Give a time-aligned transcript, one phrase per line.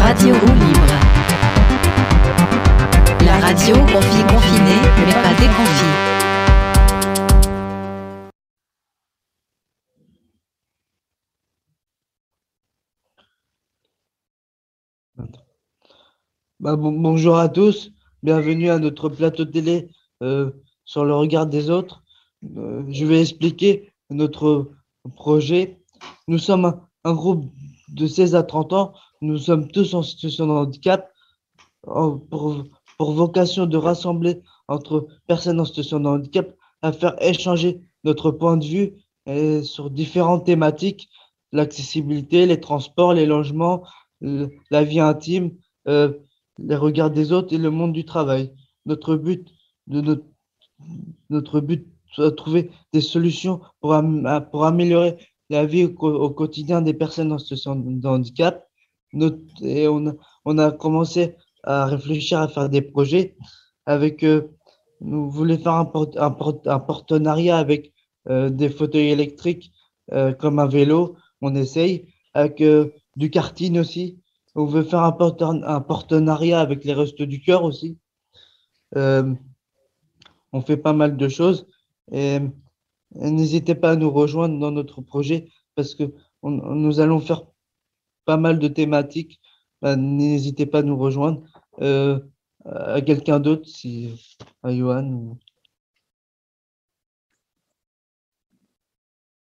[0.00, 0.94] Radio Roue Libre.
[3.24, 5.92] La radio confie confinée, mais pas déconfie.
[16.60, 17.90] Bah, bon- bonjour à tous,
[18.22, 19.88] bienvenue à notre plateau télé
[20.22, 20.50] euh,
[20.84, 22.02] sur le regard des autres.
[22.56, 24.70] Euh, je vais expliquer notre
[25.16, 25.81] projet.
[26.28, 27.52] Nous sommes un, groupe
[27.88, 31.10] de 16 à 30 ans, nous sommes tous en situation de handicap
[31.82, 32.64] pour,
[32.98, 38.64] vocation de rassembler entre personnes en situation de handicap à faire échanger notre point de
[38.64, 38.92] vue
[39.28, 41.08] euh, sur différentes thématiques,
[41.50, 43.82] l'accessibilité, les transports, les logements,
[44.20, 45.52] la vie intime.
[45.88, 46.12] euh,
[46.58, 48.52] les regards des autres et le monde du travail.
[48.86, 49.48] Notre but,
[49.86, 50.00] de
[51.30, 51.86] notre, but,
[52.18, 54.00] de trouver des solutions pour,
[54.50, 55.16] pour améliorer
[55.52, 58.66] la vie au, quotidien des personnes en situation de handicap.
[59.62, 63.36] Et on, a- commencé à réfléchir à faire des projets
[63.86, 64.48] avec, euh,
[65.00, 67.92] nous voulons faire un, un, un partenariat avec
[68.28, 69.70] euh, des fauteuils électriques
[70.12, 72.62] euh, comme un vélo, on essaye, avec
[73.16, 74.18] du karting aussi,
[74.54, 77.98] on veut faire un, un partenariat avec les Restos du Cœur aussi.
[80.54, 81.66] On fait pas mal de choses.
[82.10, 82.38] Et
[83.14, 86.04] n'hésitez pas à nous rejoindre dans notre projet parce que
[86.42, 87.42] nous allons faire
[88.24, 89.40] pas mal de thématiques.
[89.80, 91.42] Ben, n'hésitez pas à nous rejoindre.
[91.80, 92.20] Euh,
[92.64, 93.68] à quelqu'un d'autre,
[94.62, 95.04] à Johan.
[95.04, 95.38] ou-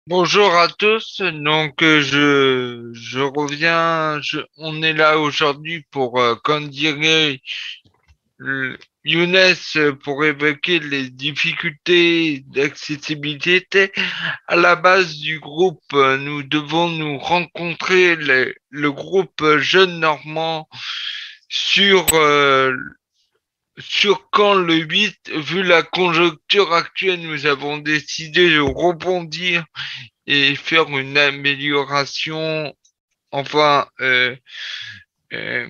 [0.09, 1.21] Bonjour à tous.
[1.21, 2.01] Donc euh,
[2.93, 4.21] je reviens.
[4.59, 6.37] On est là aujourd'hui pour, euh,
[6.69, 7.41] dirait
[9.07, 13.93] Younes, euh, pour évoquer les difficultés d'accessibilité.
[14.49, 20.69] À la base du groupe, euh, nous devons nous rencontrer le, groupe Jeunes Normands
[21.49, 22.77] sur euh,
[23.79, 29.65] sur quand le 8, vu la conjoncture actuelle, nous avons décidé de rebondir
[30.27, 32.75] et faire une amélioration,
[33.31, 34.35] enfin, euh,
[35.33, 35.69] euh,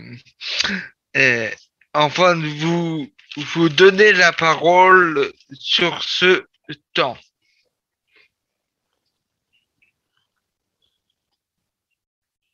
[1.16, 1.50] euh,
[1.94, 6.44] enfin, vous, vous donner la parole sur ce
[6.94, 7.18] temps.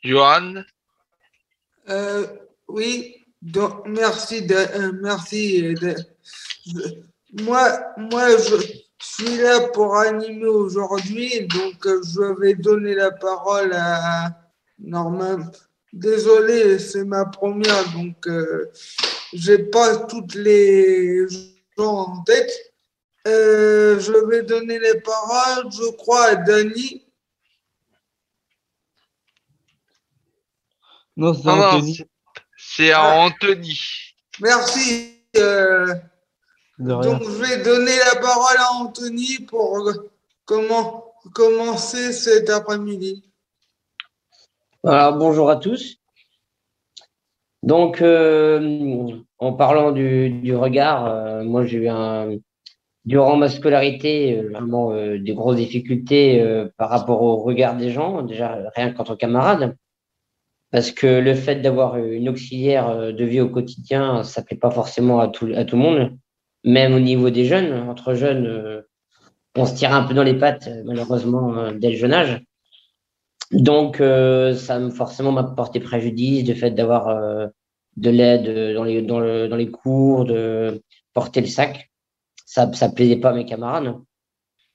[0.03, 0.65] Johan,
[1.89, 2.27] Euh,
[2.69, 5.97] oui, donc merci de, euh, merci de,
[7.41, 8.57] moi, moi je
[9.01, 14.31] suis là pour animer aujourd'hui, donc euh, je vais donner la parole à
[14.79, 15.39] Norman.
[15.93, 18.71] Désolé, c'est ma première, donc euh,
[19.33, 21.27] j'ai pas toutes les
[21.77, 22.51] gens en tête.
[23.27, 27.07] Euh, je vais donner les paroles, je crois, à Dani.
[31.17, 32.01] Non, c'est Anthony.
[32.57, 33.15] c'est- à.
[33.21, 33.79] Anthony.
[34.41, 35.19] Merci.
[35.37, 35.95] euh.
[36.79, 39.93] Donc, je vais donner la parole à Anthony pour
[40.45, 43.31] comment commencer cet après-midi.
[44.85, 45.99] Alors, bonjour à tous.
[47.63, 52.31] Donc, euh, en parlant du, du regard, euh, moi j'ai eu un,
[53.05, 56.45] durant ma scolarité euh, vraiment euh, des grosses difficultés
[56.77, 59.77] par rapport au regard des gens, déjà rien qu'en tant que camarade,
[60.73, 65.21] parce que le fait d'avoir une auxiliaire de vie au quotidien, ça plaît pas forcément
[65.21, 66.17] à tout, à tout le monde,
[66.65, 67.89] même au niveau des jeunes.
[67.91, 68.83] Entre jeunes,
[69.55, 72.43] on se tire un peu dans les pattes, malheureusement, dès le jeune âge.
[73.53, 77.47] Donc, euh, ça me forcément m'a porté préjudice, le fait d'avoir euh,
[77.97, 81.91] de l'aide dans les, dans, le, dans les cours, de porter le sac.
[82.47, 83.95] Ça ne plaisait pas à mes camarades.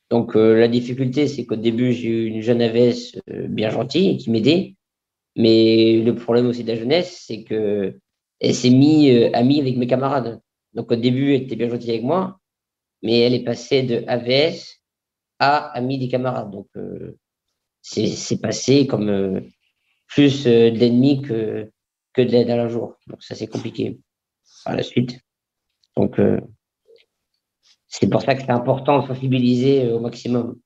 [0.09, 4.17] Donc, euh, la difficulté, c'est qu'au début, j'ai eu une jeune AVS euh, bien gentille
[4.17, 4.75] qui m'aidait.
[5.35, 7.99] Mais le problème aussi de la jeunesse, c'est que
[8.39, 10.39] elle s'est mise euh, amie avec mes camarades.
[10.73, 12.39] Donc, au début, elle était bien gentille avec moi,
[13.03, 14.81] mais elle est passée de AVS
[15.39, 16.51] à amie des camarades.
[16.51, 17.17] Donc, euh,
[17.87, 19.39] c'est passé comme euh,
[20.07, 21.71] plus euh, de l'ennemi que,
[22.13, 22.97] que de l'aide à la jour.
[23.07, 23.97] Donc ça, c'est compliqué
[24.65, 25.19] par la suite.
[25.95, 26.39] Donc, euh,
[27.87, 30.59] c'est pour ça que c'est important de sensibiliser euh, au maximum.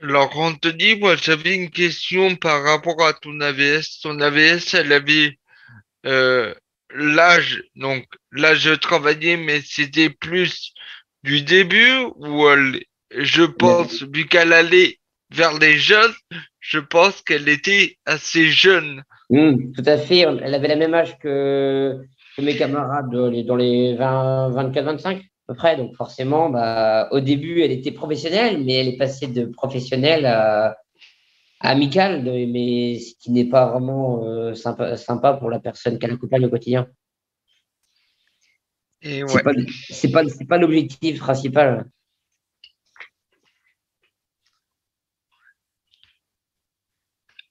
[0.00, 4.00] Alors, Anthony, moi, j'avais une question par rapport à ton AVS.
[4.02, 5.38] Ton AVS, elle avait
[6.94, 10.72] l'âge, donc l'âge de travailler, mais c'était plus
[11.24, 14.98] du début où elle, je pense, vu qu'elle allait
[15.30, 16.12] vers les jeunes,
[16.60, 19.02] je pense qu'elle était assez jeune.
[19.30, 20.20] Hum, tout à fait.
[20.20, 22.00] Elle avait le même âge que,
[22.36, 25.76] que mes camarades dans les, dans les 20, 24, 25 à peu près.
[25.76, 30.76] Donc forcément, bah, au début, elle était professionnelle, mais elle est passée de professionnelle à,
[31.60, 36.12] amical, de- mais ce qui n'est pas vraiment euh, sympa, sympa pour la personne qu'elle
[36.12, 36.86] accompagne au quotidien.
[39.02, 39.42] Et C'est ouais.
[39.42, 39.52] pas,
[39.90, 41.86] c'est pas, c'est pas l'objectif principal.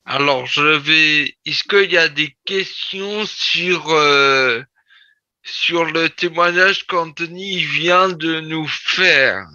[0.10, 1.36] Alors, je vais.
[1.46, 4.64] Est-ce qu'il y a des questions sur euh,
[5.44, 9.46] sur le témoignage qu'Anthony vient de nous faire?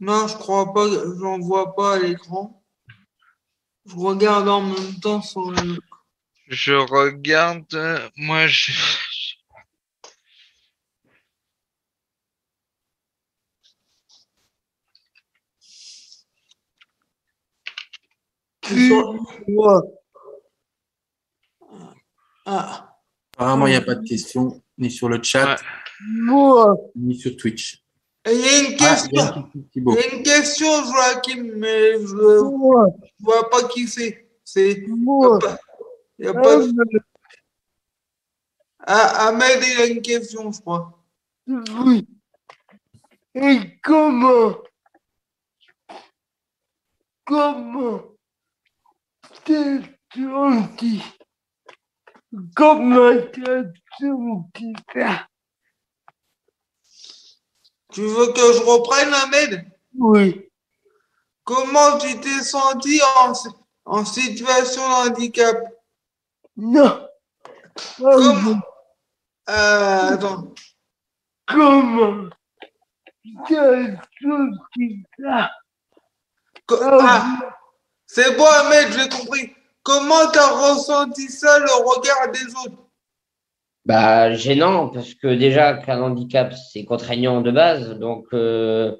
[0.00, 0.88] Non, je crois pas,
[1.20, 2.60] j'en vois pas à l'écran.
[3.86, 5.78] Je regarde en même temps sur le.
[6.48, 8.10] Je regarde.
[8.16, 8.72] Moi, je.
[18.70, 19.80] Ouais.
[22.44, 22.96] Ah,
[23.34, 25.56] Apparemment, il n'y a pas de questions, ni sur le chat,
[26.30, 26.64] Ouais.
[26.94, 27.82] Ni sur Twitch.
[28.26, 29.34] il y a une Ah, il y a question.
[29.36, 29.94] une question, Il Thibaut.
[29.94, 32.88] y a une question, Joachim, mais je ne
[33.20, 34.28] vois pas qui c'est.
[34.44, 34.72] C'est.
[34.86, 35.58] Il n'y a pas,
[36.18, 37.00] y a pas de-
[38.88, 41.02] Ah, Ahmed, il a une question, je crois.
[41.48, 42.06] Oui.
[43.34, 44.54] Et comment?
[47.24, 48.15] Comment?
[49.46, 49.80] T'es
[50.14, 51.02] senti
[52.54, 53.62] Comment t'es
[53.98, 55.26] senti ça
[57.92, 60.50] Tu veux que je reprenne, Ahmed Oui.
[61.44, 63.32] Comment tu t'es senti en,
[63.84, 65.56] en situation de handicap?
[66.56, 67.08] Non.
[67.98, 68.60] Comment
[69.48, 70.54] euh, Attends.
[71.46, 72.28] Comment
[76.68, 77.56] ah,
[78.06, 79.52] c'est bon, Ahmed, j'ai compris.
[79.82, 82.82] Comment tu as ressenti ça, le regard des autres?
[83.84, 87.90] Bah, gênant, parce que déjà qu'un handicap, c'est contraignant de base.
[87.98, 88.96] Donc, euh,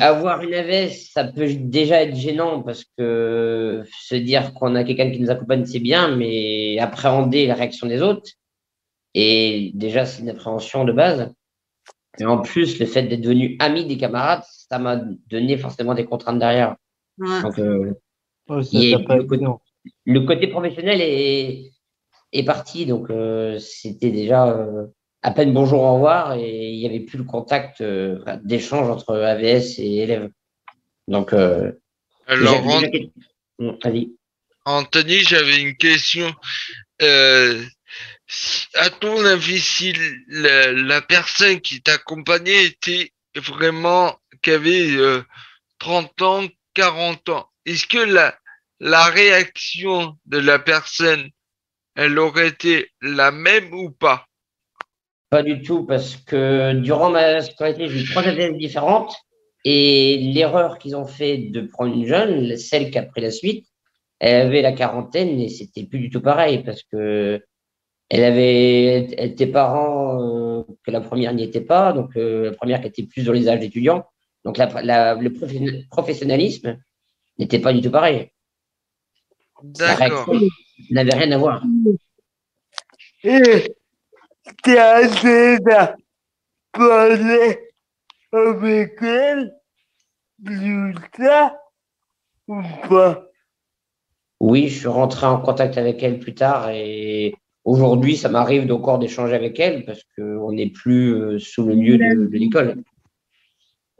[0.00, 5.10] avoir une AVS, ça peut déjà être gênant parce que se dire qu'on a quelqu'un
[5.10, 8.30] qui nous accompagne, c'est bien, mais appréhender la réaction des autres,
[9.14, 11.32] et déjà, c'est une appréhension de base.
[12.18, 14.96] Et en plus, le fait d'être devenu ami des camarades, ça m'a
[15.28, 16.76] donné forcément des contraintes derrière.
[17.22, 17.42] Ouais.
[17.42, 17.92] Donc, euh,
[18.48, 21.70] Ouais, ça le côté- le professionnel est,
[22.32, 24.86] est parti, donc euh, c'était déjà euh,
[25.22, 29.14] à peine bonjour, au revoir, et il n'y avait plus le contact euh, d'échange entre
[29.16, 30.28] AVS et élèves.
[31.06, 31.32] Donc,
[32.26, 34.10] Alors, déjà- An- déjà- vas-y.
[34.64, 36.32] Anthony, j'avais une question.
[37.00, 37.62] Euh,
[38.74, 39.92] à ton avis, si
[40.28, 45.22] la, la personne qui t'accompagnait était vraiment, qui avait euh,
[45.78, 51.28] 30 ans, 40 ans, est-ce que la, réaction de la personne,
[51.94, 54.26] elle aurait été la même ou pas?
[55.30, 59.14] Pas du tout, parce que durant ma scolarité, j'ai eu trois AVS différentes,
[59.64, 63.66] et l'erreur qu'ils ont fait de prendre une jeune, celle qui a pris la suite,
[64.18, 67.42] elle avait la quarantaine, et c'était plus du tout pareil, parce que
[68.12, 72.52] elle avait elle était parents euh, que la première n'y était pas, donc euh, la
[72.52, 74.04] première qui était plus dans les âges d'étudiants.
[74.44, 75.32] Donc la, la- le
[75.90, 76.78] professionnalisme
[77.38, 78.30] n'était pas du tout pareil.
[79.62, 80.34] D'accord.
[80.90, 81.62] n'avait rien à voir.
[83.24, 83.72] Et
[86.72, 87.58] parlé
[88.32, 89.54] avec elle
[90.44, 91.54] plus tard
[92.48, 93.26] ou pas?
[94.40, 97.32] Oui, je suis rentré en contact avec elle plus tard et
[97.64, 101.96] aujourd'hui, ça m'arrive encore d'échanger avec elle parce qu'on n'est plus euh, sous le lieu
[101.96, 102.82] de, de l'école.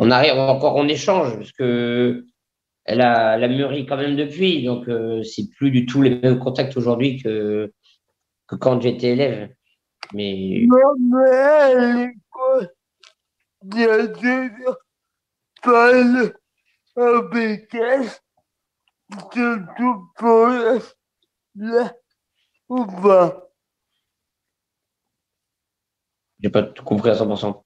[0.04, 2.26] On arrive encore, on échange parce que
[2.84, 6.18] elle a, elle a mûri quand même depuis, donc euh, c'est plus du tout les
[6.18, 7.72] mêmes contacts aujourd'hui que,
[8.48, 9.54] quand j'étais élève.
[10.12, 12.08] Mais Non, mais à
[15.62, 16.32] parlé
[16.96, 18.08] avec elle,
[19.32, 20.48] surtout pour
[21.54, 21.94] la
[22.68, 23.48] ou pas.
[26.40, 27.61] j'ai pas tout compris à 100%.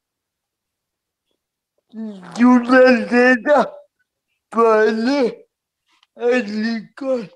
[2.34, 3.74] Tu l'as déjà
[4.50, 5.46] parlé
[6.16, 7.28] à l'école,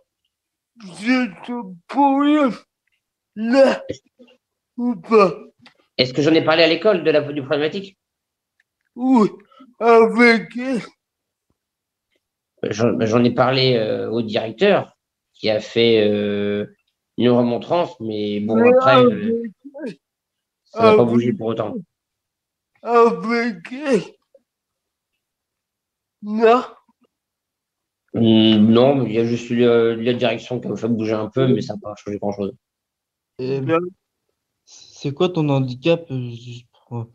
[1.89, 2.23] pour
[3.37, 3.85] la
[4.77, 5.35] ou pas.
[5.97, 7.99] Est-ce que j'en ai parlé à l'école de la du problématique?
[8.97, 9.31] Oui,
[9.79, 10.83] avec elle.
[12.71, 14.95] J'en ai parlé euh, au directeur
[15.33, 16.67] qui a fait euh,
[17.17, 19.43] une remontrance, mais bon, après, euh,
[20.65, 21.77] ça n'a pas bougé pour autant.
[22.83, 24.20] Avec elle.
[26.23, 26.63] Non.
[28.15, 31.29] Hum, non, il y a juste eu la, la direction qui a fait bouger un
[31.31, 32.53] peu, mais ça n'a pas changé grand-chose.
[34.65, 37.07] C'est quoi ton handicap euh, juste pour-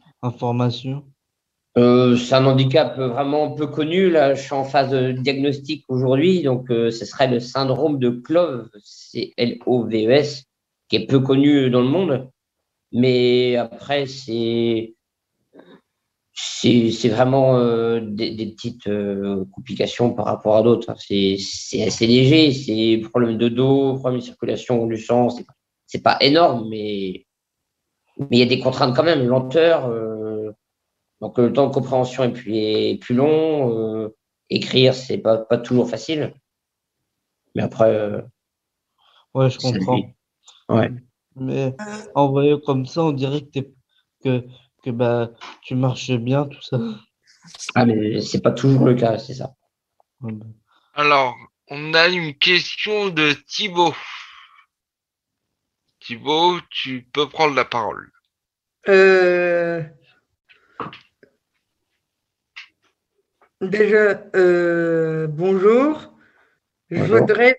[1.78, 4.10] Euh, c'est un handicap vraiment peu connu.
[4.10, 8.10] Là, je suis en phase de diagnostic aujourd'hui, donc euh, ce serait le syndrome de
[8.10, 10.46] Clove, c'est L-O-V-E-S,
[10.88, 12.30] qui est peu connu dans le monde.
[12.94, 14.95] Mais après, c'est
[16.36, 20.90] c'est vraiment euh, des, des petites euh, complications par rapport à d'autres.
[20.92, 20.96] hein.
[21.00, 22.52] C'est assez léger.
[22.52, 25.30] C'est problème de dos, problème de circulation du sang.
[25.88, 27.26] C'est pas énorme, mais
[28.18, 29.26] mais il y a des contraintes quand même.
[29.26, 29.88] Lenteur.
[29.88, 30.52] euh,
[31.22, 34.12] donc le temps de compréhension est plus, est plus long.
[34.50, 36.34] écrire, c'est pas, pas toujours facile.
[37.56, 38.24] Mais après,
[39.36, 40.00] Ouais, je comprends.
[40.70, 40.90] Ouais.
[41.36, 41.76] Mais
[42.16, 43.46] en voyant comme ça, on dirait
[44.24, 44.46] que,
[44.86, 45.32] que bah,
[45.64, 46.78] tu marches bien, tout ça.
[47.74, 49.52] Ah, mais c'est pas toujours le cas, c'est ça.
[50.20, 50.46] Bah,
[50.94, 51.36] Alors,
[51.70, 53.96] on a une question de Thibaut.
[56.00, 58.12] Thibaut, tu peux prendre la parole.
[58.88, 59.82] Euh,
[63.62, 66.14] Déjà, euh, bonjour.
[66.92, 67.20] Je Bonjour.
[67.22, 67.58] voudrais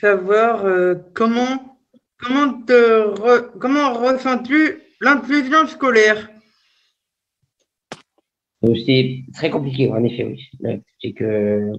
[0.00, 1.80] savoir euh, comment,
[2.18, 6.28] comment, te re- comment ressens-tu l'inclusion scolaire?
[8.74, 10.50] C'est très compliqué, en effet, oui.
[11.00, 11.72] C'est que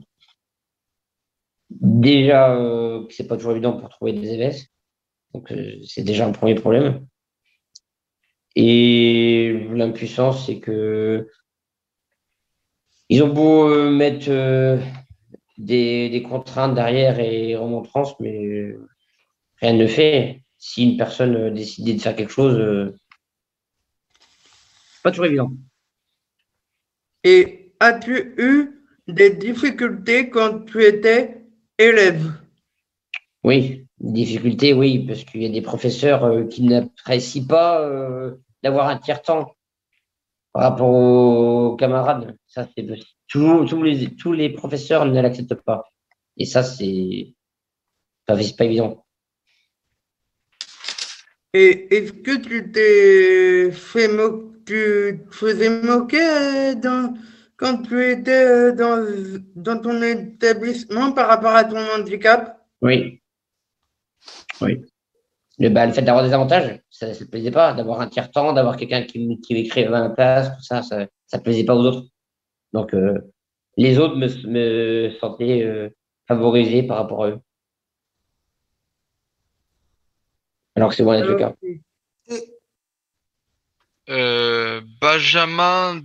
[1.70, 4.68] déjà, euh, c'est pas toujours évident pour trouver des EVS.
[5.34, 7.06] Donc, euh, c'est déjà un premier problème.
[8.56, 11.30] Et l'impuissance, c'est que
[13.10, 14.78] ils ont beau euh, mettre euh,
[15.58, 18.74] des, des contraintes derrière et remontrances, mais
[19.62, 20.44] rien ne fait.
[20.58, 22.94] Si une personne décidait de faire quelque chose,
[24.96, 25.52] c'est pas toujours évident.
[27.30, 28.54] Et as-tu eu
[29.10, 31.42] des difficultés quand tu étais
[31.78, 32.32] élève?
[33.44, 38.88] Oui, difficulté, oui, parce qu'il y a des professeurs euh, qui n'apprécient pas euh, d'avoir
[38.88, 39.54] un tiers-temps
[40.54, 42.38] par rapport aux camarades.
[42.48, 42.88] Ça, c'est
[43.28, 45.84] tous, tous les, tous les professeurs ne l'acceptent pas.
[46.38, 47.34] Et ça, c'est
[48.30, 49.06] c'est pas évident.
[51.54, 57.14] Et est-ce que tu t'es fait mo- tu te faisais moquer euh, dans,
[57.56, 59.04] quand tu étais euh, dans,
[59.56, 62.62] dans ton établissement par rapport à ton handicap?
[62.82, 63.22] Oui.
[64.62, 64.82] Oui.
[65.60, 67.74] Le, bah, le fait d'avoir des avantages, ça ne plaisait pas.
[67.74, 71.40] D'avoir un tiers-temps, d'avoir quelqu'un qui, qui écrivait à ma place, tout ça, ça ne
[71.40, 72.08] plaisait pas aux autres.
[72.74, 73.18] Donc, euh,
[73.78, 75.90] les autres me, me sentaient euh,
[76.28, 77.40] favorisés par rapport à eux.
[80.76, 81.56] Alors que c'est d'être le cas.
[84.10, 86.02] Euh, Benjamin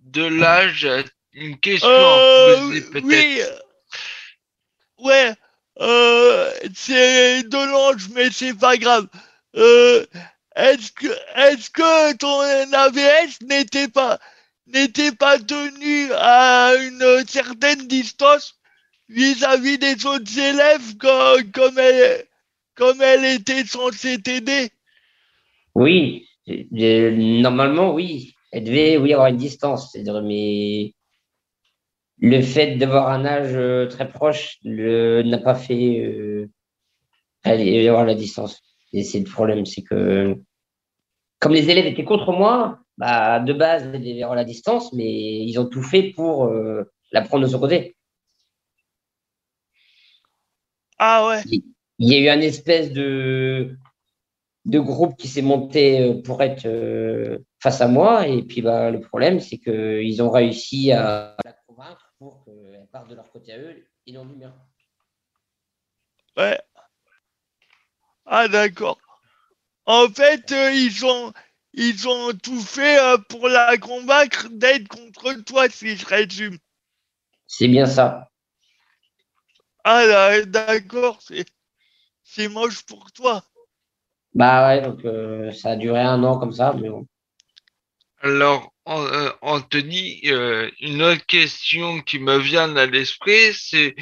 [0.00, 3.04] Delage a une question à Euh, poser peut-être.
[3.04, 3.58] oui, euh,
[4.98, 5.32] ouais,
[5.80, 9.06] euh, c'est Delange, mais c'est pas grave.
[9.56, 10.04] Euh,
[10.56, 12.40] est-ce que, est-ce que ton
[12.72, 14.18] AVS n'était pas,
[14.66, 18.56] n'était pas tenu à une certaine distance
[19.08, 22.26] vis-à-vis des autres élèves comme, comme elle,
[22.74, 24.70] comme elle était censée t'aider?
[25.74, 26.28] Oui,
[26.72, 28.34] normalement, oui.
[28.52, 29.92] Elle devait oui, avoir une distance.
[29.92, 30.94] C'est-à-dire, mais
[32.18, 36.48] le fait d'avoir un âge euh, très proche le- n'a pas fait euh,
[37.44, 38.60] aller- avoir la distance.
[38.92, 40.36] Et c'est le problème, c'est que
[41.38, 45.44] comme les élèves étaient contre moi, bah, de base, elle devait avoir la distance, mais
[45.44, 47.96] ils ont tout fait pour euh, la prendre de son côté.
[50.98, 51.42] Ah ouais,
[51.98, 53.78] il y a eu un espèce de,
[54.64, 58.26] de groupe qui s'est monté euh, pour être euh, face à moi.
[58.28, 63.08] Et puis, bah, le problème, c'est qu'ils ont réussi à la convaincre pour qu'elle parte
[63.08, 64.54] de leur côté à eux et non du mien.
[66.36, 66.60] ouais.
[68.26, 68.98] Ah d'accord.
[69.86, 71.32] En fait, euh, ils ont,
[71.72, 76.58] ils ont tout fait euh, pour la convaincre d'être contre toi, si je résume.
[77.46, 78.30] C'est bien ça.
[79.82, 81.46] Ah là, d'accord, c'est,
[82.22, 83.42] c'est moche pour toi.
[84.34, 87.06] Bah ouais, donc euh, ça a duré un an comme ça, mais bon.
[88.20, 93.96] Alors, euh, Anthony, euh, une autre question qui me vient à l'esprit, c'est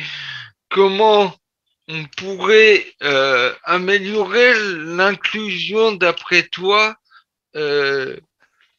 [0.69, 1.35] comment
[1.89, 2.85] on pourrait
[3.65, 6.97] améliorer l'inclusion d'après toi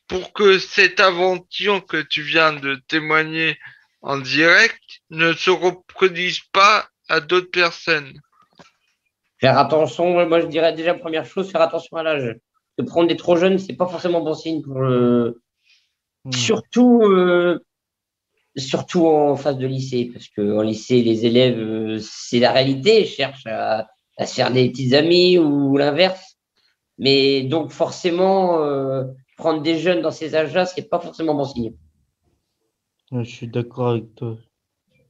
[0.08, 3.58] pour que cette aventure que tu viens de témoigner
[4.04, 8.22] en direct ne se reproduise pas à d'autres personnes?
[9.40, 12.38] Faire attention, moi je dirais déjà première chose, faire attention à l'âge.
[12.78, 15.42] De prendre des trop jeunes, c'est pas forcément bon signe pour le,
[16.26, 16.32] Hmm.
[16.34, 17.60] Surtout, euh,
[18.58, 23.06] surtout en phase de lycée, parce que en lycée, les élèves, euh, c'est la réalité,
[23.06, 26.38] cherchent à, à se faire des petits amis ou l'inverse.
[26.98, 29.06] Mais donc forcément, euh,
[29.38, 31.74] prendre des jeunes dans ces âges-là, c'est pas forcément bon signe.
[33.12, 34.38] Je suis d'accord avec toi.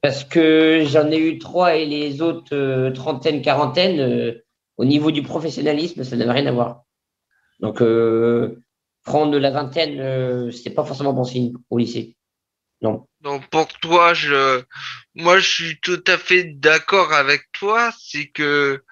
[0.02, 4.44] Parce que j'en ai eu trois et les autres euh, trentaine, quarantaine, euh,
[4.76, 6.84] au niveau du professionnalisme, ça n'avait rien à voir.
[7.60, 8.62] Donc, euh,
[9.04, 12.16] prendre la vingtaine, euh, c'est pas forcément bon signe au lycée.
[12.82, 13.06] Non.
[13.20, 14.62] Donc pour toi, je,
[15.14, 17.92] moi, je suis tout à fait d'accord avec toi.
[17.98, 18.82] C'est que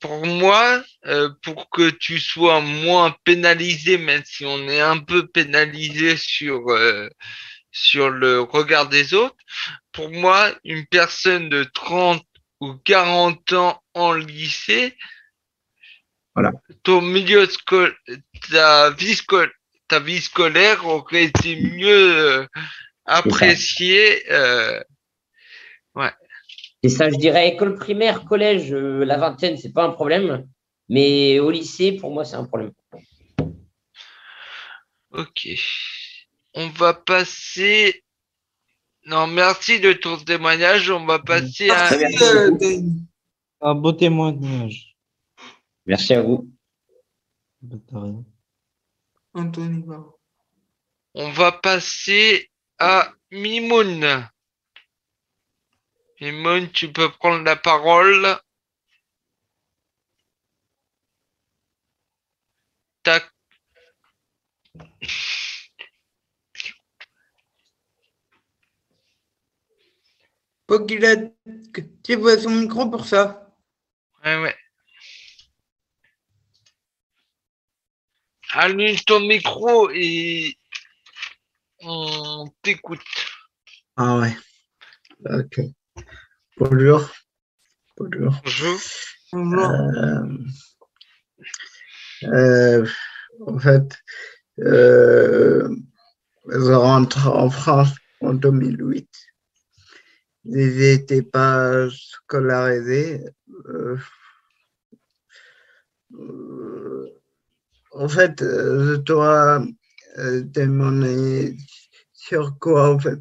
[0.00, 5.28] pour moi, euh, pour que tu sois moins pénalisé, même si on est un peu
[5.28, 6.66] pénalisé sur
[7.78, 9.36] sur le regard des autres,
[9.92, 12.24] pour moi, une personne de 30
[12.60, 14.96] ou 40 ans en lycée,
[16.34, 16.52] Voilà.
[16.82, 17.94] ton milieu scolaire,
[18.50, 19.52] ta vie scolaire,
[19.86, 22.46] ta vie scolaire aurait été mieux euh,
[23.04, 24.30] appréciée.
[24.30, 24.80] euh,
[26.82, 30.46] Et ça, je dirais école primaire, collège, euh, la vingtaine, c'est pas un problème.
[30.88, 32.72] Mais au lycée, pour moi, c'est un problème.
[35.10, 35.48] Ok.
[36.60, 38.02] On va passer.
[39.06, 40.90] Non, merci de ton témoignage.
[40.90, 41.96] On va passer à.
[41.96, 42.80] Merci, euh.
[43.60, 44.96] Un beau témoignage.
[45.86, 46.50] Merci à vous.
[49.34, 49.84] Anthony.
[51.14, 54.28] On va passer à Mimoun.
[56.20, 58.36] Mimoun, tu peux prendre la parole.
[63.04, 63.32] Tac.
[70.68, 71.16] Faut qu'il a
[71.72, 73.56] que tu vois son micro pour ça.
[74.22, 74.54] Ouais, ouais.
[78.50, 80.54] Allume ton micro et
[81.80, 83.00] on t'écoute.
[83.96, 84.36] Ah ouais.
[85.24, 85.60] Ok.
[86.58, 87.08] Bonjour.
[87.96, 88.34] Bonjour.
[88.44, 88.80] Bonjour.
[89.32, 89.70] Bonjour.
[89.70, 90.26] Euh,
[92.24, 92.86] euh,
[93.46, 93.98] en fait,
[94.60, 95.74] euh,
[96.46, 99.08] je rentre en France en 2008.
[100.50, 103.24] Je n'étais pas scolarisé.
[103.66, 103.96] Euh,
[107.92, 109.62] en fait, je dois
[110.52, 111.56] témoigner
[112.12, 113.20] sur quoi, en fait?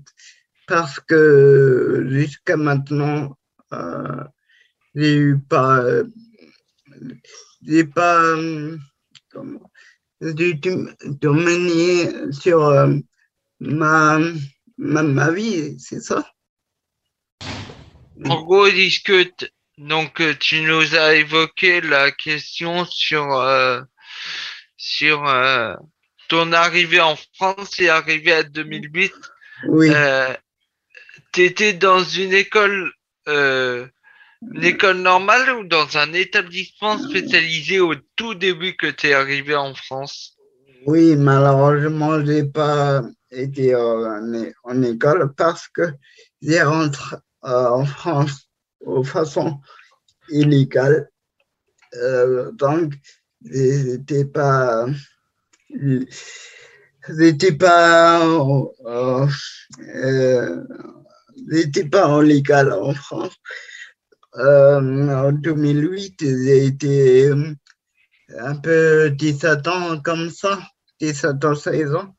[0.68, 3.38] Parce que jusqu'à maintenant,
[3.74, 4.24] euh,
[4.96, 5.84] j'ai eu pas,
[7.62, 8.36] j'ai pas,
[9.32, 9.72] comment,
[11.22, 12.96] dominer sur euh,
[13.60, 14.20] ma,
[14.78, 16.26] ma, ma vie, c'est ça?
[18.26, 19.52] En gros, discute.
[19.78, 23.82] Donc, euh, tu nous as évoqué la question sur euh,
[24.78, 25.74] sur euh,
[26.28, 29.14] ton arrivée en France et arrivée à 2008.
[29.68, 30.34] Oui, Euh,
[31.32, 32.92] T'étais dans une école
[33.28, 39.56] une école normale ou dans un établissement spécialisé au tout début que tu es arrivé
[39.56, 40.38] en France?
[40.86, 43.02] oui, malheureusement, j'ai pas
[43.32, 45.82] été en école parce que
[46.42, 48.50] j'ai rentré euh, en France
[48.86, 49.60] de façon
[50.30, 51.10] illégale.
[51.96, 52.94] Euh, donc,
[53.44, 54.86] j'étais pas,
[57.10, 59.28] j'étais pas, euh,
[59.96, 60.64] euh,
[61.92, 63.36] pas en légal en France.
[64.36, 67.54] Euh, en 2008, j'ai été euh,
[68.38, 70.60] un peu 17 ans comme ça,
[71.00, 72.17] 17 ans, 16 ans.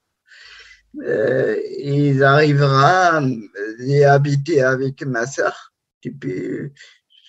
[1.02, 3.22] Euh, il arrivera,
[3.78, 5.72] j'ai habité avec ma soeur
[6.04, 6.72] depuis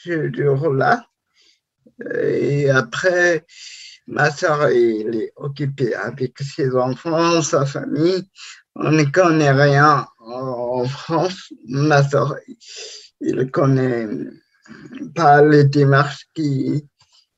[0.03, 1.05] ce jour-là.
[2.15, 3.45] Et après,
[4.07, 8.23] ma soeur est occupée avec ses enfants, sa famille.
[8.75, 11.53] On ne connaît rien en France.
[11.67, 12.37] Ma soeur,
[13.21, 14.07] il ne connaît
[15.13, 16.87] pas les démarches qui,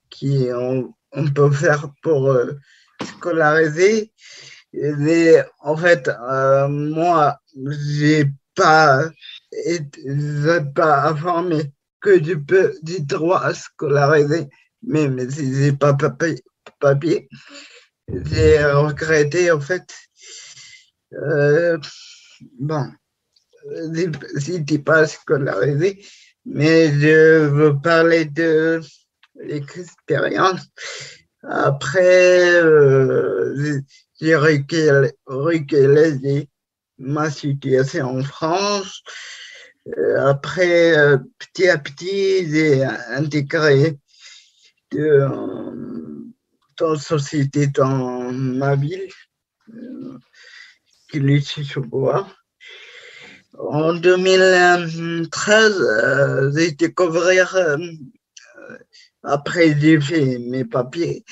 [0.09, 2.53] qui on peut faire pour euh,
[3.03, 4.11] scolariser.
[5.59, 9.09] En fait, euh, moi, j'ai pas
[10.75, 14.47] pas informé que je peux du droit à scolariser,
[14.81, 16.41] même si j'ai pas papier.
[16.79, 17.27] papier.
[18.07, 19.93] J'ai regretté, en fait,
[21.13, 21.77] euh,
[22.59, 22.91] bon,
[24.37, 26.03] si tu pas scolarisé,
[26.45, 28.81] mais je veux parler de
[29.35, 30.61] l'expérience.
[31.43, 33.81] Après, euh,
[34.21, 36.47] reculé, reculé
[36.97, 39.01] ma situation en France.
[39.97, 43.97] Euh, Après, euh, petit à petit, j'ai intégré
[44.91, 46.31] de, euh,
[46.77, 49.07] dans la société dans ma ville,
[51.09, 52.27] qui est sur bois.
[53.59, 57.55] En 2013, euh, j'ai découvert,
[59.23, 61.25] après j'ai fait mes papiers, ap-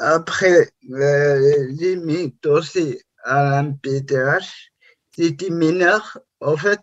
[0.00, 4.70] après, euh, mis dossier à l'MPTH.
[5.16, 6.80] J'étais mineur, en fait.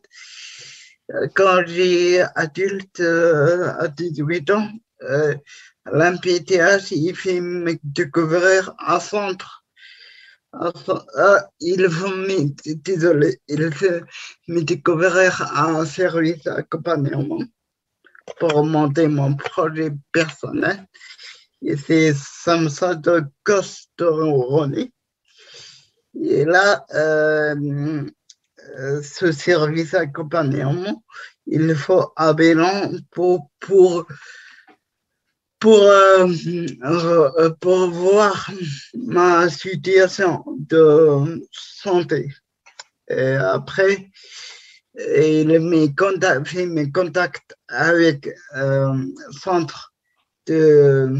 [1.14, 4.68] Euh, Quand j'ai adulte euh, à 18 ans,
[5.04, 5.36] euh,
[5.92, 9.64] l'MPTH, il me découvrir un centre.
[10.54, 12.54] Un cen- ah, il faut me,
[14.48, 17.40] me découvrir un service d'accompagnement
[18.40, 20.88] pour monter mon projet personnel.
[21.74, 22.14] C'est
[22.96, 24.92] de Costeroni.
[26.22, 28.06] Et là, euh,
[28.78, 31.04] euh, ce service d'accompagnement,
[31.48, 34.06] il faut un bilan pour, pour,
[35.60, 38.50] pour, euh, pour voir
[38.96, 42.34] ma situation de santé.
[43.10, 44.10] Et après,
[44.98, 45.60] il
[46.66, 49.94] mes contacts avec euh, centre
[50.48, 51.18] de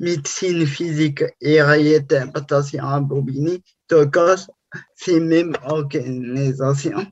[0.00, 4.48] médecine physique et réadaptation à Bobigny, de cause,
[4.96, 7.06] c'est même organisation.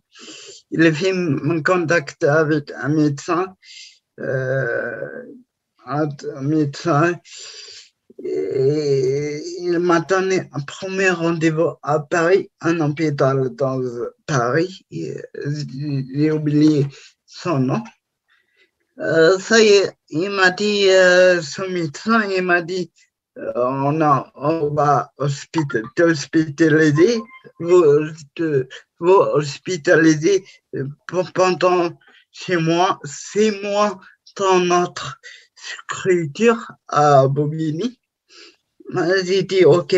[0.70, 3.55] Il fait mon contact avec un médecin,
[4.20, 5.22] euh,
[5.86, 6.09] un
[6.43, 7.14] médecin,
[8.24, 13.80] et il m'a donné un premier rendez-vous à Paris, un hôpital dans
[14.26, 14.84] Paris.
[14.91, 16.86] J'ai oublié
[17.26, 17.82] son nom.
[19.01, 22.90] Euh, ça y est, il m'a dit, euh, ce médecin, il m'a dit,
[23.36, 27.20] euh, on, a, on va hospital- t'hospitaliser,
[27.61, 27.84] vous,
[28.99, 30.44] hospitaliser
[30.74, 30.88] euh,
[31.32, 31.90] pendant
[32.32, 34.01] six mois, six mois
[34.36, 35.20] dans notre
[35.55, 38.01] structure à Bobigny.
[39.24, 39.94] J'ai dit, OK,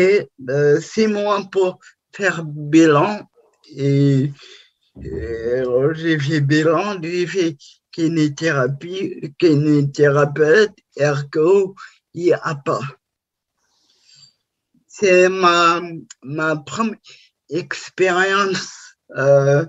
[0.79, 1.79] six mois pour
[2.13, 3.21] faire bilan
[3.75, 4.31] et,
[5.01, 7.57] et, j'ai fait bilan, j'ai fait
[7.91, 11.75] kinéthérapie, kinésithérapeute, ergo,
[12.13, 12.81] il n'y a pas.
[14.87, 15.81] C'est ma,
[16.23, 16.97] ma première
[17.49, 19.65] expérience euh,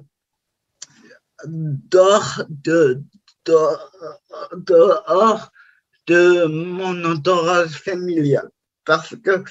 [1.47, 3.03] dehors de,
[3.47, 3.77] de-
[6.47, 8.49] mon entourage familial.
[8.85, 9.43] Parce que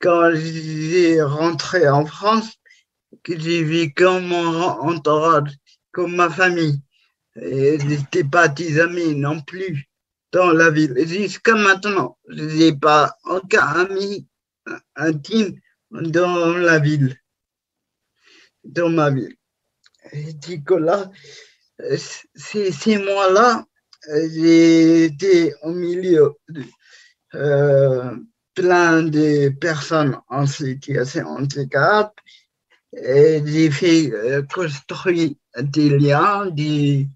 [0.00, 2.52] quand j'ai rentré en France,
[3.26, 4.56] j'ai vu comme mon
[4.88, 5.52] entourage,
[5.92, 6.80] comme ma famille,
[7.40, 9.88] et j'étais pas des amis non plus
[10.32, 10.94] dans la ville.
[11.06, 14.26] Jusqu'à maintenant, je n'ai pas aucun ami
[14.96, 15.58] intime
[15.90, 17.16] dans la ville,
[18.64, 19.36] dans ma ville.
[20.12, 20.34] Et
[21.80, 21.96] euh,
[22.34, 23.64] ces, ces mois-là,
[24.08, 26.62] j'ai été au milieu de
[27.34, 28.16] euh,
[28.54, 32.14] plein de personnes en situation handicap
[32.92, 37.08] et j'ai fait euh, construire des liens, des,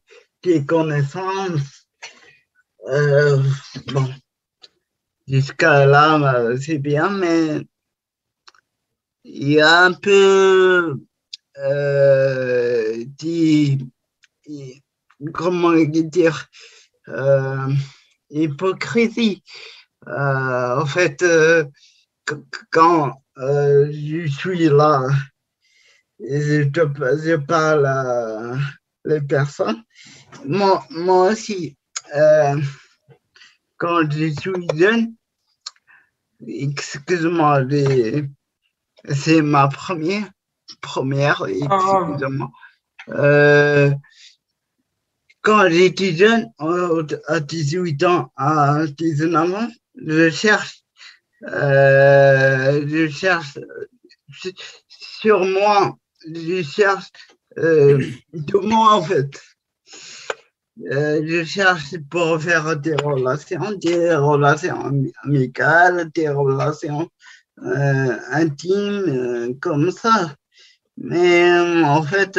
[0.49, 1.87] des connaissances.
[2.89, 3.43] Euh,
[3.93, 4.09] bon,
[5.27, 7.67] jusqu'à là, euh, c'est bien, mais
[9.25, 10.99] il y a un peu
[11.59, 13.79] euh, des,
[15.35, 16.49] comment dire,
[18.31, 19.43] hypocrisie.
[20.07, 21.23] En fait,
[22.25, 25.07] qu- quand je suis là,
[26.21, 27.87] je, je parle
[29.09, 29.83] les personnes,
[30.45, 31.77] moi, moi aussi,
[32.15, 32.57] euh,
[33.77, 35.15] quand je suis jeune,
[36.47, 37.63] excuse-moi,
[39.11, 40.29] c'est ma première,
[40.81, 42.51] première, excuse-moi.
[43.09, 43.91] Euh,
[45.41, 50.83] quand j'étais jeune, euh, à 18 ans, à 19 ans, je cherche,
[51.45, 53.59] euh, je cherche
[54.89, 55.97] sur moi,
[56.27, 57.07] je cherche
[57.59, 57.99] euh,
[58.33, 59.31] de moi en fait.
[60.93, 67.11] Euh, je cherche pour faire des relations, des relations ami- amicales, des relations
[67.65, 70.35] euh, intimes, comme ça.
[70.97, 71.51] Mais
[71.85, 72.39] en fait,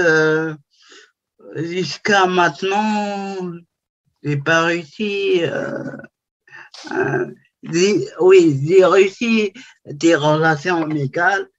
[1.55, 3.51] jusqu'à maintenant,
[4.23, 5.41] j'ai pas réussi.
[8.21, 9.53] oui, j'ai réussi
[9.85, 11.49] des relations amicales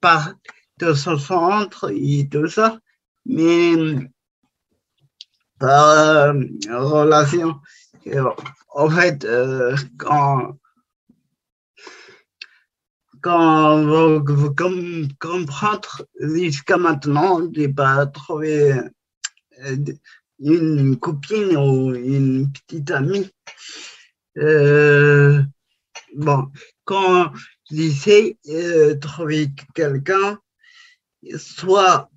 [0.00, 0.34] par
[0.78, 2.78] de ce centre et tout ça,
[3.26, 3.74] mais
[5.58, 6.32] par euh,
[6.70, 7.56] relation,
[8.68, 10.56] en fait, euh, quand
[13.20, 18.72] quand vous, vous com- comprendre jusqu'à maintenant, j'ai pas trouvé
[19.64, 19.76] euh,
[20.38, 23.28] une copine ou une petite amie.
[26.14, 26.50] Bon,
[26.84, 27.32] quand
[27.70, 30.38] j'essaie de trouver quelqu'un,
[31.36, 32.10] soit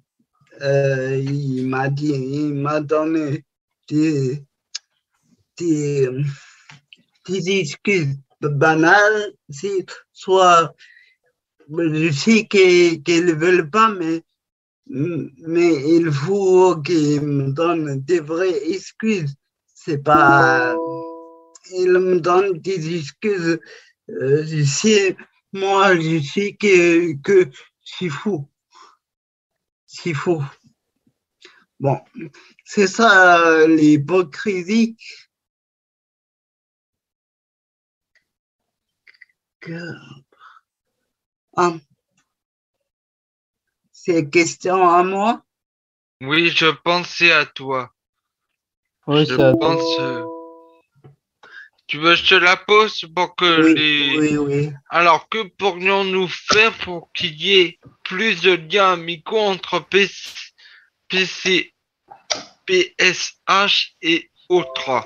[0.61, 3.43] euh, il m'a dit, il m'a donné
[3.89, 4.43] des,
[5.57, 6.09] des,
[7.27, 9.33] des excuses banales,
[10.13, 10.73] soit
[11.69, 14.23] je sais qu'elles ne veulent pas, mais,
[14.87, 19.35] mais il faut qu'ils me donnent des vraies excuses.
[19.73, 20.75] C'est pas.
[21.73, 23.59] Ils me donnent des excuses.
[24.09, 25.13] Euh, je
[25.53, 27.49] moi, je sais que, que
[27.83, 28.47] c'est fou.
[29.93, 30.41] C'est fou.
[31.81, 31.99] Bon,
[32.63, 34.95] c'est ça l'hypocrisie.
[39.59, 39.77] Que...
[41.57, 41.73] Ah.
[43.91, 45.43] C'est question à moi?
[46.21, 47.91] Oui, je pensais à toi.
[49.07, 49.53] Oui, Je toi.
[49.59, 49.99] pense.
[49.99, 50.23] euh,
[51.87, 54.17] Tu veux que je te la pose pour que Oui, les.
[54.17, 54.73] oui, oui.
[54.89, 57.79] Alors, que pourrions-nous faire pour qu'il y ait
[58.11, 60.35] plus de liens amicaux entre PC,
[61.07, 61.73] PC,
[62.65, 65.05] PSH et autres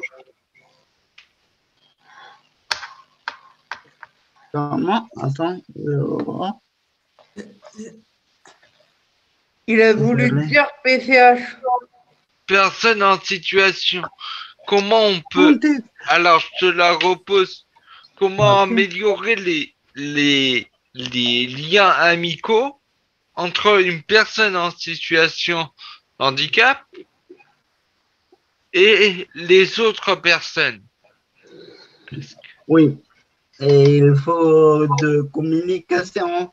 [4.52, 5.08] Comment?
[5.22, 5.62] Attends.
[9.68, 11.58] Il a voulu dire PCH.
[12.48, 14.02] Personne en situation.
[14.66, 15.60] Comment on peut.
[16.08, 17.68] Alors, je te la repose.
[18.16, 22.82] Comment améliorer les, les, les liens amicaux?
[23.36, 25.64] Entre une personne en situation
[26.20, 26.84] de handicap
[28.74, 30.82] et les autres personnes
[32.68, 32.98] Oui.
[33.60, 36.52] Et il faut de communication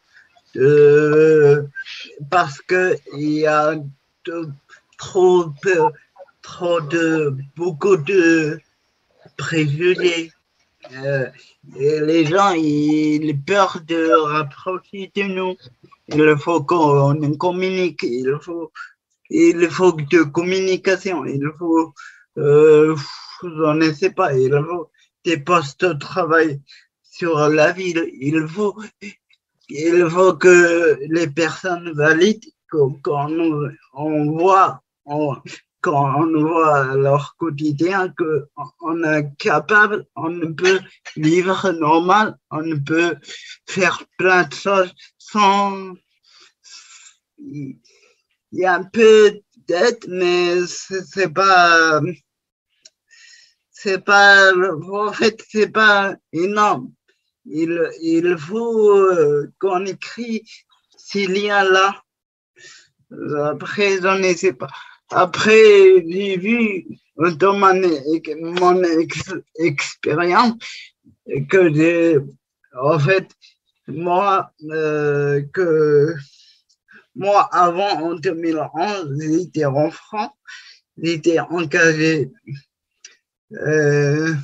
[0.55, 1.67] de,
[2.31, 3.75] parce que il y a
[4.99, 5.53] trop
[6.43, 8.61] trop de, beaucoup de
[9.37, 10.33] préjugés.
[10.95, 11.27] Euh,
[11.75, 15.57] les gens, ils peur de rapprocher de nous.
[16.09, 18.03] Il faut qu'on communique.
[18.03, 18.73] Il faut,
[19.31, 21.25] il faut de communication.
[21.25, 21.95] Il faut,
[22.39, 22.97] euh,
[23.43, 24.91] je ne sais pas, il faut
[25.25, 26.61] des postes de travail
[27.03, 28.11] sur la ville.
[28.21, 28.77] Il faut,
[29.69, 33.01] il faut que les personnes valides, qu'on
[33.95, 35.37] on voit, on,
[35.83, 38.15] quand on voit leur quotidien,
[38.79, 40.81] qu'on est capable, on peut
[41.17, 43.17] vivre normal, on peut
[43.69, 45.95] faire plein de choses sans.
[47.39, 47.79] Il
[48.53, 52.01] y a un peu d'aide, mais c'est pas
[53.83, 56.93] c'est pas, en fait, c'est pas énorme.
[57.47, 60.49] Il, il faut euh, qu'on écrit
[60.97, 62.01] ces liens-là.
[63.45, 64.71] Après, je ne sais pas.
[65.15, 66.87] Après, j'ai vu
[67.17, 67.75] dans mon,
[68.61, 70.55] mon ex- expérience
[71.51, 72.19] que j'ai,
[72.81, 73.29] en fait,
[73.89, 76.15] moi, euh, que
[77.15, 80.35] moi, avant, en 2011, j'étais enfant,
[80.97, 82.31] j'étais engagé
[83.53, 84.35] euh,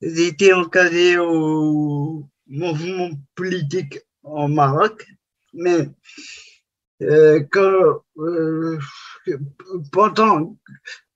[0.00, 5.06] j'étais encadré au mouvement politique au Maroc,
[5.52, 5.88] mais
[7.00, 8.78] quand, euh,
[9.92, 10.56] pourtant,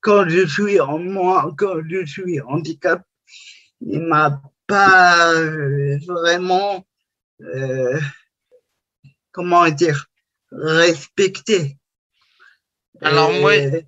[0.01, 3.03] quand je suis en moi, quand je suis handicap,
[3.81, 6.87] il m'a pas euh, vraiment,
[7.43, 7.99] euh,
[9.33, 10.07] comment dire,
[10.53, 11.77] respecté.
[13.01, 13.83] Alors, moi-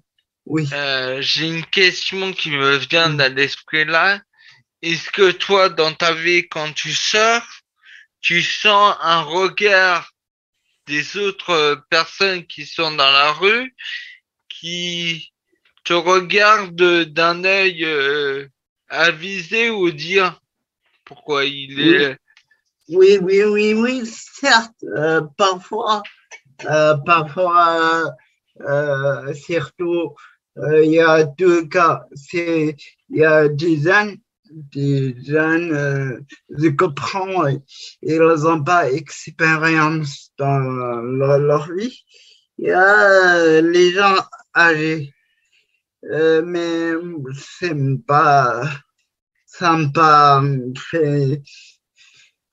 [0.47, 0.69] oui.
[0.73, 4.21] Euh, J'ai une question qui me vient à l'esprit là.
[4.81, 7.47] Est-ce que toi, dans ta vie, quand tu sors,
[8.21, 10.11] tu sens un regard
[10.87, 13.75] des autres personnes qui sont dans la rue
[14.49, 15.33] qui
[15.85, 18.47] te regardent d'un œil euh,
[18.89, 20.41] avisé ou dire
[21.05, 22.19] pourquoi il est
[22.89, 26.03] Oui, oui, oui, oui, certes, euh, parfois,
[26.67, 28.05] euh, parfois,
[28.61, 30.15] euh, surtout,
[30.59, 32.05] euh, il y a deux cas.
[32.15, 32.77] C'est,
[33.09, 34.19] il y a des jeunes,
[34.53, 36.21] des jeunes, euh,
[36.77, 37.47] comprends,
[38.03, 42.05] ils n'ont pas expérience dans leur, vie.
[42.59, 44.17] Il y a euh, les gens
[44.55, 45.15] âgés,
[46.05, 46.93] Euh, mais
[47.35, 47.77] c'est
[48.07, 48.63] pas,
[49.95, 50.43] pas
[50.91, 51.43] fait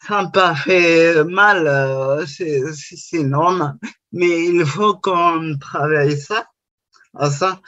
[0.08, 3.76] pas fait mal, euh, c'est normal.
[4.12, 6.48] Mais il faut qu'on travaille ça,
[7.30, 7.62] ça.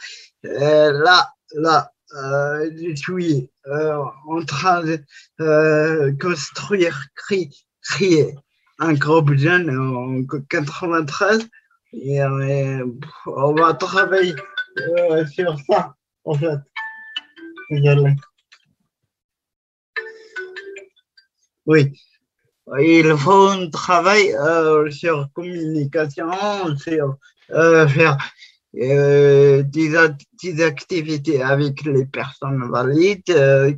[0.44, 4.98] Euh, là, là, euh, je suis euh, en train de
[5.40, 8.34] euh, construire, créer
[8.78, 11.48] un groupe jeune en 93.
[11.94, 12.84] Et euh,
[13.26, 14.34] on va travailler
[14.78, 15.94] euh, sur ça,
[16.24, 16.58] en fait.
[21.66, 21.92] Oui.
[22.78, 24.34] Il faut un travail
[24.90, 27.16] sur communication, sur
[27.48, 28.18] faire
[28.80, 33.72] euh, des, act- des activités avec les personnes valides, euh,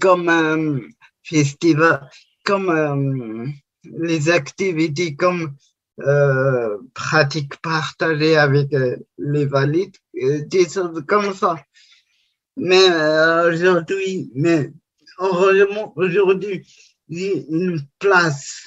[0.00, 0.80] comme un
[1.22, 2.08] festival,
[2.44, 3.46] comme euh,
[3.84, 5.54] les activités comme
[6.00, 11.56] euh, pratiques partagées avec euh, les valides, euh, des choses comme ça.
[12.56, 14.72] Mais euh, aujourd'hui, mais
[15.18, 16.66] heureusement, aujourd'hui,
[17.08, 18.62] j'ai une place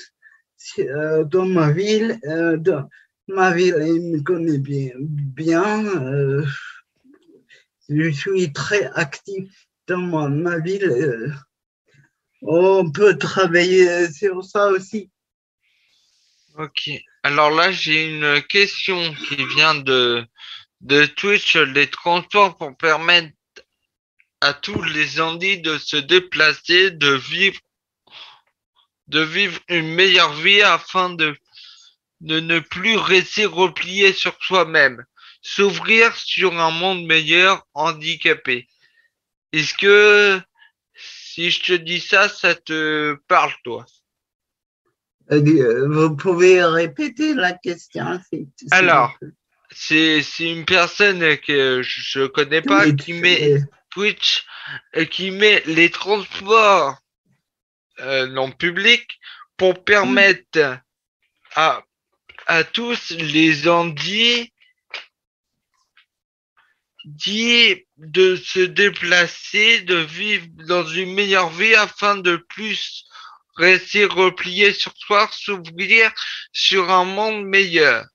[0.80, 2.20] euh, dans ma ville.
[2.26, 2.88] euh, dans
[3.30, 4.92] ma ville, elle me connaît bien.
[4.98, 6.46] bien euh,
[7.88, 9.50] je suis très actif
[9.88, 10.84] dans ma, ville.
[10.84, 11.32] euh,
[12.42, 15.10] on peut travailler sur ça aussi.
[16.58, 16.90] Ok.
[17.24, 20.26] Alors là, j'ai une question qui vient de,
[20.82, 21.56] de Twitch.
[21.56, 23.34] Les transports pour permettre
[24.42, 27.60] à tous les Andis de se déplacer, de vivre,
[29.08, 31.36] de vivre une meilleure vie afin de,
[32.22, 35.06] de ne plus rester replié sur soi-même,
[35.42, 38.68] s'ouvrir sur un monde meilleur handicapé.
[39.54, 40.42] Est-ce que
[40.96, 43.86] si je te dis ça, ça te parle, toi?
[45.32, 48.20] Euh, Vous pouvez répéter la question
[48.72, 49.18] Alors.
[49.72, 53.60] C'est, c'est une personne que je connais pas Oui, qui met euh,
[53.92, 54.44] Twitch
[55.12, 56.98] qui met les transports
[58.00, 59.20] euh, non publics
[59.58, 60.80] pour permettre
[61.56, 61.84] à,
[62.50, 64.52] à tous les Andis
[67.06, 73.06] dit de se déplacer, de vivre dans une meilleure vie afin de plus
[73.56, 76.12] rester replié sur soi, s'ouvrir
[76.52, 78.08] sur un monde meilleur,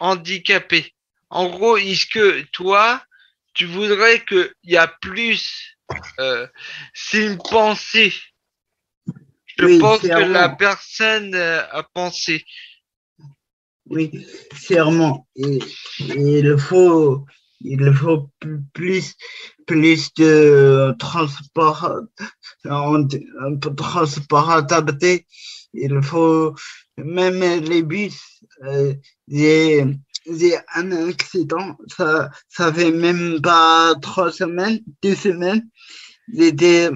[0.00, 0.94] handicapé.
[1.28, 3.04] En gros, est-ce que toi,
[3.52, 5.76] tu voudrais qu'il y a plus,
[6.18, 6.46] euh,
[6.94, 8.14] c'est une pensée?
[9.58, 12.46] Je Oui, pense que la personne euh, a pensé.
[13.90, 14.24] Oui.
[15.36, 15.58] Et,
[16.16, 17.26] et il faut,
[17.60, 18.30] il faut
[18.72, 19.14] plus,
[19.66, 22.00] plus de transport,
[23.76, 25.26] transport adapté.
[25.74, 26.54] Il faut
[26.96, 28.42] même les bus.
[28.64, 28.94] euh,
[30.26, 31.76] j'ai, un accident.
[31.88, 35.68] Ça, ça fait même pas trois semaines, deux semaines.
[36.32, 36.90] J'étais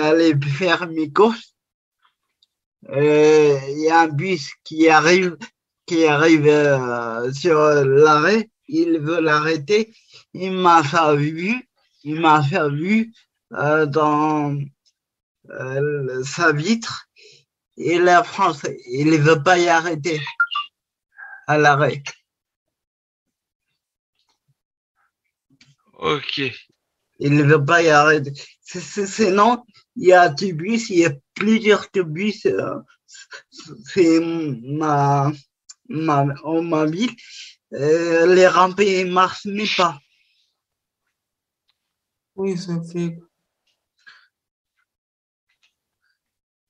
[0.00, 1.54] allé faire mes courses.
[2.92, 5.36] Il y a un bus qui arrive
[5.88, 9.94] qui arrive euh, sur l'arrêt, il veut l'arrêter,
[10.34, 11.68] il m'a fait vu,
[12.04, 13.12] il m'a fait vu
[13.54, 14.56] euh, dans
[15.50, 17.06] euh, sa vitre,
[17.78, 20.20] et la France, il ne veut pas y arrêter
[21.46, 22.02] à l'arrêt.
[25.94, 26.40] Ok.
[27.20, 28.32] Il ne veut pas y arrêter.
[28.60, 29.64] C'est- c'est- Sinon,
[29.96, 32.46] il y a du bus, il y a plusieurs bus.
[32.46, 32.76] euh,
[33.84, 35.32] C'est ma,
[35.88, 37.10] ma, en ma ville.
[37.74, 40.00] euh, les rampes ne marchent même pas.
[42.36, 43.18] Oui, ça fait.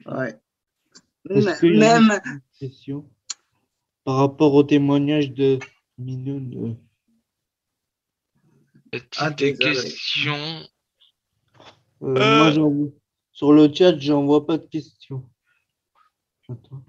[0.07, 0.35] Ouais.
[1.62, 2.21] Même,
[2.59, 3.09] question
[4.05, 5.59] par rapport au témoignage de
[5.99, 6.79] Minoun
[8.95, 10.35] euh, Ah, questions.
[12.03, 12.39] euh, Euh.
[12.39, 12.89] Moi, j'en vois-
[13.33, 15.29] sur le chat, j'en vois pas de questions.
[16.49, 16.83] Attends.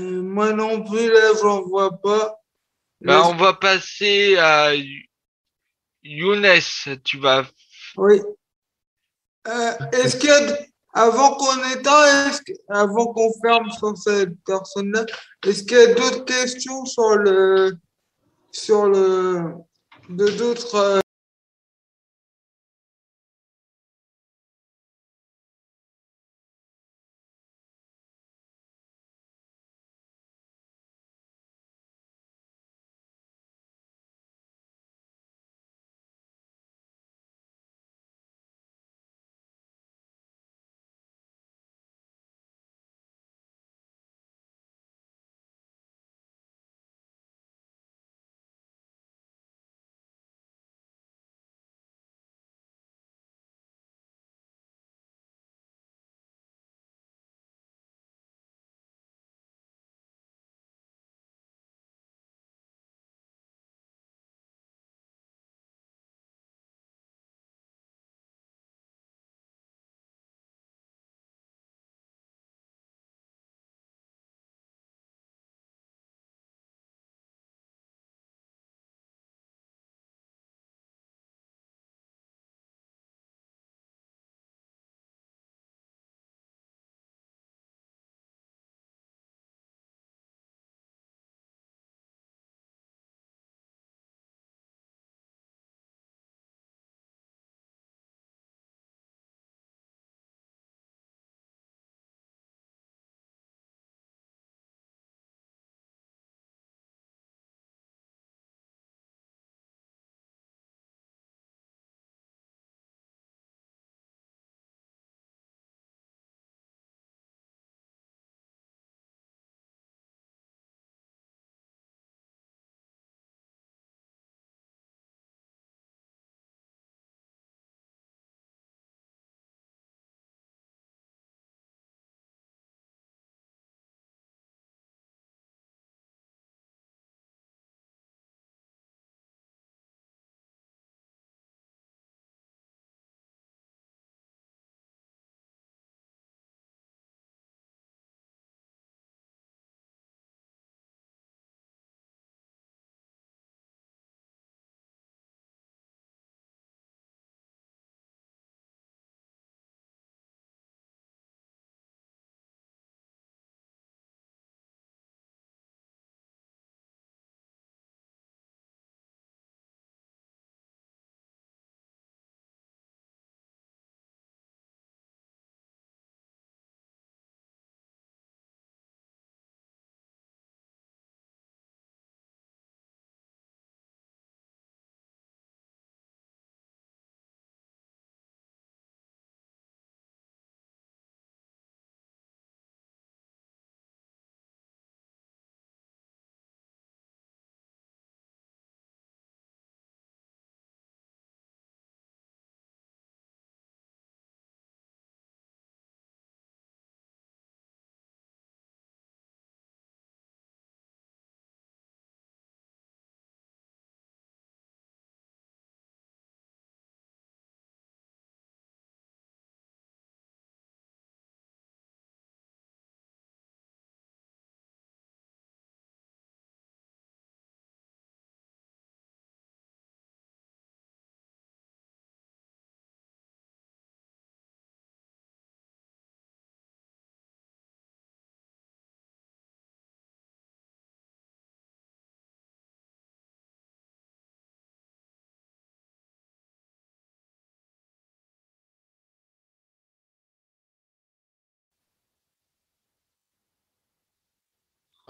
[0.00, 2.40] Euh, moi non plus, là, j'en vois pas.
[3.00, 4.72] Bah, on va passer à
[6.02, 6.46] Younes.
[7.04, 7.44] Tu vas.
[7.96, 8.20] Oui.
[9.46, 10.54] Euh, est-ce que,
[10.94, 12.30] avant qu'on éteint,
[12.68, 15.04] avant qu'on ferme sur cette personne-là,
[15.46, 17.76] est-ce qu'il y a d'autres questions sur le,
[18.50, 19.42] sur le,
[20.08, 21.00] de d'autres,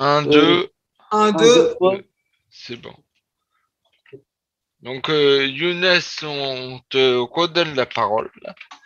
[0.01, 0.71] euh, Un, Euh, deux,
[1.11, 1.55] Un, Un, deux.
[1.55, 1.97] deux, trois.
[2.51, 2.95] c'est bon.
[4.83, 5.85] Donc, euh, Younes,
[6.25, 8.31] on te redonne la parole.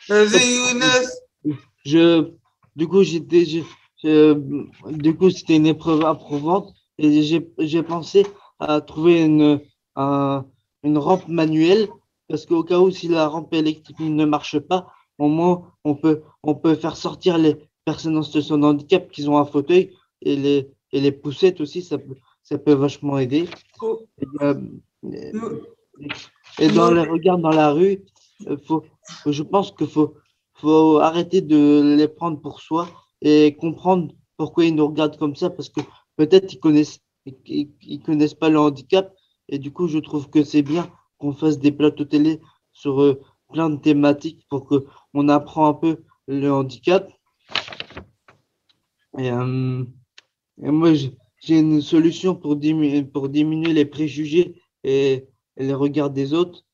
[0.09, 1.56] Vas-y, Younes.
[1.84, 2.30] Je,
[2.76, 3.61] du coup, j'étais, je-
[4.04, 8.26] je- du coup, c'était une épreuve approuvante et j'ai, j'ai pensé
[8.61, 9.61] à trouver une,
[9.96, 10.44] un-
[10.84, 11.88] une rampe manuelle
[12.28, 16.22] parce qu'au cas où si la rampe électrique ne marche pas, au moins on peut,
[16.42, 19.92] on peut faire sortir les personnes en situation de handicap qui ont un fauteuil
[20.22, 23.49] et les, et les poussettes aussi, ça peut, ça peut vachement aider.
[23.80, 24.01] Oh.
[24.20, 24.55] Et, euh,
[26.59, 28.05] et dans les regards dans la rue,
[28.47, 28.84] euh, faut,
[29.22, 30.14] faut- je pense qu'il faut,
[30.55, 32.89] faut arrêter de les prendre pour soi
[33.20, 35.80] et comprendre pourquoi ils nous regardent comme ça parce que
[36.16, 37.01] peut-être ils connaissent
[37.47, 39.12] ils, ils connaissent pas le handicap
[39.49, 42.41] et du coup je trouve que c'est bien qu'on fasse des plateaux télé
[42.72, 43.20] sur euh,
[43.53, 47.11] plein de thématiques pour que on apprend un peu le handicap
[49.18, 49.84] et, euh,
[50.62, 56.64] et moi j'ai une solution pour diminuer les préjugés et, les regards des autres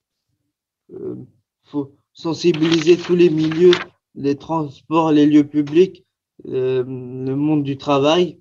[0.92, 1.16] euh,
[1.62, 3.72] faut sensibiliser tous les milieux,
[4.14, 6.04] les transports, les lieux publics,
[6.48, 8.40] euh, le monde du travail.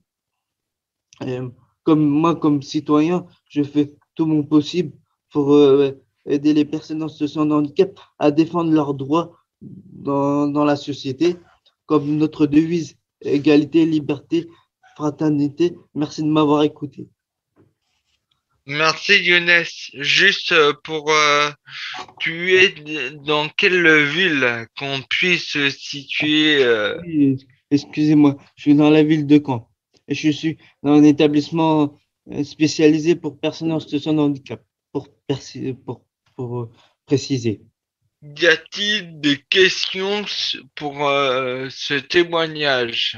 [1.83, 4.91] Comme moi, comme citoyen, je fais tout mon possible
[5.31, 5.91] pour euh,
[6.25, 9.31] aider les personnes en situation de handicap à défendre leurs droits
[9.61, 11.37] dans la société,
[11.85, 14.49] comme notre devise égalité, liberté,
[14.95, 15.75] fraternité.
[15.95, 17.07] Merci de m'avoir écouté.
[18.65, 19.65] Merci Younes.
[19.95, 21.49] Juste euh, pour euh,
[22.19, 22.73] tu es
[23.25, 26.97] dans quelle ville qu'on puisse se situer euh,
[27.71, 29.69] Excusez-moi, je suis dans la ville de Caen
[30.07, 31.97] et je suis dans un établissement
[32.43, 34.63] spécialisé pour personnes en situation de handicap,
[34.93, 36.69] pour, persi- pour, pour
[37.05, 37.61] préciser.
[38.21, 40.23] Y a-t-il des questions
[40.75, 43.17] pour euh, ce témoignage?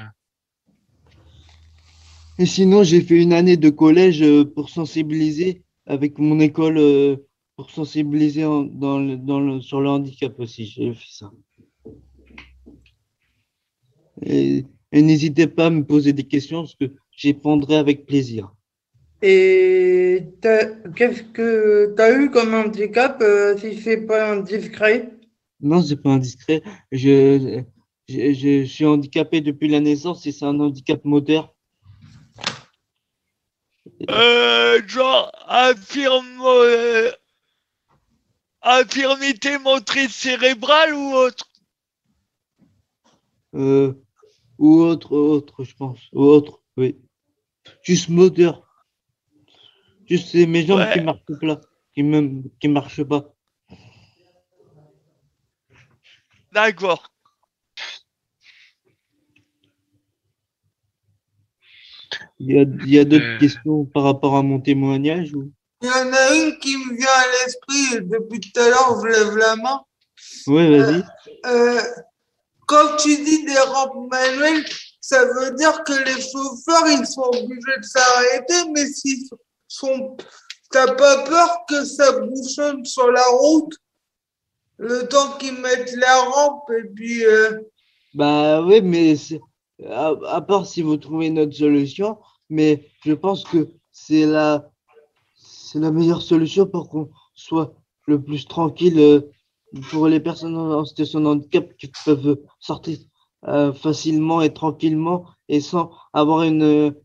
[2.39, 7.17] Et sinon, j'ai fait une année de collège euh, pour sensibiliser avec mon école, euh,
[7.57, 10.65] pour sensibiliser en- dans le, dans le- sur le handicap aussi.
[10.65, 11.31] J'ai fait ça.
[14.25, 18.53] Et, et n'hésitez pas à me poser des questions parce que j'y répondrai avec plaisir.
[19.21, 20.23] Et
[20.95, 25.09] qu'est-ce que tu as eu comme handicap, euh, si c'est pas indiscret?
[25.61, 26.61] Non, c'est pas indiscret.
[26.91, 27.63] Je,
[28.07, 31.55] je, je suis handicapé depuis la naissance et c'est un handicap moteur.
[34.10, 37.12] Euh, genre, affirme, euh,
[38.62, 41.49] infirmité motrice cérébrale ou autre?
[43.56, 43.93] Euh,
[44.58, 45.99] ou autre, autre, je pense.
[46.12, 46.97] Ou autre, oui.
[47.84, 48.62] Juste moteur.
[50.08, 51.62] Juste c'est mes jambes qui marchent pas,
[51.93, 53.34] qui me, qui marchent pas.
[56.51, 57.14] D'accord.
[62.39, 63.39] Il y a, il y a d'autres Euh.
[63.39, 65.51] questions par rapport à mon témoignage ou...
[65.81, 69.07] Il y en a une qui me vient à l'esprit, depuis tout à l'heure, je
[69.07, 69.81] lève la main.
[70.47, 71.03] Oui, vas-y.
[71.45, 71.81] Euh,
[72.65, 74.65] quand tu dis des rampes manuelles,
[74.99, 79.27] ça veut dire que les chauffeurs, ils sont obligés de s'arrêter, mais s'ils
[79.67, 80.17] sont,
[80.71, 83.73] t'as pas peur que ça bouchonne sur la route?
[84.77, 87.59] Le temps qu'ils mettent la rampe et puis, euh,
[88.13, 89.39] Bah oui, mais c'est-
[89.84, 92.17] à, part si vous trouvez une autre solution,
[92.49, 94.71] mais je pense que c'est la,
[95.76, 97.73] meilleure solution pour qu'on soit
[98.07, 99.21] le plus tranquille euh,
[99.89, 102.97] pour les personnes en situation de handicap qui peuvent sortir
[103.47, 106.95] euh, facilement et tranquillement et sans avoir une,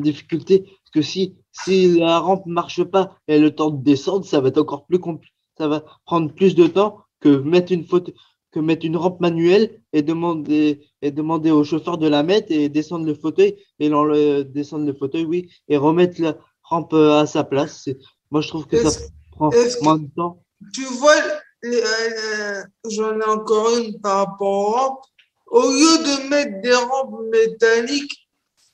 [0.00, 0.60] difficulté.
[0.60, 4.48] Parce que si, si la rampe marche pas et le temps de descendre, ça va
[4.48, 5.34] être encore plus compliqué.
[5.58, 8.12] Ça va prendre plus de temps que mettre une faute,
[8.54, 12.68] que mettre une rampe manuelle et demander, et demander au chauffeur de la mettre et
[12.68, 17.26] descendre le fauteuil et l'enle- descendre le fauteuil, oui, et remettre la rampe euh, à
[17.26, 17.88] sa place.
[18.30, 18.90] Moi, je trouve que ça
[19.32, 19.50] prend
[19.82, 20.34] moins de temps.
[20.72, 21.20] tu vois,
[21.64, 25.04] euh, j'en ai encore une par rapport aux rampes.
[25.48, 28.16] Au lieu de mettre des rampes métalliques,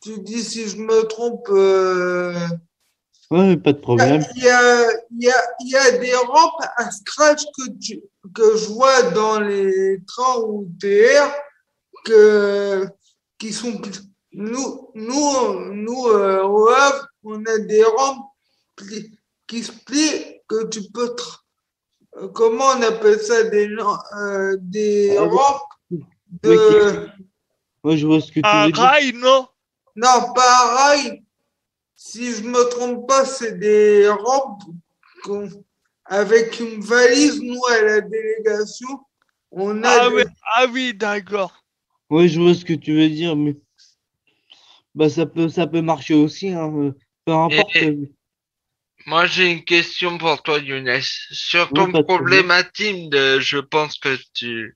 [0.03, 2.35] tu dis si je me trompe, euh,
[3.31, 4.25] Ouais, pas de problème.
[4.35, 8.03] Il y a, il y, a, il y a des rampes à scratch que, tu,
[8.35, 11.33] que je vois dans les trains ou TR
[12.05, 12.87] que,
[13.39, 13.81] qui sont.
[14.33, 18.27] Nous, nous, nous euh, au Havre, on a des rampes
[18.77, 19.13] pli-
[19.47, 21.07] qui se plient que tu peux.
[21.15, 21.39] tra-
[22.17, 23.69] euh, Comment on appelle ça Des,
[24.17, 25.29] euh, des Ah, oui.
[25.37, 26.01] rampes Oui,
[26.43, 27.09] de.
[27.85, 28.83] Moi, je vois ce que tu veux dire.
[28.83, 29.47] rail, non?
[29.97, 31.23] Non, pas rail.
[32.03, 34.63] Si je me trompe pas, c'est des rampes
[35.23, 35.51] qu'on-
[36.07, 37.43] avec une valise.
[37.43, 38.89] Nous, à la délégation,
[39.51, 40.23] on a ah, des- oui,
[40.57, 41.63] ah oui, d'accord.
[42.09, 43.55] Oui, je vois ce que tu veux dire, mais
[44.95, 46.49] bah, ça peut, ça peut marcher aussi.
[46.49, 46.95] hein,
[47.27, 47.77] Peu importe.
[47.77, 47.99] Et-
[49.05, 51.03] Moi, j'ai une question pour toi, Younes.
[51.03, 54.75] Sur Oui, ton intime, de, je pense que tu,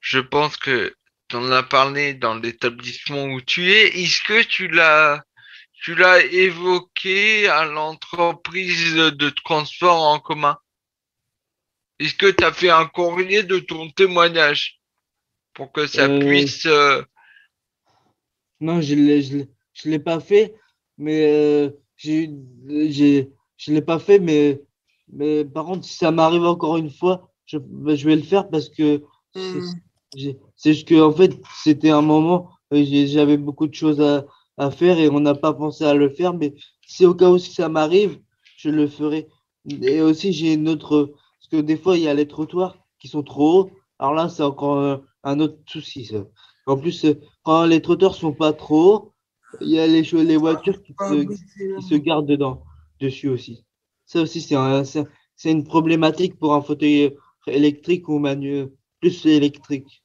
[0.00, 0.94] je pense que
[1.28, 4.02] tu en as parlé dans l'établissement où tu es.
[4.02, 5.24] Est-ce que tu l'as,
[5.82, 10.56] tu l'as évoqué à l'entreprise de transport en commun?
[11.98, 14.80] Est-ce que tu as fait un courrier de ton témoignage
[15.54, 17.02] pour que ça Euh, puisse, euh,
[18.60, 20.54] Non, je je l'ai, je l'ai pas fait,
[20.98, 22.30] mais euh, j'ai,
[22.88, 24.60] j'ai, je l'ai pas fait, mais,
[25.12, 28.48] mais par contre, si ça m'arrive encore une fois, je, bah, je vais le faire
[28.50, 29.02] parce que
[29.34, 29.72] c'est, Hmm.
[30.56, 31.32] c'est juste que en fait,
[31.64, 34.24] c'était un moment, j'avais beaucoup de choses à,
[34.58, 36.54] à faire et on n'a pas pensé à le faire, mais
[36.86, 38.20] si au cas où si ça m'arrive,
[38.56, 39.28] je le ferai.
[39.82, 43.08] Et aussi, j'ai une autre, parce que des fois, il y a les trottoirs qui
[43.08, 43.70] sont trop hauts.
[43.98, 46.24] Alors là, c'est encore euh, un autre souci, ça.
[46.66, 49.14] En plus, euh, quand les trotteurs sont pas trop hauts,
[49.60, 51.28] il y a les, les voitures qui se, c'est-
[51.76, 52.62] qui se gardent dedans,
[53.00, 53.64] dessus aussi.
[54.06, 55.04] Ça aussi, c'est un, c'est
[55.36, 60.02] c'est une problématique pour un fauteuil électrique ou manuel, plus électrique.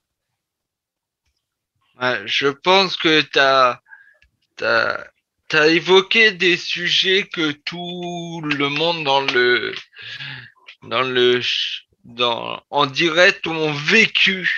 [2.26, 3.80] je pense que t'as,
[4.58, 5.04] t'as,
[5.50, 9.74] t'as évoqué des sujets que tout le monde dans le,
[10.84, 11.42] dans le,
[12.06, 14.50] dans, en direct ont vécu.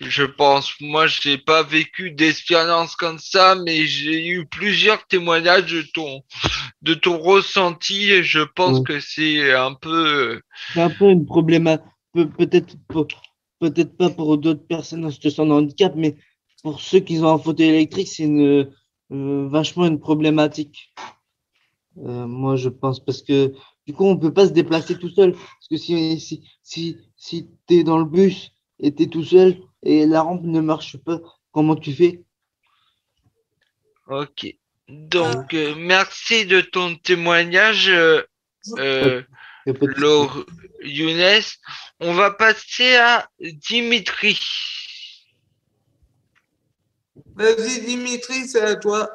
[0.00, 5.82] Je pense, moi, j'ai pas vécu d'expérience comme ça, mais j'ai eu plusieurs témoignages de
[5.94, 6.22] ton,
[6.82, 8.82] de ton ressenti et je pense Ouais.
[8.82, 10.40] que c'est un peu,
[10.74, 11.84] C'est un peu une problématique,
[12.14, 12.76] peut-être
[13.58, 16.16] peut-être pas pour d'autres personnes en situation de handicap, mais
[16.62, 18.70] pour ceux qui ont un fauteuil électrique, c'est une,
[19.10, 20.92] vachement une problématique.
[21.98, 23.52] Euh, moi, je pense, parce que
[23.86, 25.32] du coup, on peut pas se déplacer tout seul.
[25.32, 29.24] Parce que si, si, si, si tu es dans le bus et tu es tout
[29.24, 31.20] seul et la rampe ne marche pas,
[31.52, 32.22] comment tu fais?
[34.08, 34.54] ok.
[34.88, 38.22] Donc, euh, merci de ton témoignage, euh,
[38.78, 39.22] euh.
[39.96, 40.46] Laure
[40.84, 41.42] Younes.
[41.98, 44.38] On va passer à Dimitri.
[47.36, 49.10] Vas-y, Dimitri, c'est à toi.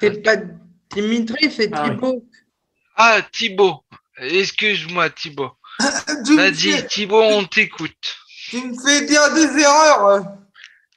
[0.00, 0.36] C'est pas
[0.94, 1.94] Dimitri, c'est Ah oui.
[1.94, 2.28] Thibaut.
[2.96, 3.84] Ah, Thibaut.
[4.18, 5.52] Excuse-moi, Thibaut.
[5.78, 8.16] Vas-y, fais, Thibaut, on t'écoute.
[8.48, 10.24] tu me fais dire des erreurs.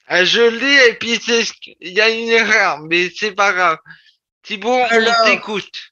[0.08, 1.20] Ah, je l'ai et puis
[1.82, 3.78] il y a une erreur, mais c'est pas grave.
[4.43, 5.91] Thibaut, on t'écoute.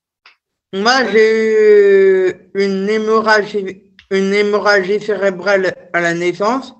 [0.71, 3.84] Moi, j'ai eu une hémorragie,
[4.15, 6.73] une hémorragie cérébrale à la naissance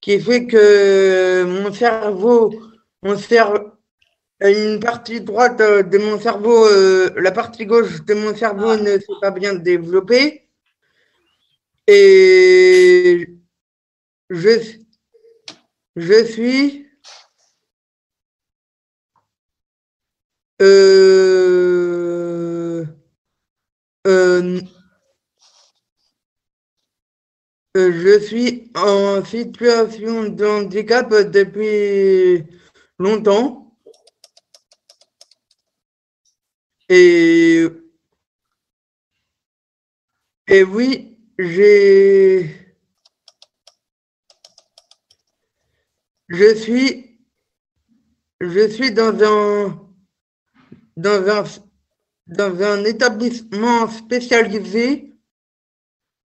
[0.00, 2.52] qui fait que mon cerveau,
[3.02, 3.72] mon cerveau,
[4.40, 8.98] une partie droite euh, de mon cerveau, euh, la partie gauche de mon cerveau ne
[8.98, 10.48] s'est pas bien développée.
[11.86, 13.28] Et
[14.30, 14.50] je,
[15.96, 16.86] je suis
[20.60, 21.42] euh,
[22.76, 22.84] euh,
[24.06, 24.60] euh,
[27.74, 32.44] je suis en situation de handicap depuis
[32.98, 33.78] longtemps.
[36.88, 37.66] Et,
[40.48, 42.76] et oui, j'ai,
[46.28, 47.18] je suis,
[48.40, 49.88] je suis dans un,
[50.96, 51.44] dans un,
[52.26, 55.11] dans un établissement spécialisé,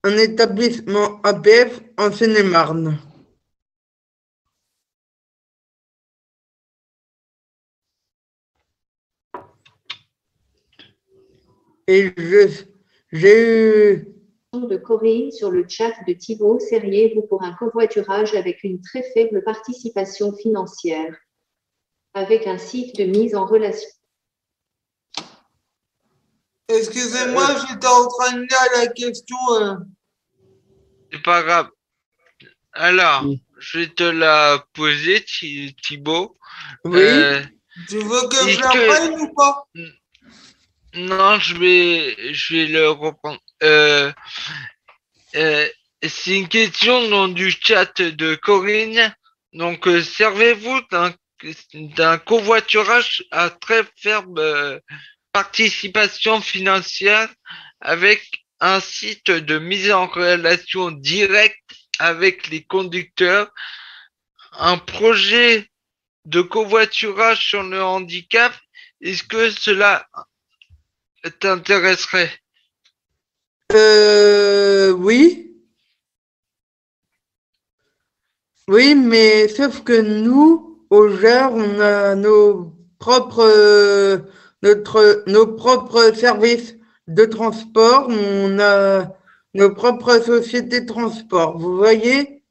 [0.04, 2.98] un établissement APF en Seine-et-Marne.
[11.88, 12.66] Et je,
[13.12, 14.08] j'ai eu,
[14.54, 19.44] de Corinne sur le chat de Thibaut, seriez-vous pour un covoiturage avec une très faible
[19.44, 21.16] participation financière,
[22.14, 23.90] avec un site de mise en relation
[26.78, 29.38] Excusez-moi, j'étais en train de lire la question.
[29.54, 29.76] euh.
[31.12, 31.70] C'est pas grave.
[32.74, 33.42] Alors, Oui.
[33.60, 36.38] je vais te la poser, Thi- Thibaut.
[36.86, 37.42] oui, Euh,
[37.90, 39.66] Tu veux que je la que- prenne ou pas?
[40.94, 43.40] Non, je vais, je vais le reprendre.
[43.64, 44.12] Euh,
[45.36, 45.68] euh,
[46.06, 49.14] c'est une question dans du chat de Corinne.
[49.54, 51.14] Donc, euh, servez-vous d'un
[51.74, 53.84] d'un covoiturage à très
[54.38, 54.80] euh,
[55.32, 57.30] participation financière
[57.80, 61.60] avec un site de mise en relation directe
[62.00, 63.52] avec les conducteurs,
[64.54, 65.70] un projet
[66.26, 68.54] de covoiturage sur le handicap.
[69.02, 70.08] Est-ce que cela
[71.40, 72.32] t'intéresserait?
[73.74, 75.52] Euh, oui,
[78.72, 84.24] Oui, mais sauf que nous, au Gers, on a nos propres,
[84.64, 89.16] notre, nos propres services de transport, on a
[89.54, 91.58] nos propres sociétés de transport.
[91.58, 92.44] Vous voyez?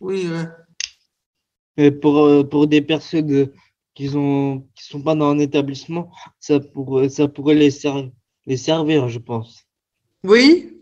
[0.00, 0.48] Oui, ouais.
[1.76, 3.54] Et pour, euh, pour des personnes euh,
[3.94, 8.12] qui ont, qui sont pas dans un établissement, ça pourrait, ça pourrait les, ser-
[8.46, 9.64] les servir, je pense.
[10.24, 10.78] Oui?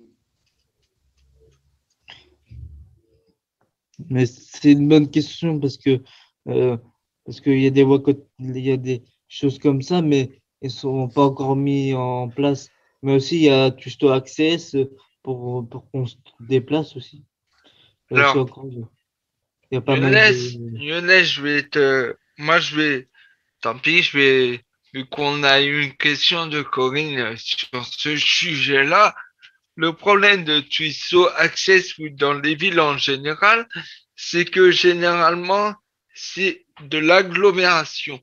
[4.09, 6.01] Mais c'est une bonne question parce que
[6.49, 6.77] euh,
[7.25, 8.03] parce qu'il y a des voies
[8.39, 12.71] il y a des choses comme ça, mais ils sont pas encore mis en place.
[13.03, 14.77] Mais aussi il y a Tusto Access
[15.23, 17.25] pour, pour qu'on se déplace aussi.
[18.11, 18.49] Alors,
[19.71, 20.79] il y a pas mal de...
[20.79, 22.17] Younes, je vais te.
[22.39, 23.09] Moi, je vais.
[23.61, 24.65] Tant pis, je vais.
[24.93, 29.15] Vu qu'on a eu une question de Corinne sur ce sujet-là,
[29.77, 33.69] le problème de Twisto Access ou dans les villes en général,
[34.17, 35.75] c'est que généralement,
[36.13, 38.21] c'est de l'agglomération.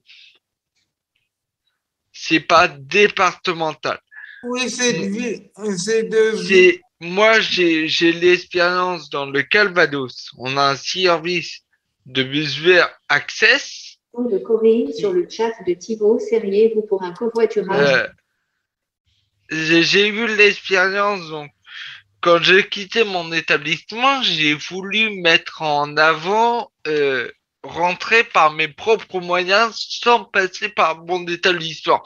[2.19, 3.99] C'est pas départemental.
[4.43, 6.47] Oui, c'est de vie, c'est de vie.
[6.47, 10.31] C'est moi j'ai j'ai l'expérience dans le Calvados.
[10.37, 11.61] On a un service
[12.05, 13.97] de bus vert Access.
[14.17, 18.07] de Corinne sur le chat de Thibaut, seriez-vous pour un covoiturage Euh,
[19.51, 21.51] j'ai j'ai eu l'expérience donc
[22.21, 27.29] quand j'ai quitté mon établissement, j'ai voulu mettre en avant euh,
[27.67, 32.03] rentrer par mes propres moyens sans passer par mon établissement.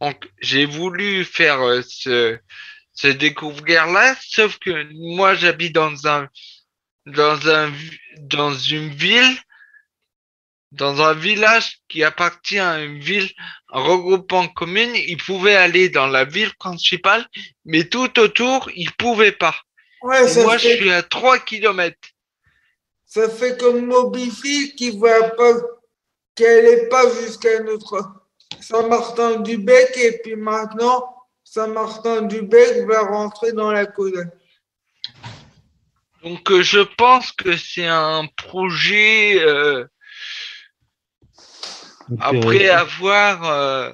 [0.00, 2.38] Donc j'ai voulu faire euh, ce
[2.92, 6.28] ce découvrir-là, sauf que moi j'habite dans un
[7.06, 7.72] dans un
[8.18, 9.36] dans une ville
[10.72, 13.30] dans un village qui appartient à une ville
[13.72, 17.26] un regroupement commune, il pouvait aller dans la ville principale,
[17.64, 19.56] mais tout autour, il pouvait pas.
[20.02, 22.08] Ouais, moi, je suis à 3 kilomètres.
[23.16, 25.54] Ça fait comme Mobify qui va pas,
[26.34, 28.12] qui allait pas jusqu'à notre
[28.60, 34.28] Saint-Martin-du-Bec et puis maintenant Saint-Martin-du-Bec va rentrer dans la Codec.
[36.22, 39.86] Donc, euh, je pense que c'est un projet euh,
[42.20, 43.44] après avoir.
[43.44, 43.92] euh,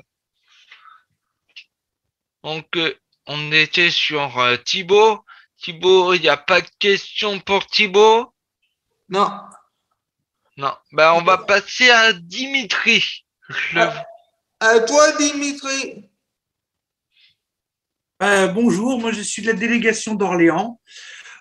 [2.43, 2.93] donc, euh,
[3.29, 5.25] on était sur euh, Thibaut.
[5.59, 8.32] Thibaut, il n'y a pas de question pour Thibaut?
[9.13, 9.29] Non.
[10.57, 10.73] Non.
[10.93, 13.27] Ben, on va passer à Dimitri.
[13.51, 13.89] Je le-
[14.61, 16.09] À toi, Dimitri.
[18.23, 20.81] Euh, bonjour, moi je suis de la délégation d'Orléans.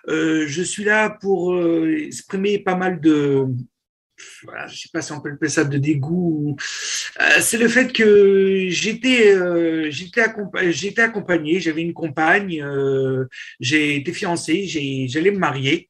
[0.08, 3.46] Euh, je suis là pour euh, exprimer pas mal de,
[4.42, 6.56] voilà, je sais pas si on peut appeler ça de dégoût.
[7.20, 13.26] Euh, c'est le fait que j'étais, euh, j'étais, accompa- j'étais accompagné, j'avais une compagne, euh,
[13.60, 14.66] j'ai été fiancé,
[15.08, 15.88] j'allais me marier.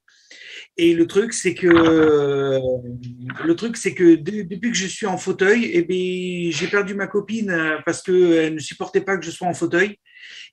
[0.79, 5.19] Et le truc, c'est que le truc, c'est que de- depuis que je suis en
[5.19, 9.31] fauteuil, eh bien, j'ai perdu ma copine euh, parce qu'elle ne supportait pas que je
[9.31, 9.99] sois en fauteuil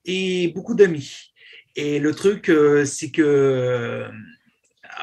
[0.05, 1.31] et beaucoup d'amis.
[1.75, 4.07] Et le truc, euh, c'est que euh,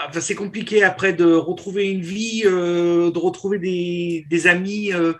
[0.06, 5.14] enfin, c'est compliqué après de retrouver une vie, euh, de retrouver des, des amis euh,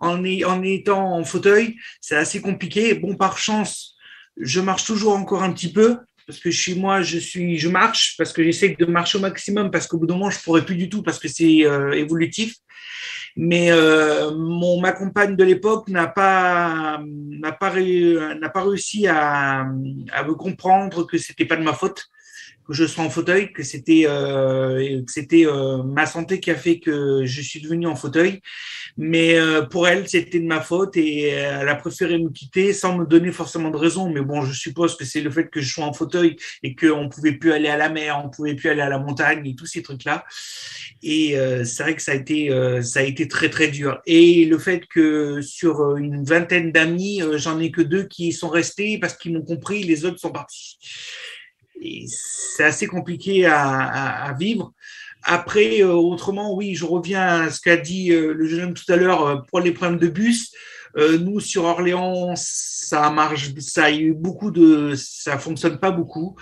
[0.00, 1.76] en, en étant en fauteuil.
[2.00, 2.94] C'est assez compliqué.
[2.94, 3.94] Bon, par chance,
[4.36, 8.16] je marche toujours encore un petit peu parce que chez moi, je suis, je marche
[8.18, 10.76] parce que j'essaie de marcher au maximum parce qu'au bout d'un moment, je pourrais plus
[10.76, 12.56] du tout parce que c'est euh, évolutif.
[13.36, 19.60] Mais euh, mon ma compagne de l'époque n'a pas n'a pas pas réussi à,
[20.12, 22.08] à me comprendre que c'était pas de ma faute
[22.66, 26.78] que je sois en fauteuil, que c'était euh, c'était euh, ma santé qui a fait
[26.78, 28.40] que je suis devenu en fauteuil.
[28.96, 32.96] Mais euh, pour elle, c'était de ma faute et elle a préféré me quitter sans
[32.96, 34.10] me donner forcément de raison.
[34.10, 37.08] Mais bon, je suppose que c'est le fait que je sois en fauteuil et qu'on
[37.08, 39.66] pouvait plus aller à la mer, on pouvait plus aller à la montagne et tous
[39.66, 40.24] ces trucs-là.
[41.02, 44.00] Et euh, c'est vrai que ça a été euh, ça a été très très dur.
[44.06, 48.48] Et le fait que sur une vingtaine d'amis, euh, j'en ai que deux qui sont
[48.48, 50.78] restés parce qu'ils m'ont compris, les autres sont partis.
[51.80, 54.72] Et c'est assez compliqué à, vivre.
[55.22, 58.90] Après, euh, autrement, oui, je reviens à ce qu'a dit euh, le jeune homme tout
[58.90, 60.52] à l'heure euh, pour les problèmes de bus.
[60.98, 66.36] Nous, sur Orléans, ça marche, ça a eu beaucoup de, ça fonctionne pas beaucoup.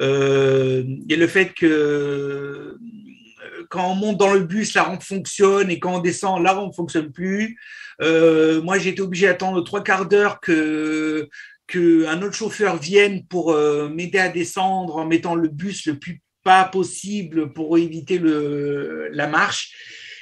[0.00, 2.78] A le fait que
[3.68, 6.74] quand on monte dans le bus, la rampe fonctionne et quand on descend, la rampe
[6.74, 7.58] fonctionne plus.
[8.00, 11.28] Moi, j'ai été obligé d'attendre trois quarts d'heure que
[11.68, 16.22] qu'un autre chauffeur vienne pour euh, m'aider à descendre en mettant le bus le plus
[16.42, 19.72] pas possible pour éviter le, la marche.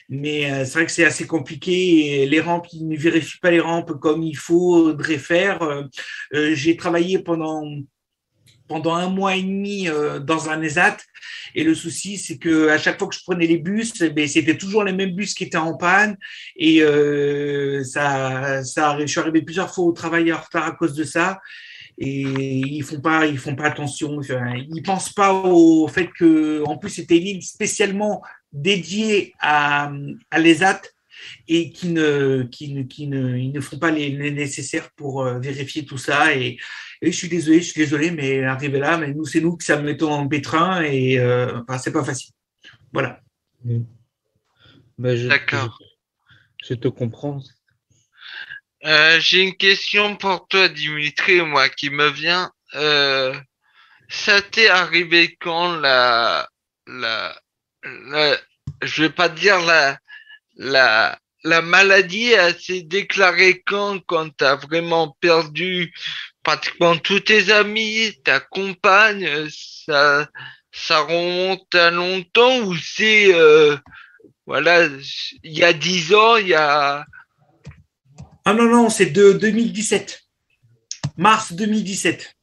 [0.08, 2.22] Mais euh, c'est vrai que c'est assez compliqué.
[2.22, 5.62] Et les rampes, ils ne vérifient pas les rampes comme il faudrait faire.
[5.62, 5.82] Euh,
[6.34, 7.64] euh, J'ai travaillé pendant
[8.68, 10.98] pendant un mois et demi euh, dans un ESAT.
[11.54, 14.26] Et le souci, c'est que à chaque fois que je prenais les bus, eh ben,
[14.28, 16.16] c'était toujours les mêmes bus qui étaient en panne.
[16.56, 20.94] Et euh, ça, ça, je suis arrivé plusieurs fois au travail en retard à cause
[20.94, 21.40] de ça.
[21.98, 24.20] Et ils font pas, ils font pas attention.
[24.20, 29.90] Ils pensent pas au fait que, en plus, c'était une ligne spécialement dédiée à,
[30.30, 30.82] à l'ESAT
[31.48, 35.22] et qui ne, qui ne, qui ne, ils ne font pas les, les nécessaires pour
[35.22, 36.34] euh, vérifier tout ça.
[36.34, 36.58] Et,
[37.02, 39.64] et je suis désolé, je suis désolé, mais arrivé là, mais nous, c'est nous que
[39.64, 42.32] ça met en pétrin et euh, enfin, c'est pas facile.
[42.92, 43.20] Voilà.
[44.98, 45.78] Ben, D'accord.
[46.62, 47.40] je, je te comprends.
[48.84, 52.52] Euh, J'ai une question pour toi, Dimitri, moi, qui me vient.
[52.74, 53.34] Euh,
[54.08, 56.48] ça t'est arrivé quand la,
[56.86, 57.40] la,
[57.82, 58.38] la,
[58.82, 59.98] je vais pas dire la,
[60.56, 65.94] la, la maladie, s'est déclarée quand, quand t'as vraiment perdu
[66.42, 70.28] pratiquement tous tes amis, ta compagne, ça,
[70.72, 73.76] ça remonte à longtemps ou c'est, euh,
[74.46, 74.86] voilà,
[75.42, 77.04] il y a dix ans, il y a,
[78.44, 80.22] Ah non, non, c'est de 2017.
[81.16, 82.35] Mars 2017.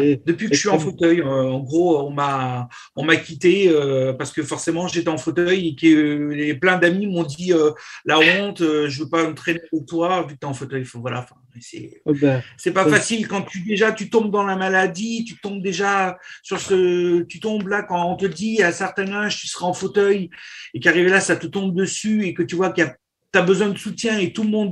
[0.00, 3.68] Et- Depuis que je suis en fauteuil, euh, en gros, on m'a on m'a quitté
[3.68, 7.52] euh, parce que forcément j'étais en fauteuil et que euh, les- plein d'amis m'ont dit
[7.52, 7.70] euh,
[8.06, 10.84] la honte, je veux pas me traîner avec toi vu que tu es en fauteuil.
[10.84, 11.26] Faut- voilà,
[11.60, 15.36] c'est Oh, ben, c'est pas facile quand tu déjà tu tombes dans la maladie, tu
[15.38, 19.36] tombes déjà sur ce, tu tombes là quand on te dit à un certain âge
[19.38, 20.30] tu seras en fauteuil
[20.72, 22.96] et qu'arrivé là ça te tombe dessus et que tu vois qu'il y a
[23.32, 24.70] tu as besoin de soutien et tout le monde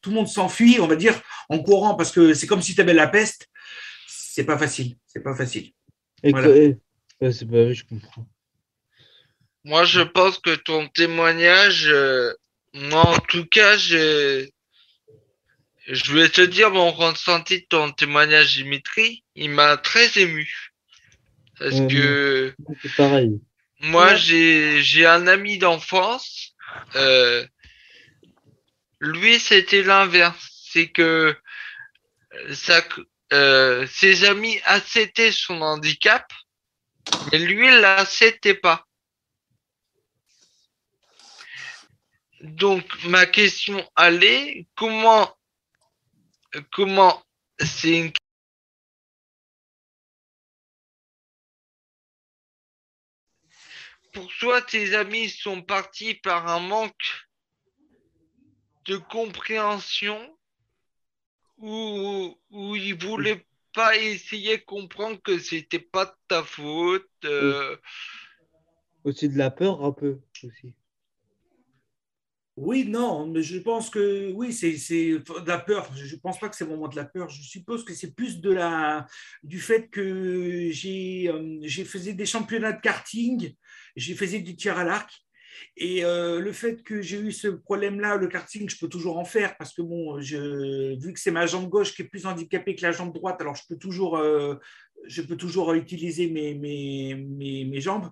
[0.00, 2.80] tout le monde s'enfuit, on va dire en courant parce que c'est comme si tu
[2.80, 3.48] avais la peste.
[4.32, 5.72] C'est pas facile, c'est pas facile.
[6.22, 6.48] et Voilà.
[6.48, 6.78] que- et-
[7.20, 8.28] ouais, c'est pas vrai, je comprends.
[9.64, 12.32] Moi, je pense que ton témoignage, euh,
[12.72, 14.48] moi en tout cas, je,
[15.88, 19.24] je vais te dire mon ressenti de ton témoignage, Dimitri.
[19.34, 20.48] Il m'a très ému.
[21.58, 23.40] Parce Euh, que Moi, C'est pareil.
[23.80, 24.16] moi, Ouais.
[24.16, 26.54] j'ai, j'ai un ami d'enfance.
[26.94, 27.44] euh,
[29.00, 30.48] lui, c'était l'inverse.
[30.70, 31.36] C'est que
[32.52, 32.80] ça,
[33.32, 36.30] euh, ses amis acceptaient son handicap,
[37.30, 38.86] mais lui, il l'acceptait pas.
[42.40, 45.36] Donc, ma question allait, comment,
[46.72, 47.22] comment,
[47.58, 48.12] c'est une
[54.12, 57.26] pour toi, tes amis sont partis par un manque
[58.86, 60.38] de compréhension
[61.60, 67.08] ou, ou ils voulaient pas essayer de comprendre que c'était pas de ta faute.
[67.24, 67.76] euh,
[69.04, 70.18] Aussi de la peur, un peu.
[70.44, 70.74] Aussi.
[72.56, 75.90] Oui, non, mais je pense que oui, c'est c'est de la peur.
[75.96, 77.28] Je ne pense pas que c'est vraiment de la peur.
[77.30, 79.06] Je suppose que c'est plus de la
[79.42, 83.54] du fait que j'ai euh, j'ai faisais des championnats de karting,
[83.96, 85.10] j'ai faisais du tir à l'arc.
[85.76, 89.24] Et euh, le fait que j'ai eu ce problème-là, le karting, je peux toujours en
[89.24, 92.74] faire parce que bon, je, vu que c'est ma jambe gauche qui est plus handicapée
[92.74, 94.56] que la jambe droite, alors je peux toujours, euh,
[95.06, 98.08] je peux toujours utiliser mes, mes, mes, mes jambes.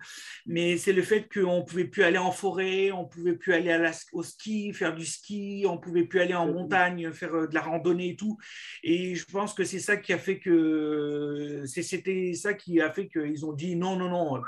[0.47, 3.53] Mais c'est le fait qu'on ne pouvait plus aller en forêt, on ne pouvait plus
[3.53, 7.13] aller à la- au ski, faire du ski, on ne pouvait plus aller en montagne,
[7.13, 8.39] faire euh, de la randonnée et tout.
[8.83, 13.09] Et je pense que c'est ça qui a fait que c'était ça qui a fait
[13.09, 14.41] qu'ils ont dit non, non, non.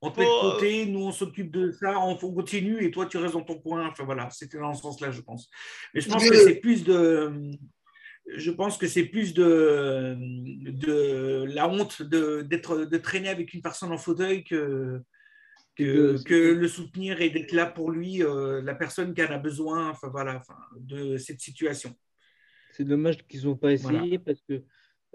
[0.00, 0.50] On te met de Oh.
[0.52, 3.58] côté, nous on s'occupe de ça, on on continue et toi tu restes dans ton
[3.58, 3.88] coin.
[3.88, 5.50] Enfin voilà, c'était dans ce sens-là, je pense.
[5.94, 7.50] Mais je pense que c'est plus de,
[8.36, 13.62] je pense que c'est plus de, de la honte de, d'être, de traîner avec une
[13.62, 15.00] personne en fauteuil que,
[15.76, 19.30] que, Que- que le soutenir et d'être là pour lui, euh, la personne qui en
[19.30, 21.92] a besoin, enfin voilà, enfin, de cette situation.
[22.72, 24.18] C'est dommage qu'ils n'ont pas essayé Voilà.
[24.24, 24.62] parce que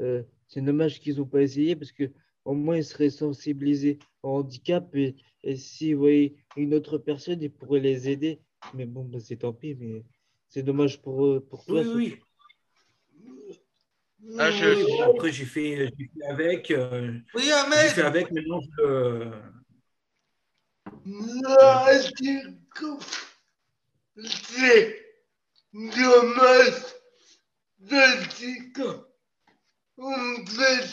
[0.02, 2.12] euh, c'est dommage qu'ils n'ont pas essayé parce que
[2.46, 7.52] au moins ils seraient sensibilisés au handicap et, et s'ils voyaient une autre personne, ils
[7.52, 8.42] pourraient les aider.
[8.74, 10.04] Mais bon, bah, c'est tant pis, mais
[10.48, 11.82] c'est dommage pour eux, pour toi.
[11.82, 12.20] Oui, oui.
[14.40, 15.02] Ah, je- oui.
[15.02, 18.06] Après, j'ai fait, j'ai fait avec, euh, Oui, j'ai fait Ahmed.
[18.06, 19.32] avec, maintenant je,
[21.06, 21.12] C'est
[21.60, 22.14] dommage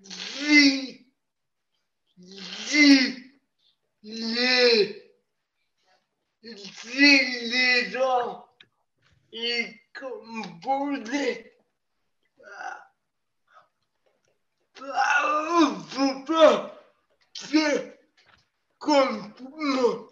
[0.03, 1.07] si
[2.67, 3.17] si
[4.03, 5.03] les
[6.45, 7.19] si
[7.51, 8.47] les gens
[12.47, 12.93] Ah,
[16.27, 16.81] pas
[17.35, 17.93] faire
[18.79, 20.11] comme tout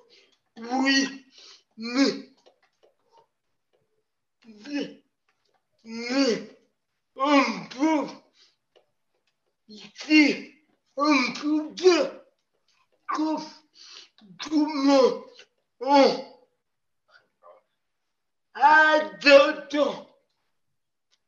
[1.82, 2.30] mais,
[4.46, 5.02] mais,
[5.82, 6.56] mais
[7.16, 8.06] on peut,
[9.68, 10.54] ici,
[11.74, 12.20] dire
[13.08, 13.36] que
[14.42, 15.24] tout le monde,
[15.80, 16.24] on,
[18.54, 20.08] attends,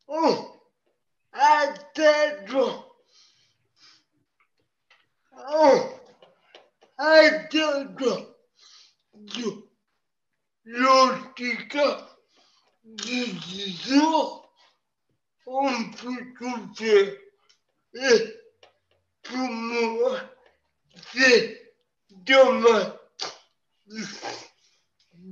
[0.07, 0.61] on,
[1.33, 2.87] attends,
[5.37, 6.01] on,
[6.97, 7.85] attends,
[9.15, 9.74] le,
[12.85, 14.51] du jour,
[15.47, 17.13] on peut tout faire.
[17.95, 18.41] Et
[19.23, 20.21] pour moi,
[21.13, 21.75] c'est
[22.11, 22.93] dommage.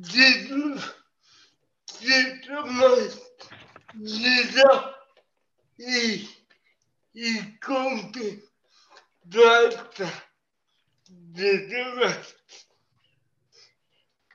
[0.05, 0.49] C'est
[1.87, 3.13] c'est dommage.
[3.95, 4.99] Déjà,
[5.79, 6.29] il,
[7.15, 8.19] il compte
[9.25, 10.03] d'autres.
[11.35, 12.42] C'est dommage.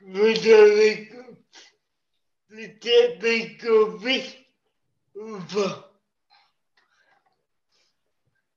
[0.01, 1.09] Vous avez
[2.49, 4.47] peut-être compris
[5.15, 5.83] ou pas?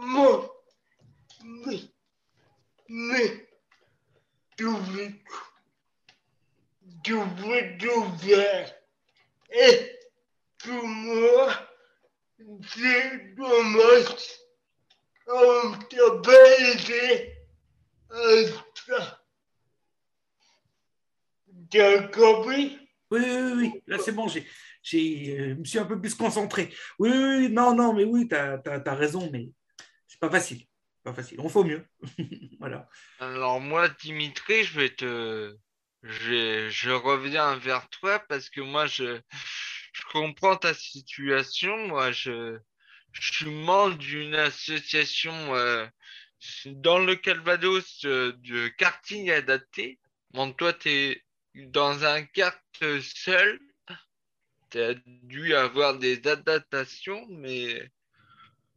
[0.02, 0.50] monde,
[1.44, 1.82] mais,
[2.90, 3.48] mais,
[4.58, 5.12] tout le
[7.04, 8.74] tout veux tout faire.
[9.52, 10.00] Et
[10.60, 11.54] pour moi,
[12.74, 14.40] c'est dommage.
[15.28, 16.22] On t'a
[18.10, 19.22] à ça.
[21.70, 22.78] T'as compris?
[23.12, 23.84] Oui, oui, oui.
[23.88, 24.28] Là, c'est bon.
[24.28, 24.46] J'ai,
[25.40, 26.74] euh, je me suis un peu plus concentré.
[27.00, 27.50] Oui, oui, oui.
[27.50, 29.50] Non, non, mais oui, tu as, raison, mais
[30.08, 30.66] c'est pas facile.
[31.04, 31.40] Pas facile.
[31.40, 31.86] On fait au mieux.
[32.60, 32.90] voilà.
[33.20, 35.56] Alors moi, Dimitri, je vais te...
[36.04, 39.20] Je, je reviens vers toi parce que moi, je,
[39.94, 41.88] je comprends ta situation.
[41.88, 42.58] Moi, je,
[43.12, 45.86] je suis membre d'une association euh,
[46.66, 50.00] dans le Calvados euh, de karting adapté.
[50.32, 51.24] Bon, toi, tu es
[51.56, 52.62] dans un kart
[53.02, 53.60] seul.
[54.70, 57.90] Tu as dû avoir des adaptations, mais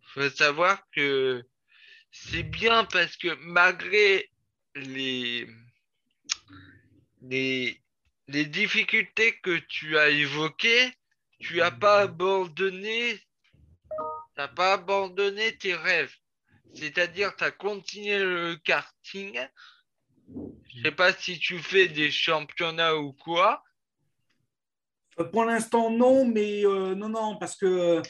[0.02, 1.44] faut savoir que
[2.10, 4.30] c'est bien parce que malgré
[4.74, 5.48] les,
[7.22, 7.80] les,
[8.28, 10.92] difficultés que tu as évoquées,
[11.38, 13.20] tu n'as pas abandonné,
[14.54, 16.14] pas abandonné tes rêves.
[16.72, 19.38] C'est-à-dire, tu as continué le karting.
[20.74, 23.62] Je sais pas si tu fais des championnats ou quoi.
[25.20, 28.02] Euh, Pour l'instant, non, mais euh, non, non, parce que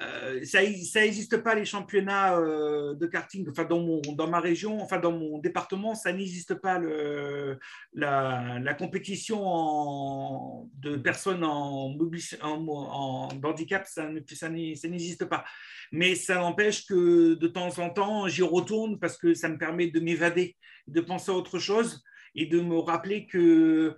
[0.00, 3.48] euh, ça n'existe pas les championnats euh, de karting.
[3.50, 7.58] Enfin, dans, mon, dans ma région, enfin dans mon département, ça n'existe pas le,
[7.92, 11.96] la, compétition de personnes en,
[12.42, 15.44] en, en handicap, ça, ça n'existe pas.
[15.92, 19.88] Mais ça n'empêche que de temps en temps, j'y retourne parce que ça me permet
[19.88, 20.56] de m'évader,
[20.86, 22.02] de penser à autre chose
[22.34, 23.94] et de me rappeler que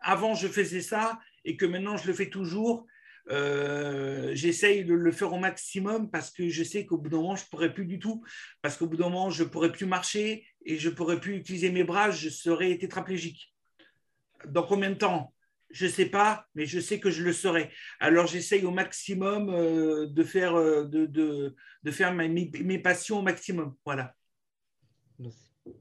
[0.00, 2.86] avant je faisais ça et que maintenant je le fais toujours.
[3.30, 7.36] Euh, J'essaye de le faire au maximum parce que je sais qu'au bout d'un moment,
[7.36, 8.24] je ne pourrai plus du tout.
[8.62, 11.36] Parce qu'au bout d'un moment, je ne pourrai plus marcher et je ne pourrai plus
[11.36, 13.54] utiliser mes bras, je serai tétraplégique.
[14.46, 15.34] Dans combien de temps?
[15.70, 17.70] Je ne sais pas, mais je sais que je le serai.
[18.00, 23.18] Alors j'essaye au maximum euh, de faire, euh, de, de, de faire mes, mes passions
[23.18, 23.76] au maximum.
[23.84, 24.14] Voilà.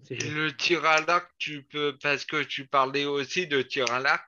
[0.10, 4.28] Le tir à l'arc, tu peux, parce que tu parlais aussi de tir à l'arc.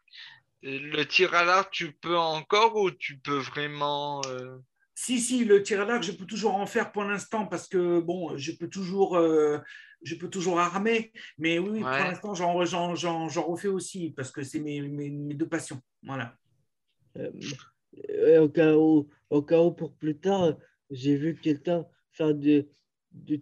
[0.61, 4.21] Le tir à l'arc, tu peux encore ou tu peux vraiment.
[4.27, 4.57] euh,
[4.93, 7.99] Si, si, le tir à l'arc, je peux toujours en faire pour l'instant parce que,
[8.01, 9.59] bon, je peux toujours, euh,
[10.03, 11.13] je peux toujours armer.
[11.37, 15.09] Mais oui, pour l'instant, j'en, j'en, j'en, j'en refais aussi parce que c'est mes, mes,
[15.09, 15.81] mes deux passions.
[16.03, 16.35] Voilà.
[17.17, 20.55] Euh, au, cas où, au cas où, pour plus tard,
[20.89, 22.65] j'ai vu quelqu'un faire du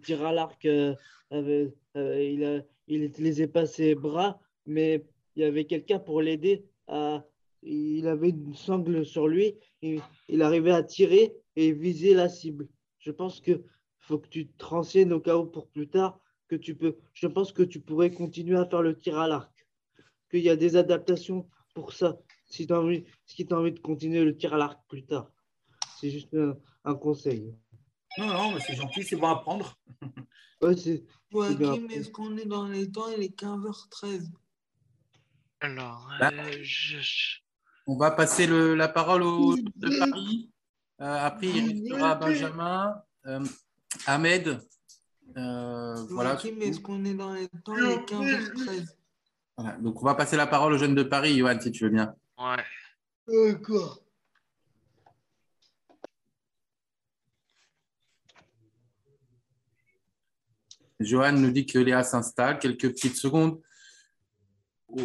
[0.00, 0.94] tir à l'arc, euh,
[1.32, 5.04] euh, il, a, il utilisait pas ses bras, mais
[5.34, 7.24] il y avait quelqu'un pour l'aider à.
[7.62, 9.98] Il avait une sangle sur lui, et
[10.28, 12.68] il arrivait à tirer et viser la cible.
[13.00, 13.64] Je pense que
[13.98, 16.96] faut que tu te renseignes au cas où pour plus tard que tu peux.
[17.14, 19.52] Je pense que tu pourrais continuer à faire le tir à l'arc.
[20.30, 22.18] Qu'il y a des adaptations pour ça.
[22.46, 25.04] Si tu as envie, si tu as envie de continuer le tir à l'arc plus
[25.04, 25.30] tard.
[26.00, 27.54] C'est juste un, un conseil.
[28.18, 29.78] Non, non, mais c'est gentil, c'est bon à prendre.
[30.60, 31.04] Ouais, c'est.
[31.30, 34.28] Joachim, est-ce qu'on est dans les temps Il est 15h13.
[35.60, 37.38] Alors, euh, je-
[37.86, 40.50] On va passer le- la parole au de Paris.
[41.00, 43.44] Euh, après, il restera Benjamin, euh,
[44.06, 44.60] Ahmed.
[45.36, 46.34] Euh, voilà.
[46.60, 48.96] Est-ce qu'on est dans les temps Il est 15h13.
[49.56, 49.76] Voilà.
[49.78, 52.14] Donc, on va passer la parole aux jeunes de Paris, Johan, si tu veux bien.
[52.38, 52.64] ouais.
[53.52, 54.00] D'accord.
[61.00, 62.58] Johan nous dit que Léa s'installe.
[62.58, 63.60] Quelques petites secondes.
[64.88, 65.00] Oh.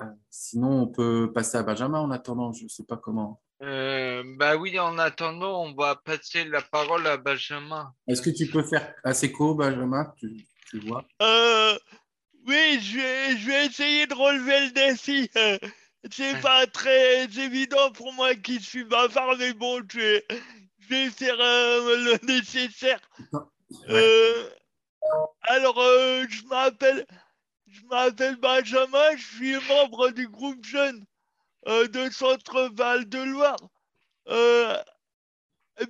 [0.00, 2.52] Euh, Sinon, on peut passer à Benjamin en attendant.
[2.52, 3.40] Je ne sais pas comment.
[3.62, 7.92] Euh, bah oui, en attendant, on va passer la parole à Benjamin.
[8.06, 11.04] Est-ce que tu peux faire assez court, Benjamin tu, tu vois?
[11.22, 11.78] Euh,
[12.46, 15.30] oui, je vais, je vais essayer de relever le défi.
[15.36, 15.58] Euh,
[16.10, 20.26] C'est pas très évident pour moi qui suis bavard, mais bon, je vais,
[20.78, 23.00] je vais faire euh, le nécessaire.
[23.88, 24.50] Euh,
[25.42, 27.06] alors, euh, je m'appelle,
[27.76, 31.04] je m'appelle Benjamin, je suis membre du groupe jeune
[31.68, 33.56] euh, de Centre Val de Loire,
[34.28, 34.82] euh,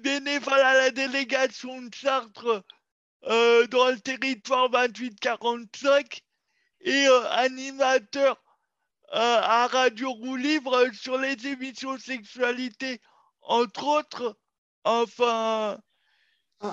[0.03, 2.65] bénévole à la délégation de Chartres
[3.25, 6.23] euh, dans le territoire 2845
[6.83, 8.43] et animateur
[9.13, 13.01] à Radio Roue Libre sur les émissions sexualité,
[13.43, 14.37] entre autres.
[14.85, 15.79] Enfin,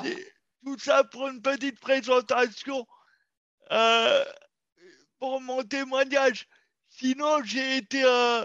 [0.03, 0.33] c'est-
[0.65, 2.87] tout ça pour une petite présentation
[3.71, 4.23] euh,
[5.23, 6.49] pour mon témoignage.
[6.89, 8.43] Sinon, j'ai été, euh,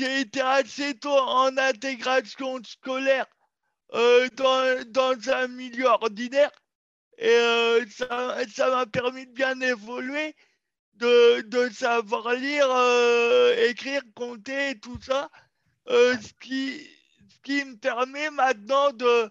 [0.00, 3.26] été assez tôt en intégration scolaire
[3.94, 6.50] euh, dans, un milieu ordinaire
[7.18, 10.34] et euh, ça ça m'a permis de bien évoluer,
[10.94, 12.68] de, de savoir lire,
[13.68, 15.30] écrire, compter, tout ça,
[15.86, 16.84] ce, qui,
[17.28, 19.30] ce qui me permet maintenant de,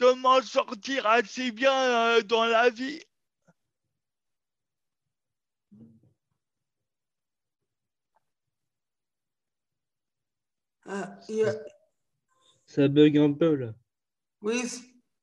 [0.00, 3.00] de m'en sortir assez bien dans la vie.
[10.92, 11.54] Ah, a-
[12.66, 13.72] Ça bug un peu là.
[14.42, 14.60] Oui,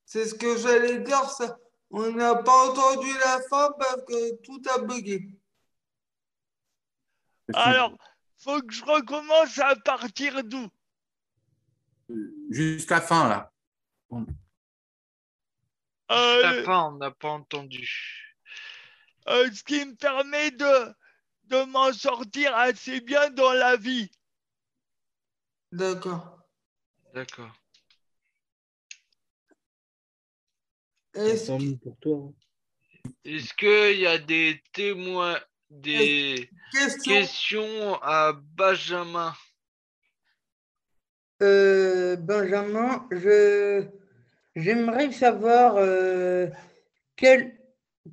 [0.05, 1.29] c'est ce que j'allais dire.
[1.29, 1.57] Ça.
[1.89, 5.27] On n'a pas entendu la fin parce que tout a bugué.
[7.53, 7.97] Alors,
[8.37, 10.67] faut que je recommence à partir d'où?
[12.49, 13.51] Juste la fin, là.
[16.11, 18.35] Euh, La fin, on n'a pas entendu.
[19.27, 20.93] euh, ce qui me permet de,
[21.45, 24.09] de m'en sortir assez bien dans la vie.
[25.71, 26.39] D'accord.
[27.13, 27.51] D'accord.
[31.13, 32.17] Est-ce Tant mieux pour toi.
[32.17, 32.33] hein.
[33.25, 35.39] Est-ce qu'il y a des témoins,
[35.69, 37.13] des Question.
[37.13, 39.33] questions à Benjamin?
[41.41, 43.85] Euh, Benjamin, je
[44.55, 46.47] j'aimerais savoir euh,
[47.15, 47.59] quelles,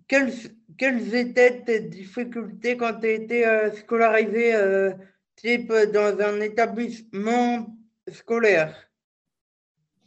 [0.09, 0.33] quelles,
[0.77, 4.93] quelles étaient tes difficultés quand tu étais euh, scolarisé, euh,
[5.37, 7.77] type dans un établissement
[8.13, 8.91] scolaire.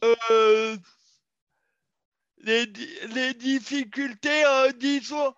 [0.04, 0.78] Euh,
[2.38, 5.34] les, di- les difficultés, euh, disons,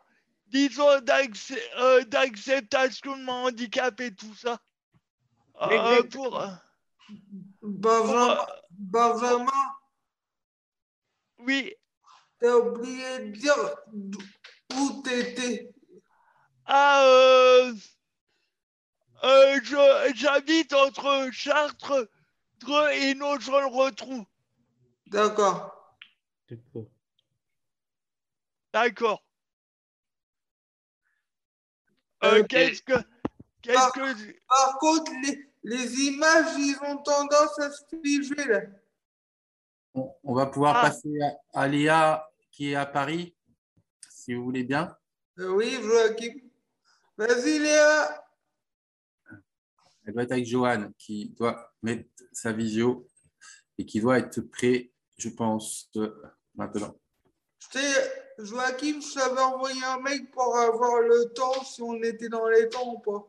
[0.48, 4.60] disons euh, d'acceptation de mon handicap et tout ça.
[5.61, 6.41] Euh, pour,
[7.61, 9.52] Benjamin, Benjamin,
[11.40, 11.74] oui.
[12.40, 13.76] t'as oublié de dire
[14.76, 15.72] où t'étais.
[16.66, 17.74] Ah, euh,
[19.24, 22.10] euh, je- j'habite entre Chartres,
[22.60, 24.26] Dreux et Nogent-le-Rotrou.
[25.08, 25.96] D'accord.
[26.50, 26.86] D'accord.
[28.74, 29.24] D'accord.
[32.24, 32.94] Euh, Euh, qu'est-ce que,
[33.74, 38.62] par, que, par contre, les, les images, ils ont tendance à se figer là.
[39.94, 40.82] On, on va pouvoir Ah.
[40.90, 41.10] passer
[41.54, 43.34] à, à Léa, qui est à Paris,
[44.10, 44.96] si vous voulez bien.
[45.40, 46.36] Euh, oui, Joachim.
[47.18, 48.24] Vas-y, Léa.
[50.10, 53.07] Elle doit être avec Johan, qui doit mettre sa visio
[53.77, 56.11] et qui doit être prêt, je pense, euh,
[56.56, 56.99] maintenant.
[58.40, 62.68] Joachim, je t'avais envoyé un mail pour avoir le temps, si on était dans les
[62.69, 63.23] temps ou pas.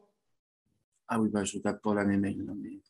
[1.07, 2.81] Ah oui, bah, je regarde pour la même mail, non, mais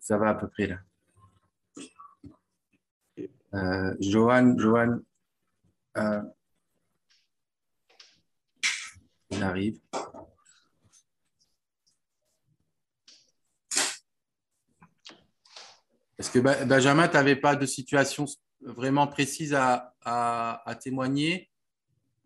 [0.00, 0.78] ça va à peu près là.
[3.54, 4.98] Euh, Johan, Johan,
[5.96, 6.22] euh,
[9.30, 9.78] il arrive.
[16.18, 18.24] Est-ce que Benjamin, tu n'avais pas de situation
[18.60, 21.48] vraiment précise à, à- à témoigner?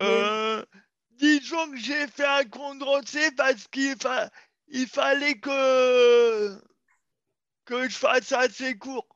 [0.02, 0.64] Euh,
[1.10, 4.30] disons que j'ai fait un Condorcet parce qu'il fa-
[4.68, 6.58] il fallait que,
[7.66, 9.06] que je fasse assez court.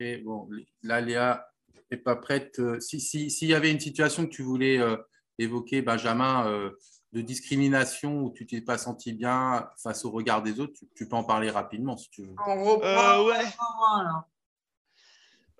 [0.00, 0.48] Et bon,
[0.82, 1.46] là, Léa
[1.90, 2.58] n'est pas prête.
[2.58, 4.96] Euh, si- si- S'il y avait une situation que tu voulais euh,
[5.38, 6.70] évoquer, Benjamin, euh,
[7.12, 11.08] de discrimination où tu t'es pas senti bien face au regard des autres, tu, tu
[11.08, 12.34] peux en parler rapidement si tu veux.
[12.46, 13.44] On reprend Euh, ouais.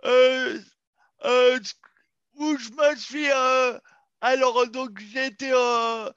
[0.05, 0.59] Euh,
[1.25, 1.59] euh,
[2.35, 3.31] où je me suis.
[3.31, 3.79] euh,
[4.21, 6.11] alors, donc, j'étais euh,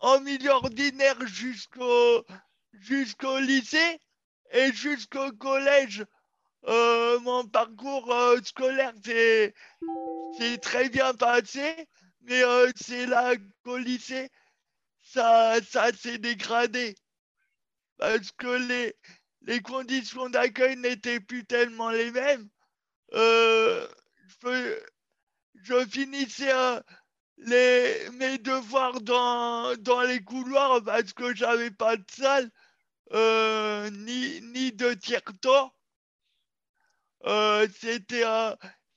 [0.00, 2.24] en milieu ordinaire jusqu'au
[2.72, 3.98] jusqu'au lycée
[4.52, 6.04] et jusqu'au collège.
[6.68, 9.54] Euh, mon parcours euh, scolaire s'est
[10.38, 11.88] s'est très bien passé,
[12.22, 13.34] mais euh, c'est là
[13.64, 14.28] qu'au lycée,
[15.12, 16.94] ça, ça s'est dégradé.
[17.98, 18.94] Parce que les,
[19.42, 22.48] les conditions d'accueil n'étaient plus tellement les mêmes.
[23.14, 23.86] Euh,
[25.62, 26.80] je, finissais euh,
[27.38, 32.50] les, mes devoirs dans, les couloirs parce que j'avais pas de salle
[33.12, 35.72] euh, ni, de tiers-temps.
[37.80, 38.24] C'était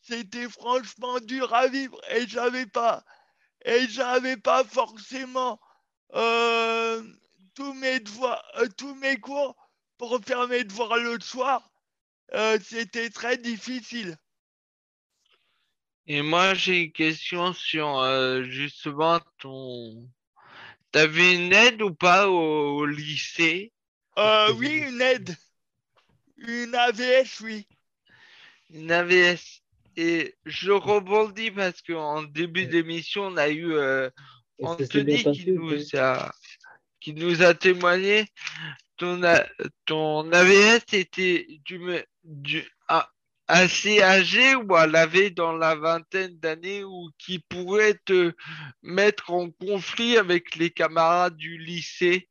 [0.01, 3.03] c'était franchement dur à vivre et j'avais pas
[3.63, 5.59] et j'avais pas forcément
[6.15, 7.03] euh,
[7.55, 9.55] tous mes devoirs euh, tous mes cours
[9.97, 11.69] pour faire mes devoirs le soir
[12.33, 14.17] Euh, c'était très difficile
[16.07, 20.09] Et moi, j'ai une question sur justement ton.
[20.91, 23.73] T'avais une aide ou pas au, au lycée?
[24.57, 25.35] Oui une aide
[26.37, 27.67] une AVS oui
[28.69, 29.61] Une AVS.
[29.95, 33.73] Et je rebondis parce qu'en début d'émission, on a eu
[34.61, 36.33] Anthony qui ou nous a,
[36.99, 38.25] qui nous a témoigné.
[38.97, 39.47] Ton, A-
[39.85, 42.67] ton AVS était du, me- du,
[43.49, 48.33] assez âgé ou elle avait dans la vingtaine d'années ou qui pourrait te
[48.83, 52.29] mettre en conflit avec les camarades du lycée?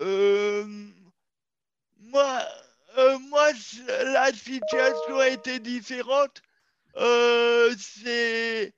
[0.00, 0.64] Euh,
[1.98, 2.42] moi,
[2.98, 3.50] euh, moi,
[3.88, 6.40] la situation était différente.
[6.96, 8.72] Euh, c'est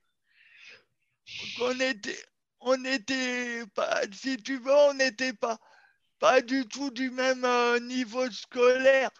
[1.59, 2.19] qu'on était,
[2.61, 5.59] on était pas, si tu veux, on n'était pas,
[6.19, 9.11] pas du tout du même euh, niveau scolaire.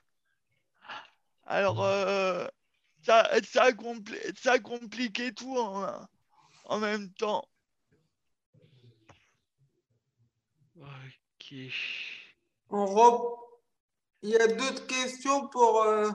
[1.45, 2.47] Alors, euh,
[3.03, 6.07] ça, ça, compli- ça compliquait tout en,
[6.65, 7.49] en même temps.
[10.77, 11.55] Ok.
[12.71, 13.39] On rep-
[14.23, 15.83] Il y a d'autres questions pour.
[15.83, 16.11] euh,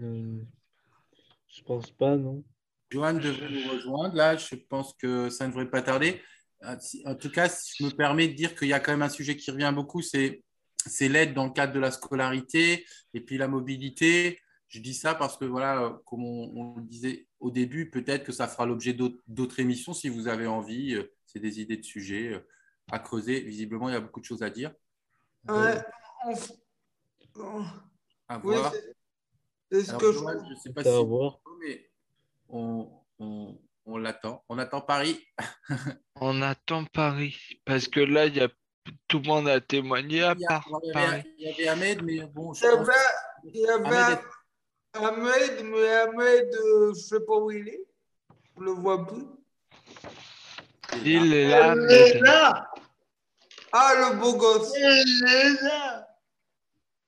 [0.00, 0.42] Euh,
[1.48, 2.42] je pense pas, non.
[2.90, 4.14] Johan devrait nous rejoindre.
[4.14, 6.20] Là, je pense que ça ne devrait pas tarder.
[6.64, 9.02] Euh, En tout cas, si je me permets de dire qu'il y a quand même
[9.02, 10.42] un sujet qui revient beaucoup, c'est
[10.86, 12.84] c'est l'aide dans le cadre de la scolarité
[13.14, 14.38] et puis la mobilité.
[14.68, 18.32] Je dis ça parce que, voilà, comme on, on le disait au début, peut-être que
[18.32, 20.94] ça fera l'objet d'autres d'autres émissions si vous avez envie.
[20.94, 22.46] Euh, C'est des idées de sujets euh,
[22.92, 23.40] à creuser.
[23.40, 24.72] Visiblement, il y a beaucoup de choses à dire,
[25.48, 25.80] ouais,
[27.36, 27.64] on-
[28.28, 28.72] à Oui, voir.
[28.72, 28.94] c'est-
[29.72, 30.18] c'est ce Alors, que je.
[30.18, 31.40] Johan, je ne sais pas Ça si va voir.
[31.60, 31.90] mais
[32.54, 34.44] on, on, on l'attend.
[34.48, 35.20] On attend Paris.
[36.20, 38.48] On attend Paris parce que là, il y a
[39.08, 41.06] tout le monde a témoigné à Il y, a- part il y Paris.
[41.06, 42.98] avait, il y avait Ahmed, mais bon, je Il y pense avait,
[43.44, 44.18] il y avait Ahmed
[44.96, 47.84] Ahmed, mais Ahmed, euh, je sais pas où il est.
[48.56, 49.24] Je le vois plus.
[51.04, 52.70] Il est là, Il est là.
[53.72, 54.72] Ah, le beau gosse.
[54.78, 56.06] Il est là.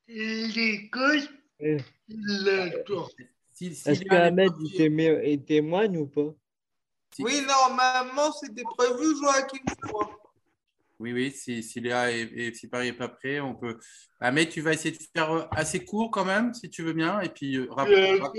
[0.08, 1.30] Il écoute.
[1.60, 1.76] Eh,
[2.08, 3.08] Il attend.
[3.56, 6.34] Si- si Est-ce Léa que Ahmed n'est il témo- il témoigne ou pas?
[7.14, 10.10] Si- Oui, normalement, c'était prévu, Joachim, je crois.
[10.98, 13.78] Oui, oui, si, si Léa et, et si Paris n'est pas prêt, on peut.
[14.20, 17.18] Ahmed, tu vas essayer de faire euh, assez court quand même, si tu veux bien.
[17.20, 18.30] Et puis, euh, Vas-y, vas-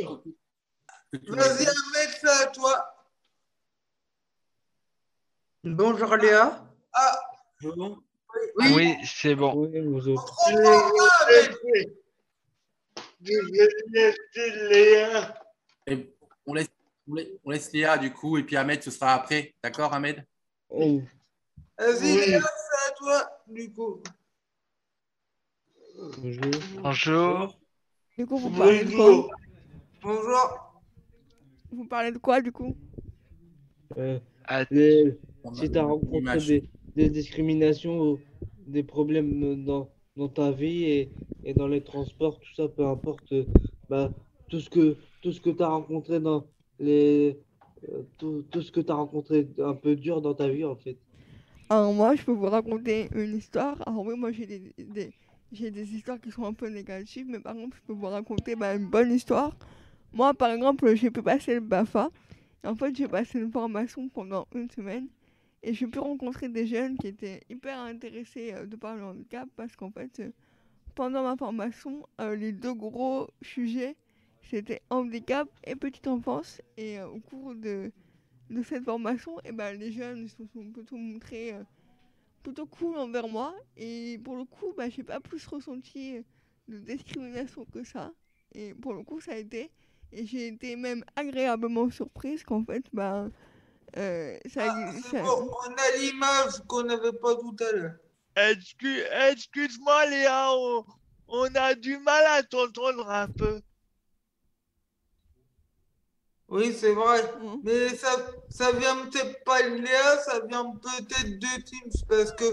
[1.72, 2.85] Ahmed, c'est à toi.
[5.64, 6.64] Bonjour Léa.
[6.94, 7.19] Ah,
[7.61, 7.98] Bon.
[8.57, 8.72] oui.
[8.76, 9.56] oui, c'est bon.
[9.56, 10.38] Oui, vous autres.
[10.48, 11.44] On comprend pas, Ahmed.
[11.44, 11.98] Je vais laisser
[13.22, 15.34] Léa.
[15.88, 16.14] Et
[16.45, 16.69] on, laisse,
[17.44, 19.56] on, laisse, Léa du coup, et puis Ahmed, ce sera après.
[19.64, 20.23] D'accord, Ahmed?
[20.69, 21.02] Vas-y.
[21.77, 24.02] Léa, c'est à toi, du coup.
[26.18, 26.52] bonjour.
[26.81, 27.60] Bonjour.
[28.18, 29.06] Du coup, vous parlez de quoi?
[29.06, 29.31] Bonjour.
[30.02, 30.81] Bonjour.
[31.72, 32.76] Vous parlez de quoi du coup?
[33.98, 34.19] Euh,
[34.72, 38.19] les- a si tu as rencontré des, des discriminations ou
[38.65, 41.10] des problèmes dans, dans ta vie et,
[41.44, 43.45] et dans les transports, tout ça, peu importe, euh,
[43.89, 44.11] bah,
[44.49, 46.45] tout ce que, tout ce que tu as rencontré dans
[46.80, 47.38] les,
[47.89, 50.76] euh, tout, tout ce que tu as rencontré un peu dur dans ta vie, en
[50.76, 50.98] fait.
[51.69, 53.77] Alors moi, je peux vous raconter une histoire.
[53.85, 55.14] Alors oui, moi j'ai des,
[55.52, 58.56] j'ai des histoires qui sont un peu négatives, mais par contre, je peux vous raconter
[58.56, 59.56] bah, une bonne histoire.
[60.14, 62.10] Moi, par exemple, j'ai pu passer le BAFA.
[62.65, 65.07] En fait, j'ai passé une formation pendant une semaine.
[65.68, 69.49] Et j'ai pu rencontrer des jeunes qui étaient hyper intéressés euh, de par le handicap
[69.57, 70.31] parce qu'en fait, euh,
[70.95, 73.98] pendant ma formation, euh, les deux gros sujets,
[74.44, 76.61] c'était handicap et petite enfance.
[76.77, 77.91] Et au cours de,
[78.49, 81.53] de cette formation, et ben, les jeunes se sont plutôt montrés
[82.44, 83.53] plutôt cool envers moi.
[83.76, 86.22] Et pour le coup, bah, j'ai pas plus ressenti
[86.69, 88.14] de discrimination que ça.
[88.53, 89.69] Et pour le coup, ça a été.
[90.14, 93.30] Et j'ai été même agréablement surprise qu'en fait, bah,
[93.95, 94.76] euh, ça,
[95.11, 97.95] ça- Bon, on a l'image qu'on n'avait pas tout à l'heure.
[98.35, 100.85] Excuse, excuse-moi Léa, on,
[101.27, 103.61] on a du mal à t'entendre un peu.
[106.49, 107.22] Oui, c'est vrai.
[107.64, 108.09] Mais ça,
[108.49, 112.45] ça vient peut-être pas de Léa, ça vient peut-être de Teams parce que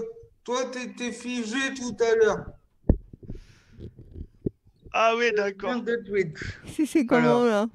[0.43, 2.45] toi, t'étais figé tout à l'heure.
[4.91, 5.81] Ah oui, d'accord.
[6.85, 7.45] c'est comment Alors.
[7.45, 7.67] là?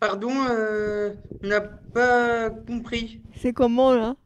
[0.00, 1.12] Pardon, euh,
[1.42, 3.20] on n'a pas compris.
[3.36, 4.16] C'est comment là?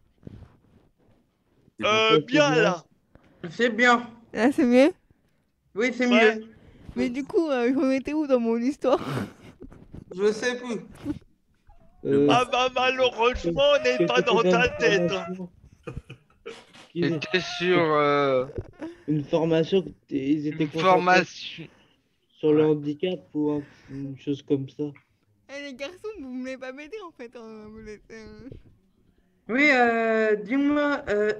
[1.85, 2.85] Euh, bien là.
[3.51, 4.09] C'est bien.
[4.33, 4.93] Là, c'est mieux?
[5.75, 6.37] Oui, c'est Ouais.
[6.37, 6.45] mieux.
[6.95, 9.01] Mais du coup, euh, je me mettais où dans mon histoire?
[10.15, 10.81] Je sais plus.
[12.05, 15.13] Euh, Ah bah malheureusement, on n'est pas dans ta tête.
[16.95, 18.47] C'était sur euh,
[19.09, 21.65] Une formation, que t'es- ils étaient une concentrés formation.
[22.39, 24.85] sur le handicap ou un- une chose comme ça.
[25.49, 27.35] Eh les garçons, vous ne voulez pas m'aider en fait.
[27.37, 27.81] hein, vous
[28.11, 28.49] euh,
[29.49, 31.35] Oui, euh, dis-moi, euh,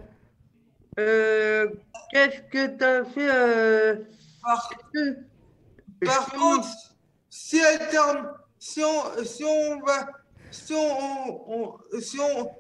[0.99, 1.69] euh,
[2.11, 3.97] qu'est-ce que tu as fait euh,
[4.43, 4.71] Par,
[6.05, 6.69] par je- contre,
[7.31, 10.07] si alterne, si on, si on va,
[10.51, 12.51] si on, on- si on,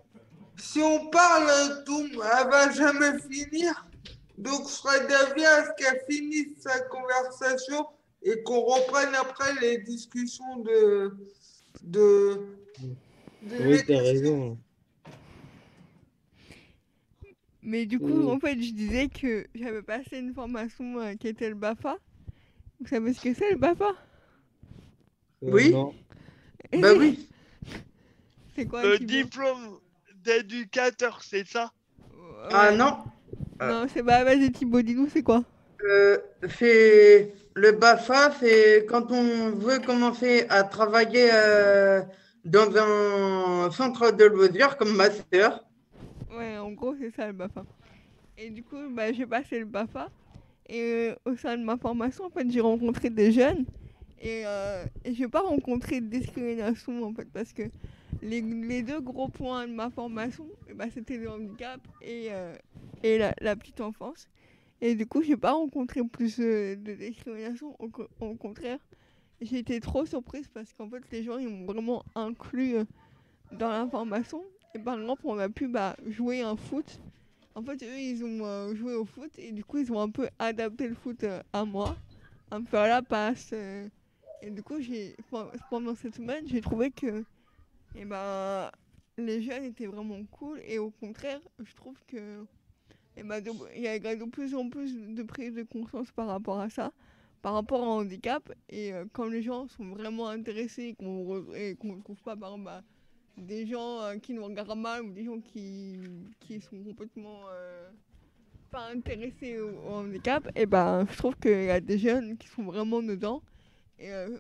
[0.57, 3.87] si on parle, tout, elle va jamais finir.
[4.39, 7.87] Donc, je serais d'avis à ce qu'elle finisse sa conversation
[8.25, 11.15] et qu'on reprenne après les discussions de,
[11.83, 12.41] de,
[13.43, 14.59] de Oui, t'as raison.
[17.63, 21.49] Mais du coup, en fait, je disais que j'avais passé une formation euh, qui était
[21.49, 21.97] le BAFA.
[22.81, 23.93] Vous savez ce que c'est le BAFA?
[25.43, 25.75] Euh, Oui.
[26.73, 27.29] Bah oui.
[28.55, 29.79] C'est quoi Le diplôme
[30.17, 31.73] d'éducateur, c'est ça?
[32.13, 32.49] Ouais.
[32.53, 32.99] Ah non,
[33.61, 35.45] Non, c'est bah vas-y Thibaut, dis-nous c'est quoi?
[35.85, 36.19] Euh,
[36.59, 42.03] c'est le BAFA, c'est quand on veut commencer à travailler euh,
[42.45, 45.65] dans un centre de loisirs comme ma sœur.
[46.37, 47.65] Ouais, en gros, c'est ça le BAFA.
[48.37, 50.09] Et du coup, bah, j'ai passé le BAFA.
[50.69, 53.65] Et euh, au sein de ma formation, en fait, j'ai rencontré des jeunes.
[54.21, 57.63] Et, euh, et j'ai pas rencontré de discrimination, en fait, parce que
[58.23, 62.31] les, les deux gros points de ma formation, bah, c'était le handicap et,
[63.03, 64.29] et la petite enfance.
[64.85, 67.75] Et du coup, j'ai pas rencontré plus euh, de discrimination.
[67.81, 67.91] Au,
[68.21, 68.79] au contraire,
[69.53, 72.85] été trop surprise parce qu'en fait, les gens, ils m'ont vraiment inclus euh,
[73.53, 74.43] dans la formation.
[74.75, 77.01] Et par exemple, on a pu bah, jouer un foot.
[77.55, 80.11] En fait, eux, ils ont euh, joué au foot et du coup, ils ont un
[80.11, 81.97] peu adapté le foot euh, à moi,
[82.51, 83.53] à me faire la passe.
[83.53, 84.79] et du coup,
[85.71, 87.25] pendant cette semaine, j'ai trouvé que
[87.95, 88.71] eh ben,
[89.17, 90.61] les jeunes étaient vraiment cool.
[90.67, 92.45] Et au contraire, je trouve que
[93.17, 93.43] eh ben,
[93.75, 96.93] il y a de plus en plus de prise de conscience par rapport à ça,
[97.43, 98.53] par rapport au handicap.
[98.69, 102.59] Et euh, quand les gens sont vraiment intéressés et qu'on et ne trouve pas, par
[102.59, 102.83] bah,
[103.37, 105.99] des gens euh, qui nous regardent mal ou des gens qui,
[106.41, 107.91] qui sont complètement euh,
[108.71, 112.65] pas intéressés au, handicap, et ben je trouve qu'il y a des jeunes qui sont
[112.65, 113.41] vraiment dedans.
[114.01, 114.39] Et, euh,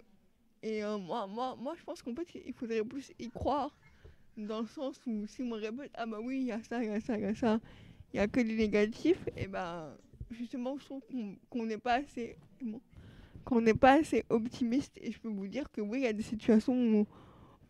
[0.61, 3.77] et euh, moi, moi, moi, je pense qu'en fait, il faudrait plus y croire,
[4.37, 6.91] dans le sens où si on répète, ah bah oui, il y a ça, il
[6.91, 7.61] y a ça, il y a ça,
[8.15, 9.97] il y a que des négatifs, et ben
[10.33, 11.03] justement, je trouve
[11.51, 12.39] qu'on n'est pas assez.
[13.45, 16.13] qu'on n'est pas assez optimiste et je peux vous dire que oui, il y a
[16.15, 17.07] des situations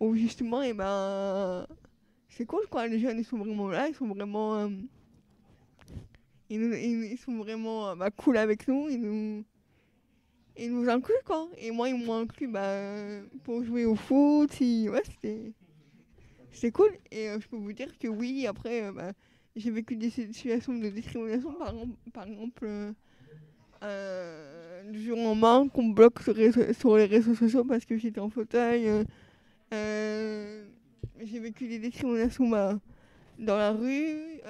[0.01, 1.66] où, justement, et ben,
[2.29, 4.69] c'est cool quoi, les jeunes ils sont vraiment là, ils sont vraiment, euh,
[6.51, 6.62] ils,
[7.12, 9.45] ils- sont vraiment euh, bah, cool avec nous, ils nous,
[10.57, 11.49] ils nous incluent quoi.
[11.59, 16.93] Et moi ils m'ont inclus bah, pour jouer au foot, ouais c'était cool.
[17.11, 19.12] Et euh, je peux vous dire que oui, après, euh, bah,
[19.57, 21.55] j'ai vécu des situations de discrimination,
[22.13, 22.93] par exemple, euh,
[23.83, 28.31] euh, du jour au lendemain qu'on bloque sur, les réseaux sociaux parce que j'étais en
[28.31, 28.89] fauteuil.
[29.73, 30.65] euh,
[31.21, 32.79] j'ai vécu des discriminations bah,
[33.39, 34.41] dans la rue.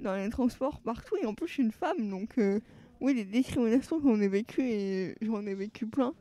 [0.00, 1.16] dans les transports, partout.
[1.22, 2.36] Et en plus, je suis une femme, donc
[3.00, 6.14] oui, les discriminations j'en ai vécu et j'en ai vécu plein.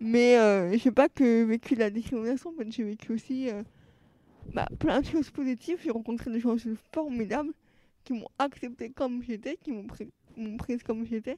[0.00, 3.48] Mais euh, j'ai pas que vécu la discrimination, en j'ai vécu aussi
[4.52, 5.80] bah, plein de choses positives.
[5.82, 6.56] J'ai rencontré des gens
[6.92, 7.52] formidables
[8.04, 10.08] qui m'ont accepté comme j'étais, qui m'ont pris,
[10.58, 11.36] prise comme j'étais.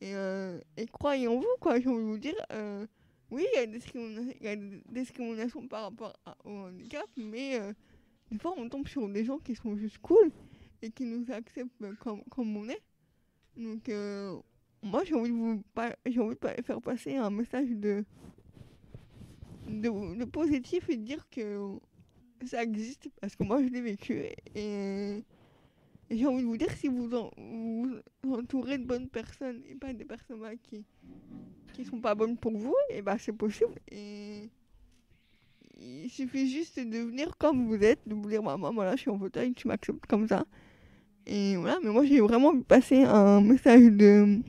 [0.00, 2.34] Et, euh, et croyez en vous, quoi, j'ai envie de vous dire.
[2.52, 2.86] euh,
[3.30, 7.74] oui, il y a des discriminations, par rapport au handicap, mais euh,
[8.30, 10.30] des fois on tombe sur des gens qui sont juste cool
[10.80, 12.80] et qui nous acceptent euh, comme, comme on est.
[13.56, 13.90] Donc,
[14.82, 15.62] moi j'ai envie de vous
[16.06, 18.04] j'ai envie de faire passer un message de,
[19.66, 21.78] de, de positif et de dire que
[22.46, 24.22] ça existe parce que moi je l'ai vécu
[24.54, 25.22] et,
[26.10, 29.92] j'ai envie de vous dire si vous en- vous entourez de bonnes personnes et pas
[29.92, 30.84] des personnes qui
[31.74, 33.74] qui sont pas bonnes pour vous et bah c'est possible
[35.80, 39.10] il suffit juste de venir comme vous êtes de vous dire maman voilà je suis
[39.10, 40.44] en fauteuil tu m'acceptes comme ça.
[41.26, 44.40] Et voilà mais moi j'ai vraiment vu passer un message de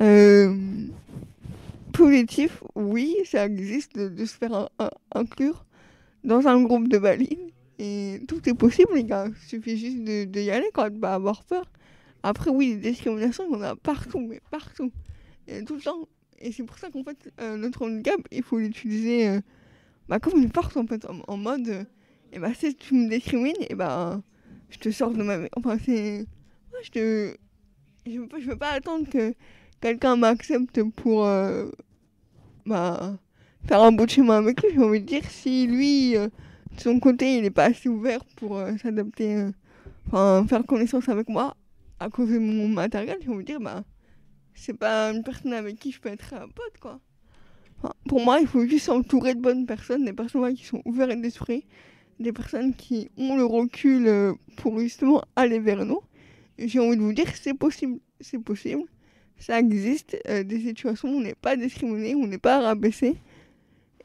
[0.00, 0.54] euh,
[1.92, 2.62] positif.
[2.74, 4.68] Oui ça existe de, se faire
[5.12, 5.65] inclure
[6.26, 9.28] dans un groupe de balines et tout est possible les gars.
[9.28, 11.64] Il suffit juste de, y aller quoi de pas avoir peur.
[12.22, 14.92] Après oui les discriminations il y en a partout mais partout.
[15.46, 16.08] Et tout le temps.
[16.38, 19.40] Et c'est pour ça qu'en fait euh, notre handicap il faut l'utiliser euh,
[20.08, 21.84] bah, comme une force en fait en, mode euh,
[22.32, 24.20] et bah si tu me discrimines et bah
[24.68, 27.36] je te sors de ma enfin c'est ouais, je te
[28.04, 29.32] je veux pas, je veux pas attendre que
[29.80, 31.24] quelqu'un m'accepte pour
[32.66, 33.18] bah
[33.66, 36.28] faire un bout de chemin avec lui j'ai envie de dire si lui euh,
[36.76, 39.50] de son côté il est pas assez ouvert pour euh, s'adapter euh,
[40.06, 41.56] enfin faire connaissance avec moi
[41.98, 43.82] à cause de mon matériel j'ai envie de dire bah
[44.54, 47.00] c'est pas une personne avec qui je peux être un pote quoi.
[47.78, 51.20] Enfin, pour moi il faut juste s'entourer de bonnes personnes des personnes qui sont ouvertes
[51.20, 51.66] d'esprit
[52.20, 56.00] des personnes qui ont le recul pour justement aller vers nous.
[56.56, 58.84] J'ai envie de vous dire c'est possible c'est possible
[59.38, 63.16] ça existe des situations où on n'est pas discriminé on n'est pas rabaissé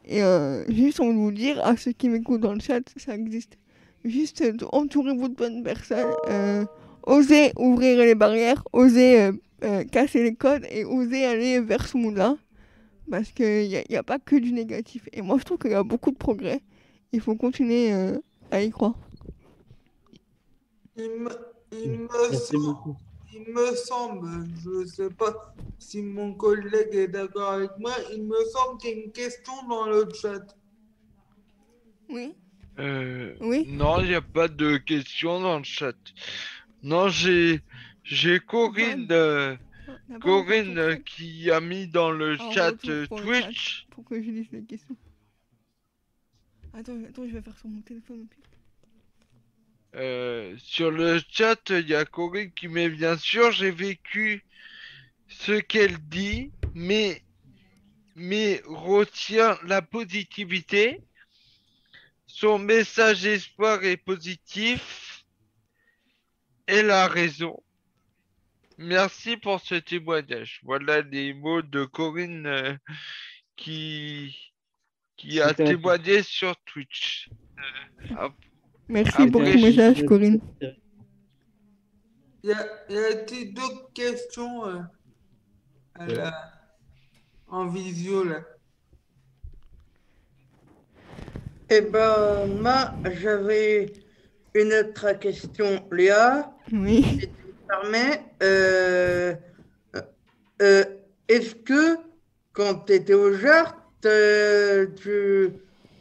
[0.06, 3.58] et euh, juste de vous dire à ceux qui m'écoutent dans le chat, ça existe.
[4.04, 6.14] Juste euh, entourez-vous de bonnes personnes.
[6.30, 6.66] euh,
[7.04, 9.32] osez ouvrir les barrières, osez euh,
[9.64, 12.38] euh, casser les codes et osez aller vers ce monde-là.
[13.10, 15.08] Parce qu'il n'y a, y a pas que du négatif.
[15.14, 16.62] Et moi, je trouve qu'il y a beaucoup de progrès.
[17.12, 18.18] Il faut continuer euh,
[18.52, 18.96] à y croire.
[20.96, 21.30] Il me,
[21.72, 22.96] il me Merci semble, beaucoup.
[23.34, 28.24] Il me semble, je ne sais pas si mon collègue est d'accord avec moi, il
[28.24, 30.56] me semble qu'il y a une question dans le chat.
[32.10, 32.34] Oui.
[32.80, 33.66] Euh, Oui.
[33.68, 35.96] Non, il n'y a pas de questions dans le chat.
[36.84, 37.62] Non, j'ai
[38.04, 39.56] j'ai Corinne, euh,
[40.20, 43.88] Corinne euh, qui a mis dans le Alors, chat euh, le Twitch.
[43.92, 44.98] Pour que je lise les questions.
[46.74, 48.22] Attends, attends, je vais faire sur mon téléphone.
[48.22, 48.51] au pire.
[49.96, 54.46] Euh, sur le chat, il y a Corinne qui met bien sûr, j'ai vécu
[55.28, 57.24] ce qu'elle dit, mais,
[58.16, 61.02] mais retient la positivité.
[62.26, 65.26] Son message espoir est positif.
[66.68, 67.62] Elle a raison.
[68.78, 70.62] Merci pour ce témoignage.
[70.64, 72.76] Voilà les mots de Corinne euh,
[73.58, 74.54] qui,
[75.18, 77.30] qui a témoigné sur Twitch.
[78.12, 78.30] Euh,
[78.92, 80.40] Merci pour après, ton message, Corinne.
[82.44, 84.80] Y a- y a-t-il d'autres questions euh,
[85.96, 86.52] à la-
[87.48, 88.42] en visio là
[91.70, 93.94] Eh ben, moi, j'avais
[94.54, 96.52] une autre question, Léa.
[96.72, 97.04] Oui.
[97.04, 98.24] Si tu me permets.
[98.44, 99.36] Euh,
[100.62, 100.84] euh,
[101.30, 101.98] Est-ce que,
[102.52, 105.50] quand tu étais au JART, tu,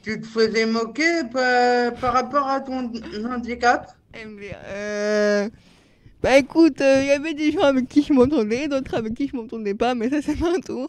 [0.03, 2.91] tu te faisais moquer par, par rapport à ton
[3.25, 3.91] handicap?
[4.15, 5.49] Eh bien, euh,
[6.23, 9.37] Bah écoute, il y avait des gens avec qui je m'entendais, d'autres avec qui je
[9.37, 10.89] m'entendais pas, mais ça c'est pas tout.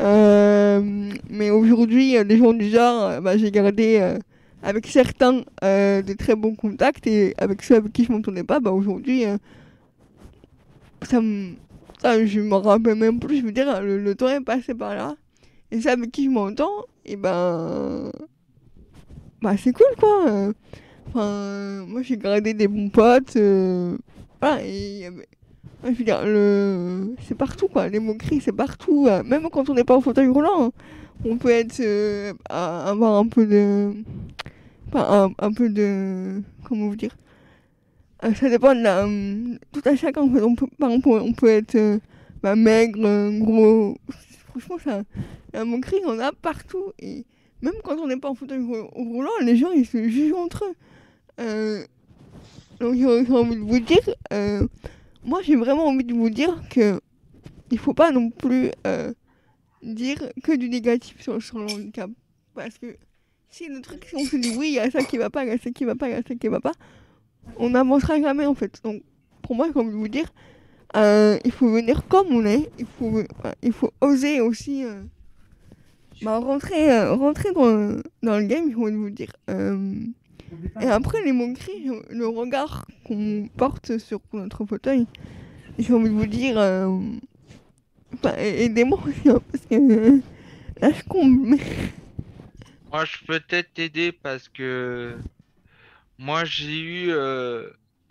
[0.00, 4.18] Euh, mais aujourd'hui, euh, les gens du genre, euh, bah, j'ai gardé euh,
[4.62, 8.60] avec certains euh, de très bons contacts et avec ceux avec qui je m'entendais pas,
[8.60, 9.38] bah aujourd'hui, euh,
[11.02, 11.56] ça me.
[12.02, 14.94] Ça, je me rappelle même plus, je veux dire, le, le temps est passé par
[14.94, 15.16] là.
[15.72, 18.10] Et ceux avec qui je m'entends, et ben.
[19.42, 20.52] Bah c'est cool quoi.
[21.08, 23.36] Enfin, moi j'ai gardé des bons potes.
[23.36, 23.96] euh,
[24.40, 25.10] voilà, et
[25.84, 27.14] je veux dire, le...
[27.26, 27.88] c'est partout quoi.
[27.88, 29.06] Les moqueries, c'est partout.
[29.08, 30.72] euh, même quand on n'est pas en fauteuil roulant, hein.
[31.24, 31.80] on peut être.
[31.80, 33.92] euh, avoir un peu de.
[34.92, 36.42] Enfin, un, peu de.
[36.64, 37.16] Comment vous dire
[38.34, 39.06] Ça dépend de la.
[39.72, 40.22] tout à chacun.
[40.22, 42.00] On peut, par exemple, on peut être
[42.42, 43.96] bah, maigre, gros.
[44.50, 45.02] Franchement, ça.
[45.52, 46.92] La moquerie, on a partout.
[46.98, 47.24] Et
[47.62, 50.64] même quand on n'est pas en fauteuil rou- roulant, les gens ils se jugent entre
[50.64, 50.74] eux.
[51.40, 51.84] Euh,
[52.80, 54.66] Donc j'ai envie de vous dire, euh,
[55.24, 57.00] moi j'ai vraiment envie de vous dire que
[57.70, 59.12] il faut pas non plus euh,
[59.82, 62.10] dire que du négatif sur, le handicap.
[62.54, 62.96] Parce que
[63.48, 65.48] si le truc, on se dit oui, il y a ça qui va pas, il
[65.48, 66.72] y a ça qui va pas, il y a ça qui va pas,
[67.56, 68.80] on n'avancera jamais en fait.
[68.82, 69.02] Donc
[69.42, 70.32] pour moi, j'ai envie de vous dire,
[70.96, 75.02] euh, il faut venir comme on est, il faut, euh, il faut oser aussi euh,
[76.22, 79.32] bah, rentrer, euh, rentrer dans, dans le game, j'ai envie de vous dire.
[80.80, 85.06] Et après, les moqueries, le regard qu'on porte sur notre fauteuil,
[85.78, 86.56] j'ai envie de vous dire,
[88.14, 90.20] enfin, aidez-moi aussi, parce que
[90.80, 91.56] là, je comble.
[92.90, 95.16] Moi, je peux peut-être t'aider parce que
[96.18, 97.06] moi, j'ai eu,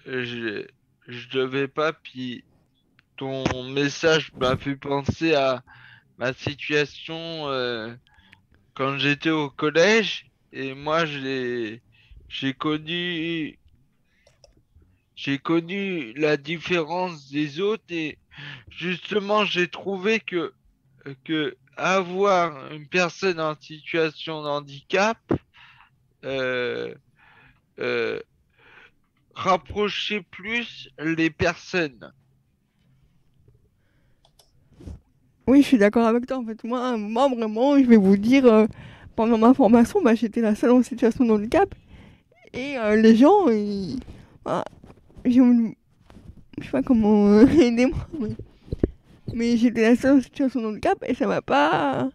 [0.05, 0.65] je,
[1.09, 2.45] je devais pas, puis
[3.19, 5.61] ton message m'a fait penser à
[6.17, 7.93] ma situation euh,
[8.75, 11.81] quand j'étais au collège et moi, j'ai,
[12.57, 13.59] connu,
[15.15, 18.17] j'ai connu la différence des autres et
[18.69, 20.53] justement, j'ai trouvé que
[21.25, 25.17] que avoir une personne en situation de handicap
[26.23, 26.93] euh,
[27.79, 28.21] euh,
[29.33, 32.13] rapprochait plus les personnes.
[35.49, 36.37] Oui, je suis d'accord avec toi.
[36.37, 38.67] En fait, moi, moi vraiment, je vais vous dire, euh,
[39.15, 41.73] pendant ma formation, bah, j'étais la seule en situation de handicap.
[42.53, 43.99] Et euh, les gens, ils...
[44.45, 44.63] bah,
[45.25, 45.41] je
[46.61, 48.29] sais pas comment euh, aider-moi, mais,
[49.33, 52.11] mais j'étais la seule en situation de handicap et ça m'a pas.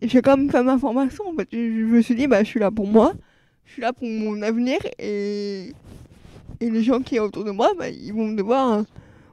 [0.00, 1.28] J'ai quand même fait ma formation.
[1.28, 3.12] En fait, je, me suis dit, bah, je suis là pour moi,
[3.66, 5.72] je suis là pour mon avenir et,
[6.60, 8.72] et les gens qui sont autour de moi, bah, ils vont devoir.
[8.72, 8.82] euh,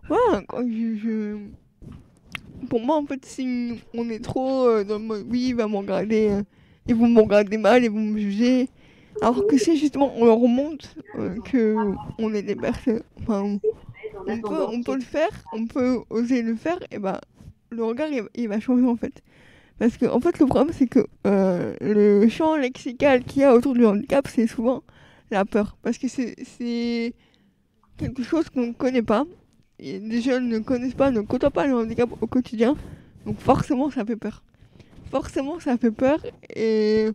[0.10, 1.38] voilà, quand je
[2.68, 5.68] pour moi, en fait, si on est trop euh, dans le mode oui, il va
[5.68, 6.44] me regarder, euh,
[6.88, 8.70] ils vont me regarder mal, ils vont me juger.
[9.22, 10.88] Alors que si justement on leur montre
[11.18, 11.76] euh, que
[12.34, 13.58] est des personnes, enfin,
[14.28, 17.20] on, peut, on peut le faire, on peut oser le faire, et ben
[17.70, 19.22] le regard il, il va changer en fait.
[19.78, 23.54] Parce que en fait, le problème c'est que euh, le champ lexical qu'il y a
[23.54, 24.84] autour du handicap, c'est souvent
[25.32, 25.78] la peur.
[25.82, 27.14] Parce que c'est
[27.98, 29.26] quelque chose qu'on ne connaît pas.
[29.80, 32.76] Les jeunes ne connaissent pas, ne côtoient pas le handicap au quotidien.
[33.26, 34.44] Donc forcément, ça fait peur.
[35.12, 36.20] Forcément, ça fait peur.
[36.56, 37.10] Et,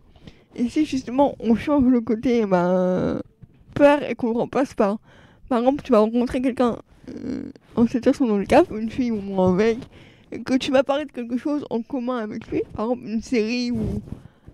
[0.69, 3.21] si justement on change le côté ben,
[3.73, 4.97] peur et qu'on le remplace par...
[5.47, 6.77] Par exemple, tu vas rencontrer quelqu'un
[7.09, 9.77] euh, en situation de handicap, une fille ou un mec,
[10.31, 13.21] et que tu vas parler de quelque chose en commun avec lui, par exemple une
[13.21, 14.01] série ou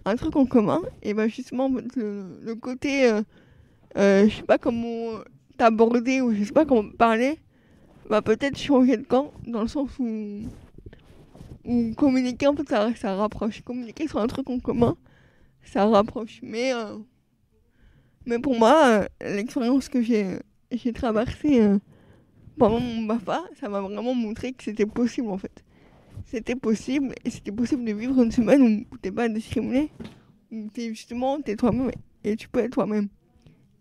[0.05, 3.21] un truc en commun, et ben justement en fait, le, le côté, euh,
[3.97, 5.19] euh, je sais pas comment
[5.57, 7.37] t'aborder ou je sais pas comment parler,
[8.11, 10.43] va peut-être changer de camp dans le sens où,
[11.95, 13.61] communiquer en fait ça, ça rapproche.
[13.61, 14.97] Communiquer sur un truc en commun,
[15.63, 16.39] ça rapproche.
[16.43, 16.97] Mais, euh,
[18.25, 20.39] mais pour moi, euh, l'expérience que j'ai
[20.71, 21.79] j'ai traversée euh,
[22.57, 25.63] pendant mon BAFA, ça m'a vraiment montré que c'était possible en fait.
[26.25, 29.89] C'était possible et c'était possible de vivre une semaine où t'es pas discriminé,
[30.51, 31.91] où t'es justement toi-même
[32.23, 33.07] et tu peux être toi-même.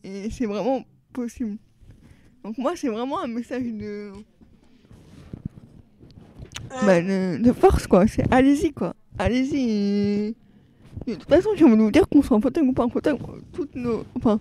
[0.05, 1.59] Et c'est vraiment possible.
[2.45, 4.11] Donc moi, c'est vraiment un message de...
[6.87, 8.07] Bah, de, de force, quoi.
[8.07, 8.95] C'est allez-y, quoi.
[9.19, 10.35] Allez-y.
[11.07, 12.89] De toute façon, j'ai envie de vous dire qu'on soit en fauteuil ou pas en
[12.89, 13.17] fauteuil,
[13.53, 14.05] toutes nos...
[14.15, 14.39] Enfin,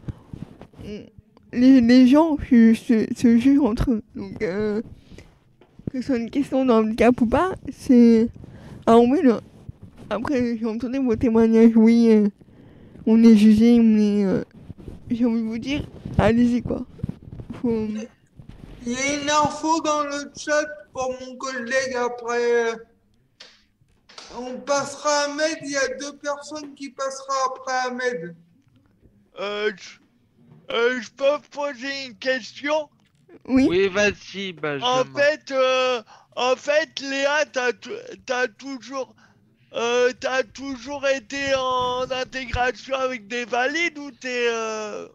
[1.51, 4.03] les, les gens se, jugent entre eux.
[4.15, 4.81] Donc, euh,
[5.91, 8.29] que ce soit une question de handicap ou pas, c'est...
[8.85, 9.41] Ah oui, là.
[10.09, 12.27] Après, j'ai entendu vos témoignages, oui, euh,
[13.05, 14.25] on est jugé, on est...
[14.25, 14.43] euh,
[15.09, 16.85] J'ai envie de vous dire, allez-y, quoi.
[17.63, 18.07] Il
[18.85, 22.73] y a une info dans le chat pour mon collègue après.
[24.37, 28.35] On passera à Ahmed, il y a deux personnes qui passeront après Ahmed.
[29.39, 29.99] Euh, je,
[30.73, 32.89] euh, je peux poser une question?
[33.45, 33.67] Oui.
[33.69, 35.01] Oui, vas-y, Benjamin.
[35.01, 36.01] En fait, euh,
[36.35, 37.45] en fait, Léa,
[38.25, 39.15] t'as toujours,
[39.73, 45.07] euh, t'as toujours été en intégration avec des valides ou t'es, euh...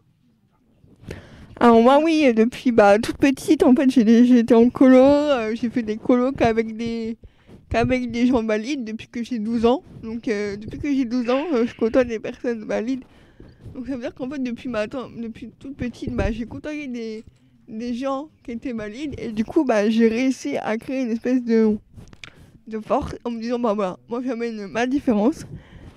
[1.57, 5.83] Alors moi oui, depuis bah, toute petite, en fait, été en colo, euh, j'ai fait
[5.83, 7.17] des colos qu'avec des,
[7.71, 9.81] des gens valides depuis que j'ai 12 ans.
[10.03, 13.03] Donc euh, depuis que j'ai 12 ans, euh, je côtoie des personnes valides.
[13.73, 17.23] Donc ça veut dire qu'en fait, depuis, ma, depuis toute petite, bah, j'ai côtoyé des,
[17.69, 21.41] des gens qui étaient valides et du coup, bah, j'ai réussi à créer une espèce
[21.41, 21.77] de,
[22.67, 25.45] de force en me disant, bah voilà, moi j'amène ma différence,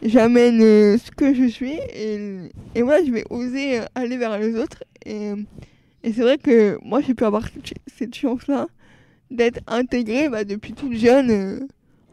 [0.02, 2.18] j'amène euh, ce que je suis et,
[2.74, 4.84] et voilà, je vais oser euh, aller vers les autres.
[5.06, 5.32] Et,
[6.04, 8.66] et c'est vrai que moi j'ai pu avoir cette ch- cette chance-là
[9.30, 11.60] d'être intégrée bah, depuis toute jeune euh,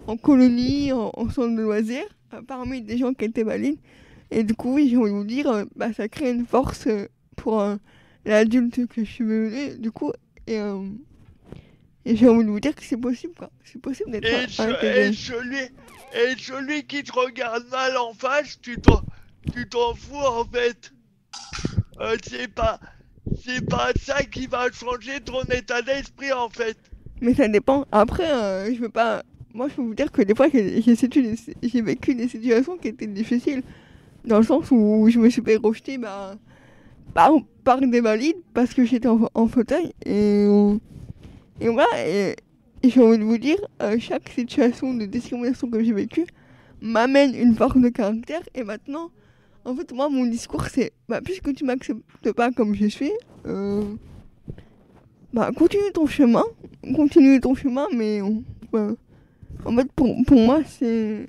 [0.08, 2.08] en colonie, en, en centre de loisirs,
[2.48, 3.80] parmi des gens qui étaient valides.
[4.32, 7.08] Et du coup, oui, j'ai envie de vous dire, bah, ça crée une force euh,
[7.36, 7.76] pour euh,
[8.26, 10.12] l'adulte que je suis devenue, du coup.
[10.48, 10.60] Et,
[12.06, 13.50] et j'ai envie de vous dire que c'est possible, quoi.
[13.64, 14.26] C'est possible d'être
[14.60, 15.08] intégré.
[15.10, 15.14] et
[16.16, 19.02] et celui qui te regarde mal en face, tu t'en,
[19.54, 20.94] tu t'en fous en fait.
[22.00, 22.80] Euh, c'est pas,
[23.44, 26.78] c'est pas ça qui va changer ton état d'esprit en fait.
[27.22, 27.86] Mais ça dépend.
[27.92, 29.24] Après, euh, je veux pas.
[29.54, 33.64] Moi, je peux vous dire que des fois, j'ai vécu des situations qui étaient difficiles.
[34.26, 36.36] Dans le sens où je me suis fait rejeter bah,
[37.14, 37.32] par,
[37.64, 39.94] par des valides parce que j'étais en, fauteuil.
[40.06, 40.46] Et,
[41.62, 42.36] et voilà.
[42.90, 46.26] J'ai envie de vous dire, euh, chaque situation de discrimination que j'ai vécue
[46.82, 48.42] m'amène une force de caractère.
[48.54, 49.12] Et maintenant,
[49.66, 53.12] en fait, moi, mon discours, c'est bah, puisque tu m'acceptes pas comme je suis,
[53.46, 53.84] euh,
[55.34, 56.44] bah, continue ton chemin,
[56.96, 58.88] continue ton chemin, mais ouais.
[59.66, 61.28] en fait, pour, pour moi, c'est.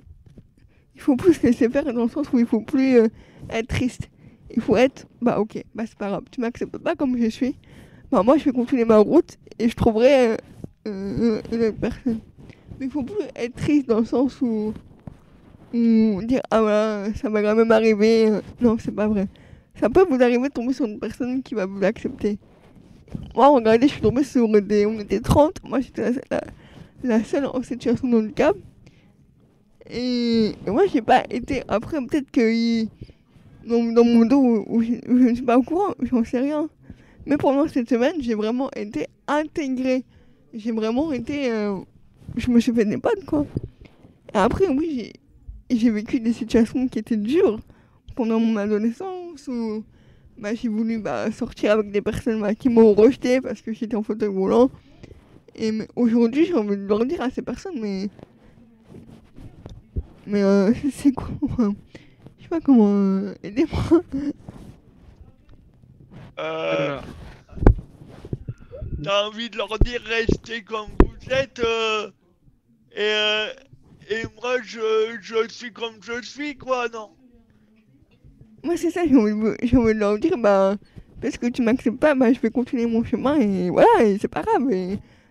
[0.94, 3.08] Il faut plus se laisser faire dans le sens où il faut plus euh,
[3.50, 4.08] être triste.
[4.54, 7.56] Il faut être, bah ok, bah c'est pas grave, tu m'acceptes pas comme je suis,
[8.10, 10.36] bah moi je vais continuer ma route et je trouverai
[10.86, 12.20] euh, euh, autre personne.
[12.78, 14.72] Mais il faut plus être triste dans le sens où.
[15.74, 18.28] où dire, ah voilà, ça va quand même arriver.
[18.30, 19.28] euh, Non, c'est pas vrai.
[19.80, 22.38] Ça peut vous arriver de tomber sur une personne qui va vous accepter.
[23.34, 24.86] Moi, regardez, je suis tombée sur des.
[24.86, 25.62] On était 30.
[25.64, 26.40] Moi, j'étais la, la,
[27.04, 28.56] la seule en situation de handicap.
[29.88, 31.62] Et, et moi, j'ai pas été.
[31.68, 32.84] Après, peut-être que.
[33.66, 36.38] Dans, dans mon dos, où je, où je ne suis pas au courant, j'en sais
[36.38, 36.68] rien.
[37.26, 40.04] Mais pendant cette semaine, j'ai vraiment été intégrée.
[40.54, 41.50] J'ai vraiment été.
[41.50, 41.78] euh,
[42.36, 43.46] je me suis fait des potes, quoi.
[44.34, 45.12] Et après, oui,
[45.70, 47.60] j'ai j'ai vécu des situations qui étaient dures
[48.14, 49.84] pendant mon adolescence où
[50.38, 53.96] bah, j'ai voulu bah, sortir avec des personnes bah, qui m'ont rejeté parce que j'étais
[53.96, 54.70] en fauteuil roulant.
[55.56, 58.08] Et aujourd'hui, j'ai envie de leur dire à ces personnes, mais.
[60.26, 61.28] Mais euh, c'est quoi
[62.38, 62.88] Je sais pas comment.
[62.92, 64.02] euh, Aidez-moi.
[66.38, 67.00] Euh,
[69.02, 72.10] T'as envie de leur dire restez comme vous êtes euh,
[72.92, 73.48] et, euh,
[74.10, 77.10] et moi je, je suis comme je suis quoi non?
[78.64, 80.76] Moi, c'est ça, j'ai envie, de- leur dire, bah,
[81.20, 84.26] parce que tu m'acceptes pas, bah, je vais continuer mon chemin et voilà, et c'est
[84.26, 84.68] pas grave.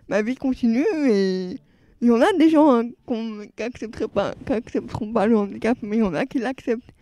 [0.07, 1.57] Ma vie continue et
[2.01, 5.99] il y en a des gens hein, qui pas, accepteront pas le handicap, mais il
[5.99, 6.93] y en a qui l'acceptent.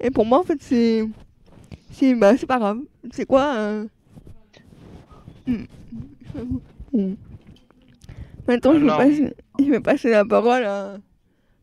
[0.00, 1.04] Et pour moi, en fait, c'est.
[1.92, 2.78] C'est bah, pas grave.
[3.12, 3.86] C'est quoi euh,
[5.46, 5.64] hmm,
[6.92, 7.14] hmm.
[8.48, 10.96] Maintenant, je vais, passer, je vais passer la parole à,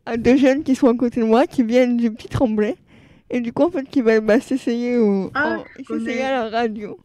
[0.06, 2.76] à deux jeunes qui sont à côté de moi, qui viennent du petit Tremblay.
[3.30, 6.98] Et du coup, en fait, qui va bah, s'essayer au, Ah, s'essayer à la radio.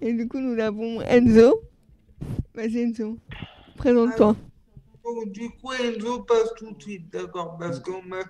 [0.00, 1.60] Et du coup, nous avons Enzo.
[2.54, 3.18] Vas-y, Enzo.
[3.76, 4.36] Présente-toi.
[5.04, 8.20] Donc, du coup, Enzo passe tout de suite, d'accord Parce qu'on m'a.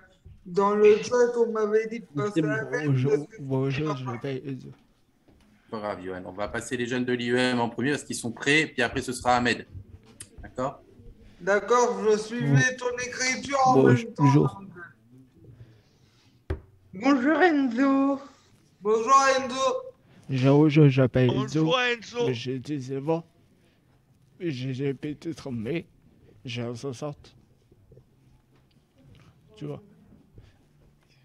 [0.45, 4.69] Dans le chat, on m'avait dit de passer à la Bonjour, bonjour, je m'appelle Enzo.
[5.69, 6.21] Pas grave, Johan.
[6.25, 9.01] On va passer les jeunes de l'IEM en premier parce qu'ils sont prêts, puis après
[9.01, 9.65] ce sera Ahmed.
[10.41, 10.81] D'accord?
[11.41, 14.23] D'accord, je suivais ton écriture en Bon, même temps.
[14.23, 14.61] bonjour.
[16.93, 18.19] Bonjour Enzo.
[18.81, 19.55] Bonjour Enzo.
[20.29, 21.65] Bonjour, je m'appelle Enzo.
[21.65, 22.31] Bonjour, Enzo.
[22.33, 23.25] J'ai 19 ans.
[24.39, 25.85] J'ai j'ai pété trembler.
[26.45, 27.35] J'ai un 60.
[29.57, 29.81] Tu vois?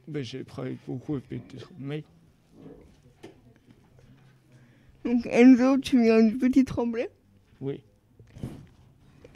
[0.09, 2.05] Mais j'ai travaillé beaucoup et pété trembler.
[5.13, 7.09] Donc, Enzo, tu viens du petit Tremblay.
[7.61, 7.81] Oui.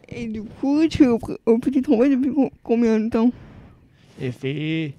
[0.09, 1.19] Et du coup, tu es au,
[1.59, 3.31] petit Tremblay depuis co- combien de temps?
[4.21, 4.95] Et fait.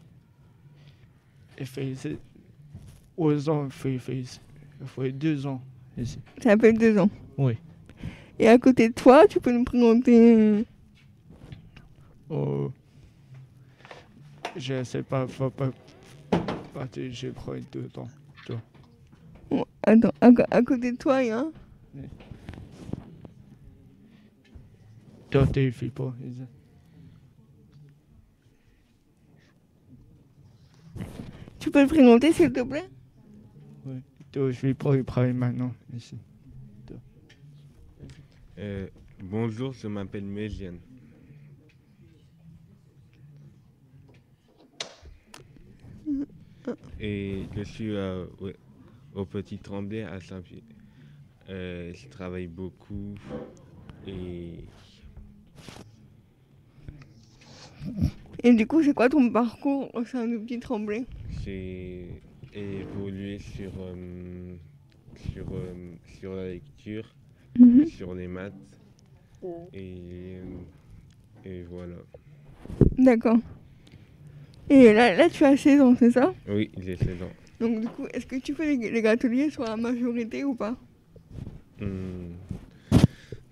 [1.57, 2.17] Et fait.
[3.15, 4.23] Aux ans, il fait, fait,
[4.85, 5.61] fait deux ans
[5.97, 6.19] ici.
[6.43, 7.09] Ça fait deux ans?
[7.37, 7.53] Oui.
[8.37, 10.35] Et à côté de toi, tu peux nous présenter.
[10.35, 10.63] euh,
[12.29, 12.71] Oh.
[14.55, 15.71] Je sais pas, faut pas.
[16.91, 18.07] Que j'ai pris deux temps.
[19.83, 21.45] Attends, à, côté de toi, il y a.
[25.29, 26.13] Toi, tu fais pas.
[26.25, 26.41] ici.
[31.59, 32.89] Tu peux le présenter, s'il te plaît?
[33.85, 34.01] Oui.
[34.31, 36.17] Toi, je vais pas y parler maintenant ici.
[38.57, 38.87] Euh,
[39.23, 40.79] bonjour, je m'appelle Méliane.
[46.99, 48.55] Et je suis euh, ouais,
[49.17, 50.61] au Petit Tremblay à Saint-Pierre.
[51.49, 53.15] Euh, je travaille beaucoup
[54.05, 54.65] et
[58.43, 61.05] Et du coup, c'est quoi ton parcours au sein du petit Tremblay?
[61.43, 62.21] J'ai
[62.53, 64.55] évolué sur, euh,
[65.33, 65.73] sur, euh,
[66.19, 67.15] sur la lecture,
[67.57, 67.85] Mhm.
[67.87, 68.53] sur les maths.
[69.73, 70.37] Et,
[71.45, 71.95] et voilà.
[72.97, 73.37] D'accord.
[74.69, 76.33] Et là, là, tu as 16 ans, c'est ça?
[76.47, 77.31] Oui, j'ai 16 ans.
[77.59, 80.75] Donc du coup, est-ce que tu fais les, les gâteaux sur la majorité ou pas?
[81.81, 82.33] Hmm,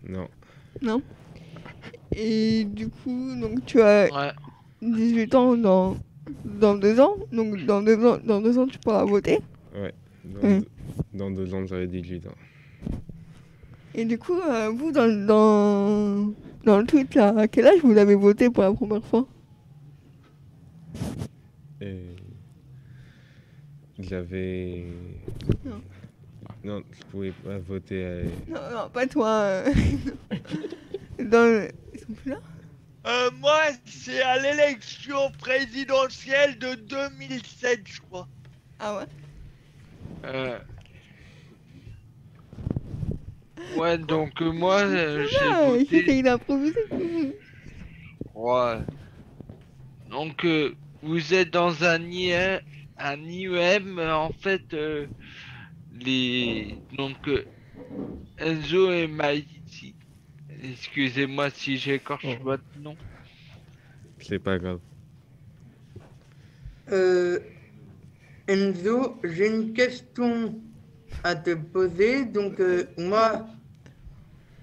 [0.08, 0.28] Non.
[0.82, 1.02] Non?
[2.16, 4.34] Et du coup, donc tu as
[4.82, 5.98] 18 ans dans,
[6.46, 7.16] dans deux ans.
[7.32, 9.40] Donc dans deux ans, dans deux ans, tu pourras voter?
[9.76, 9.94] Ouais.
[10.24, 10.66] Dans, deux-
[11.14, 12.32] dans deux ans, j'aurai 18 ans.
[13.96, 16.34] Et du coup, euh, vous, dans, dans,
[16.66, 19.26] dans le tweet, là, à quel âge vous avez voté pour la première fois?
[21.82, 22.15] Et
[24.00, 24.86] j'avais.
[25.64, 25.82] Non.
[26.64, 28.06] Non, je pouvais pas voter.
[28.06, 29.30] à- Non, non, pas toi.
[29.30, 29.74] euh.
[31.20, 31.72] dans le...
[31.94, 32.38] Ils sont plus là?
[33.08, 38.28] Euh, moi, c'est à l'élection présidentielle de 2007, je crois.
[38.80, 39.06] Ah ouais?
[40.26, 40.60] Euh,
[43.78, 45.86] Ouais, donc euh, moi, euh, j'ai Ah, voté.
[46.02, 46.80] j'essaye d'improviser.
[48.34, 48.82] Ouais.
[50.10, 52.62] Donc, euh, vous êtes dans un IEM,
[52.98, 55.08] un IEM, en fait, euh,
[55.94, 56.78] les.
[56.98, 57.44] Donc, euh,
[58.38, 59.96] Enzo et Maïti.
[60.64, 62.96] Excusez-moi si j'écorche votre nom.
[64.20, 64.80] C'est pas grave.
[66.92, 67.40] Euh,
[68.48, 70.56] Enzo, j'ai une question
[71.24, 72.26] à te poser.
[72.26, 73.46] Donc, euh, moi,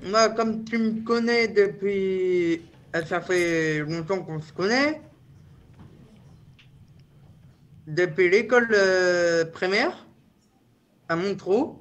[0.02, 2.62] moi, comme tu me connais depuis.
[3.06, 5.00] Ça fait longtemps qu'on se connaît.
[7.86, 10.06] Depuis l'école euh, primaire,
[11.08, 11.74] à Montreux.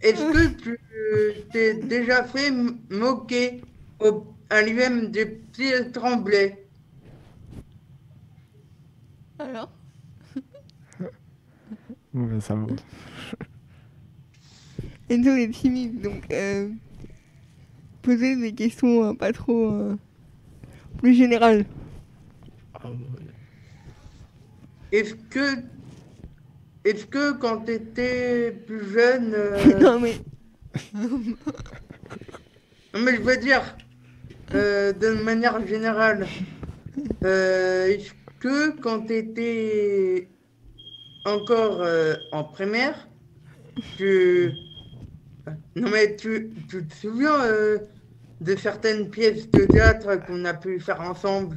[0.00, 0.78] Est-ce que tu
[1.52, 2.50] t'es déjà fait
[2.90, 3.62] moquer
[4.00, 6.66] au, à l'UM des petits tremblés?
[9.38, 9.70] Alors?
[12.14, 12.66] Ouais, ça va.
[15.10, 16.70] Enzo est timide, donc euh,
[18.02, 19.96] poser des questions euh, pas trop euh,
[20.98, 21.66] plus générales.
[24.94, 25.56] Est-ce que,
[26.84, 29.34] est-ce que quand tu étais plus jeune.
[29.34, 30.14] euh, non, mais.
[30.94, 31.18] Non,
[33.00, 33.76] mais je veux dire,
[34.54, 36.28] euh, de manière générale,
[37.24, 40.28] euh, est-ce que quand tu étais
[41.24, 43.08] encore euh, en primaire,
[43.96, 44.52] tu.
[45.74, 47.78] Non, mais tu, tu te souviens euh,
[48.40, 51.56] de certaines pièces de théâtre qu'on a pu faire ensemble?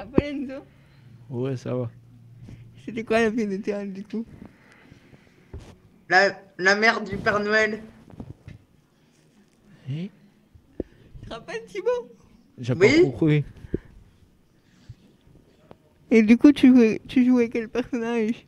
[0.00, 0.64] Rappelles Enzo
[1.30, 1.90] Ouais, ça va.
[2.84, 4.24] C'était quoi la pièce de théâtre du coup
[6.10, 7.80] la, la mère du Père Noël
[9.86, 12.08] Tu te rappelles Thibaut?
[12.58, 12.88] J'ai Oui.
[12.88, 13.44] pas compris.
[16.10, 18.46] Et du coup, tu jouais, tu jouais quel personnage?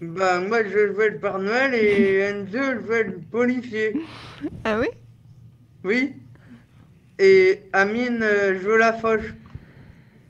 [0.00, 3.96] Bah, moi je jouais le Père Noël et Enzo jouait le policier.
[4.64, 4.88] Ah oui?
[5.84, 6.25] Oui.
[7.18, 9.34] Et Amine euh, joue la fauche.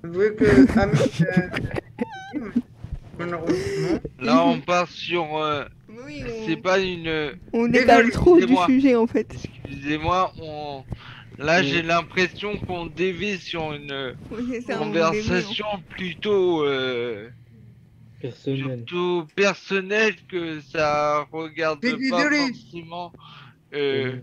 [0.05, 0.45] Vu que
[0.79, 0.99] Amine.
[2.37, 2.41] euh,
[3.19, 3.99] malheureusement.
[4.21, 5.37] Là, on part sur.
[5.37, 5.65] euh,
[6.47, 7.33] C'est pas une.
[7.53, 8.67] On décale trop du Excusez-moi.
[8.67, 9.35] sujet en fait.
[9.65, 10.85] Excusez-moi, on.
[11.39, 16.65] Là, j'ai l'impression qu'on dévie sur une Oui, c'est ça, on conversation plutôt.
[16.65, 17.29] euh,
[18.23, 18.77] Personnel.
[18.79, 22.39] plutôt personnelle que ça regarde pas désolé.
[22.39, 23.13] forcément
[23.75, 24.17] euh,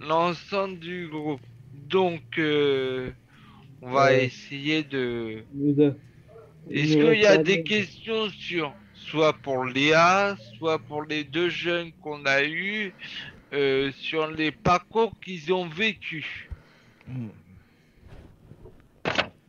[0.00, 1.40] l'ensemble du groupe.
[1.90, 3.10] Donc, euh,
[3.82, 4.24] on va Ouais.
[4.26, 5.44] essayer de.
[6.70, 11.90] Est-ce qu'il y a des questions sur soit pour Léa, soit pour les deux jeunes
[12.00, 12.94] qu'on a eus,
[13.52, 16.48] euh, sur les parcours qu'ils ont vécu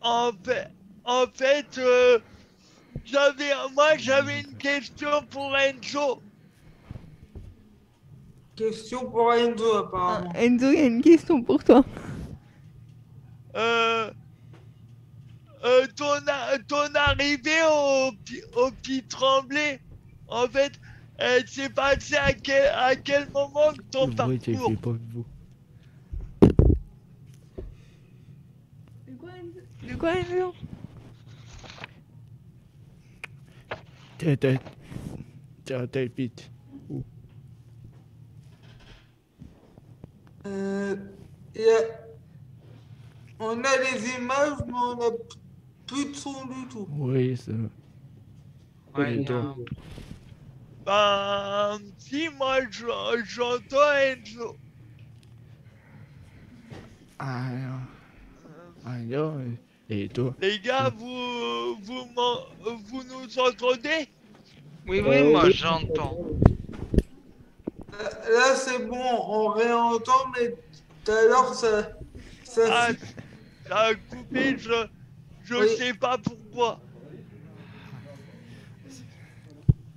[0.01, 0.67] En fait,
[1.05, 2.17] en fait euh,
[3.05, 6.21] j'avais, moi j'avais une question pour Enzo.
[8.55, 10.33] Question pour Enzo, apparemment.
[10.35, 11.83] Enzo, il y a une question pour toi.
[13.55, 14.11] Euh,
[15.63, 18.11] euh, ton, a- ton arrivée au,
[18.59, 18.71] au
[19.07, 19.79] tremblé,
[20.27, 20.73] en fait,
[21.17, 24.35] elle s'est passée à quel, à quel moment de ton parcours
[24.69, 25.25] fait pas vous.
[29.07, 30.11] De quoi
[35.87, 36.49] t'es vite.
[36.89, 37.03] Où?
[40.45, 40.95] Euh,
[41.55, 42.10] y a-
[43.41, 45.17] On a les images, mais on a p-
[45.87, 46.87] plus de son du tout.
[46.89, 47.51] Oui, ça.
[48.95, 49.55] Ouais, Et toi non.
[50.85, 54.57] Ben, si, moi je- j'entends Enzo.
[57.19, 57.87] Ah,
[58.85, 59.39] alors,
[59.89, 60.35] et toi?
[60.41, 62.41] Les gars, vous, vous, m'en-
[62.89, 64.07] vous nous entendez?
[64.87, 65.53] Oui, Euh, oui, moi oui.
[65.53, 66.17] j'entends.
[67.91, 70.49] Là, là, c'est bon, on réentend, mais
[71.05, 71.91] tout à l'heure, ça.
[72.43, 72.91] ça Ah,
[73.71, 74.85] ça a coupé, je,
[75.43, 75.67] Je Oui.
[75.77, 76.79] sais pas pourquoi.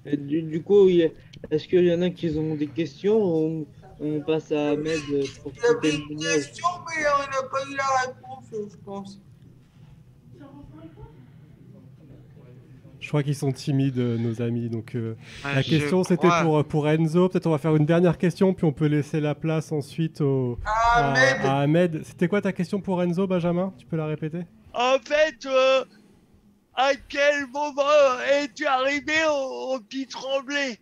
[0.07, 1.11] Et du, du coup, il y a-
[1.51, 3.67] est-ce qu'il y en a qui ont des questions ou
[4.01, 5.01] on, on passe à Ahmed
[5.43, 8.77] pour Il y son avait une question, mais on n'a pas eu la réponse, je
[8.85, 9.21] pense.
[13.15, 14.69] Crois qu'ils sont timides, euh, nos amis.
[14.69, 15.15] Donc, euh,
[15.45, 17.29] Ouais, la je question, c'était pour, pour Enzo.
[17.29, 20.59] Peut-être on va faire une dernière question, puis on peut laisser la place ensuite au,
[20.65, 21.47] à, Ahmed.
[21.47, 22.03] à Ahmed.
[22.05, 23.73] C'était quoi ta question pour Enzo, Benjamin?
[23.79, 24.41] Tu peux la répéter?
[24.75, 25.85] En fait, euh,
[26.75, 30.79] à quel moment es-tu arrivé au, au petit tremblay?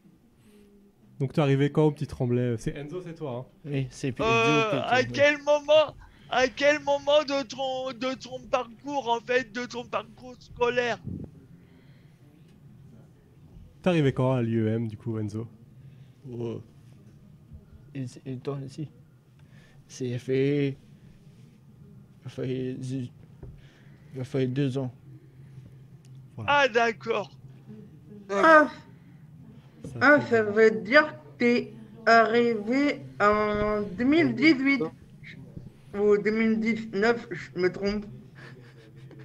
[1.20, 2.54] Donc, t'es arrivé quand au petit tremblay?
[2.58, 3.46] C'est Enzo, c'est toi.
[3.46, 5.94] hein Oui, c'est plus Euh, À quel moment
[6.34, 10.96] à quel moment de ton, de ton parcours, en fait, de ton parcours scolaire?
[13.82, 15.46] T'es arrivé quand à l'IEM, du coup, Enzo?
[16.30, 16.60] Oh.
[17.94, 18.88] Et, c'est- et toi aussi.
[19.88, 20.76] C'est fait.
[22.24, 22.76] Ça fait.
[24.16, 24.92] Ça fait deux ans.
[26.46, 27.30] Ah, d'accord.
[28.30, 28.70] Ah,
[30.00, 31.72] ah, ça veut dire que t'es
[32.06, 34.82] arrivé en 2018
[35.94, 38.06] ou 2019, je me trompe.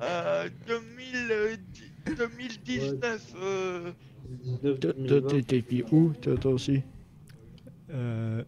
[0.02, 3.34] Euh, 2000, euh, dix- 2019.
[3.42, 3.92] euh,
[5.92, 6.82] Où Toi, toi aussi
[7.94, 8.42] Euh,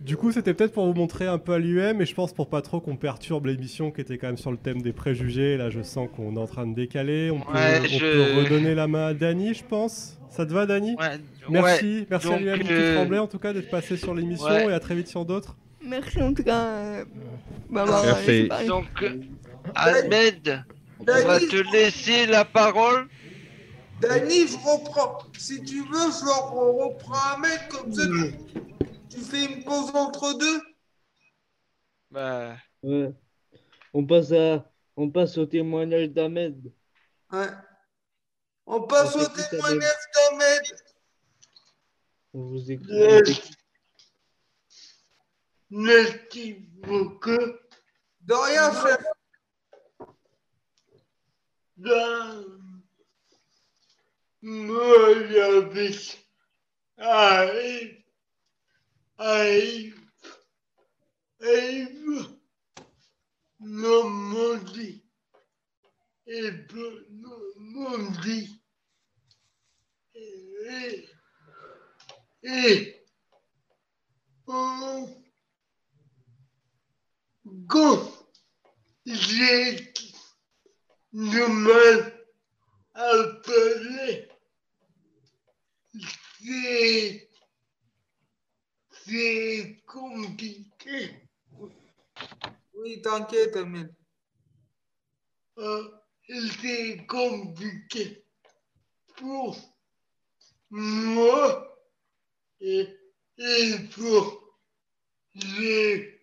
[0.00, 2.48] Du coup, c'était peut-être pour vous montrer un peu à l'UM, et je pense pour
[2.48, 5.56] pas trop qu'on perturbe l'émission qui était quand même sur le thème des préjugés.
[5.56, 7.30] Là, je sens qu'on est en train de décaler.
[7.30, 10.18] On, peut, Ouais, on je- peut redonner la main à Dany, je pense.
[10.30, 11.18] Ça te va, Dany Ouais,
[11.48, 14.66] Merci, ouais, merci à l'UM euh, Tremblay en tout cas d'être passé sur l'émission ouais.
[14.70, 15.56] et à très vite sur d'autres.
[15.84, 16.64] Merci en tout cas.
[16.66, 17.04] euh,
[17.70, 18.26] d'avoir Merci.
[18.26, 18.66] laissé parler.
[18.68, 19.08] Donc, euh,
[19.74, 20.62] Ahmed,
[21.00, 23.06] on va te laisser la parole.
[24.00, 25.18] Dani, je reprends.
[25.38, 28.02] Si tu veux, je re- reprends un mec comme ça.
[28.04, 28.34] Tu,
[29.10, 30.60] tu fais une pause entre deux.
[32.10, 33.12] Bah, Ouais.
[33.94, 36.72] On passe à, on passe au témoignage d'Ahmed.
[37.32, 37.48] Ouais.
[38.66, 40.62] On passe On au témoignage d'Ahmed.
[42.34, 42.86] On vous écoute.
[42.90, 43.22] On.
[45.70, 46.52] Merci
[46.86, 47.30] beaucoup.
[48.20, 48.98] De rien, frère.
[51.78, 52.44] Dans
[54.42, 56.16] vie,
[56.98, 58.04] arrive,
[59.18, 60.00] arrive,
[61.40, 62.28] arrive,
[63.60, 65.04] Normandie,
[66.26, 66.50] et
[67.10, 68.60] Normandie,
[70.14, 71.08] et,
[72.42, 73.06] et,
[74.46, 75.08] on,
[77.68, 78.12] quand
[79.06, 79.92] j'ai
[81.12, 81.42] du
[82.96, 84.28] parler.
[86.40, 87.30] C'est,
[88.90, 91.28] c'est compliqué.
[92.74, 93.94] Oui, t'inquiète, Ahmed.
[95.58, 95.90] Euh,
[96.62, 98.24] c'est compliqué
[99.16, 99.56] pour
[100.70, 101.78] moi
[102.60, 102.88] et,
[103.38, 104.54] et pour
[105.34, 106.20] les,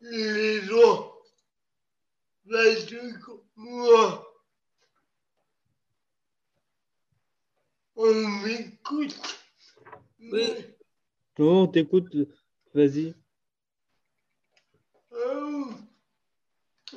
[0.00, 1.12] les gens.
[2.48, 4.25] Parce que moi,
[7.96, 9.40] on m'écoute.
[10.20, 10.66] Oui.
[11.38, 12.14] Non, on t'écoute.
[12.74, 13.14] Vas-y.
[15.10, 15.70] Oh,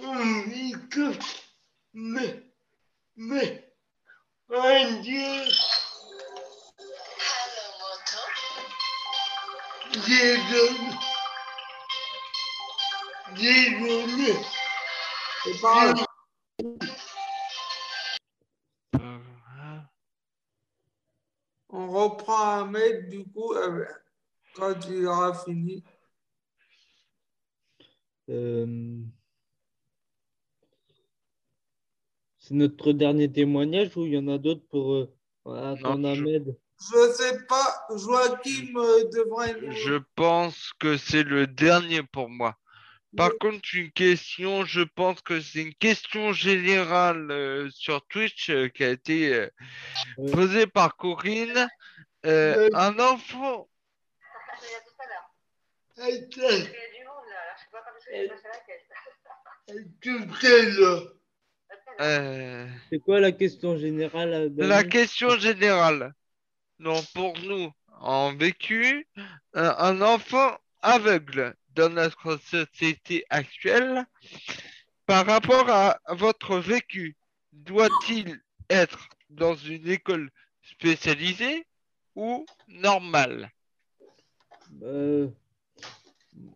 [0.02, 1.46] on m'écoute.
[1.94, 2.44] Mais,
[3.16, 3.74] mais,
[4.50, 5.46] un Dieu.
[9.94, 10.70] Désolé.
[13.36, 14.36] Désolé.
[15.44, 15.94] C'est pas
[22.08, 22.10] grave.
[22.10, 23.86] On reprend Ahmed, du coup, euh,
[24.56, 25.84] quand il aura fini.
[28.30, 29.02] Euh,
[32.40, 35.08] C'est notre dernier témoignage ou il y en a d'autres pour euh,
[35.46, 36.58] attendre Ahmed?
[36.80, 39.72] Je sais pas, Joachim devrait.
[39.72, 42.59] je pense que c'est le dernier pour moi.
[43.18, 48.68] Par contre, une question, je pense que c'est une question générale euh, sur Twitch euh,
[48.68, 49.50] qui a été euh,
[50.32, 51.68] posée par Corinne.
[52.26, 53.68] Euh, un enfant.
[62.90, 66.14] C'est quoi la question générale La question générale.
[66.78, 69.08] Non, pour nous, en vécu,
[69.54, 74.06] un enfant aveugle dans notre société actuelle,
[75.06, 77.16] par rapport à votre vécu,
[77.52, 78.40] doit-il
[78.70, 80.30] être dans une école
[80.62, 81.66] spécialisée
[82.16, 83.50] ou normale?
[84.84, 85.28] Euh,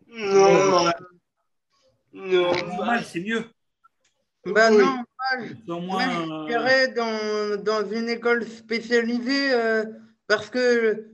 [0.08, 0.92] Non.
[2.12, 2.52] Non.
[2.66, 3.44] Normal, c'est mieux.
[4.46, 4.84] Bah Oui.
[5.66, 9.84] non, Moi, moins, je dirais dans, dans une école spécialisée euh,
[10.26, 11.13] parce que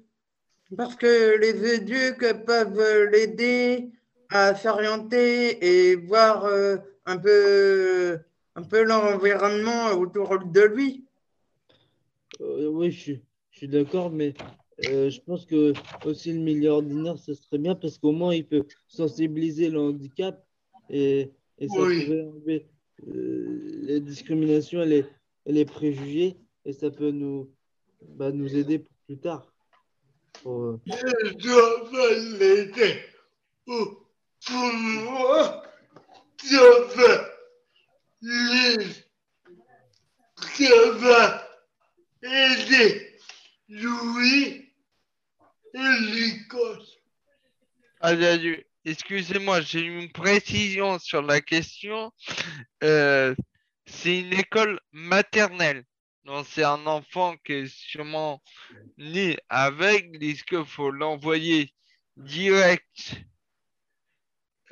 [0.77, 3.91] parce que les éduques peuvent l'aider
[4.31, 5.59] à s'orienter
[5.91, 6.77] et voir euh,
[7.07, 8.19] un peu
[8.55, 11.05] un peu l'environnement autour de lui.
[12.41, 14.35] Euh, oui, je suis, je suis d'accord, mais
[14.87, 15.73] euh, je pense que
[16.05, 20.45] aussi le milieu ordinaire, ce serait bien parce qu'au moins il peut sensibiliser le handicap
[20.89, 22.05] et, et ça Oui.
[22.05, 22.67] pourrait enlever
[23.09, 25.05] euh, les discriminations et les,
[25.47, 27.51] et les préjugés et ça peut nous,
[28.03, 29.50] bah, nous aider pour plus tard.
[30.45, 31.91] Je dois.
[33.67, 34.07] Pour,
[34.47, 35.63] pour moi,
[36.43, 37.31] ça va
[38.23, 38.87] l'aider.
[40.37, 41.47] Ça va
[42.23, 43.19] aider
[43.69, 44.73] Louis
[45.75, 45.79] et
[48.85, 52.13] Excusez-moi, j'ai une précision sur la question.
[52.83, 53.35] Euh,
[53.87, 55.85] c'est une école maternelle.
[56.25, 58.43] Donc, c'est un enfant qui est sûrement
[58.99, 60.11] né avec.
[60.23, 61.73] Est-ce qu'il faut l'envoyer
[62.17, 63.15] direct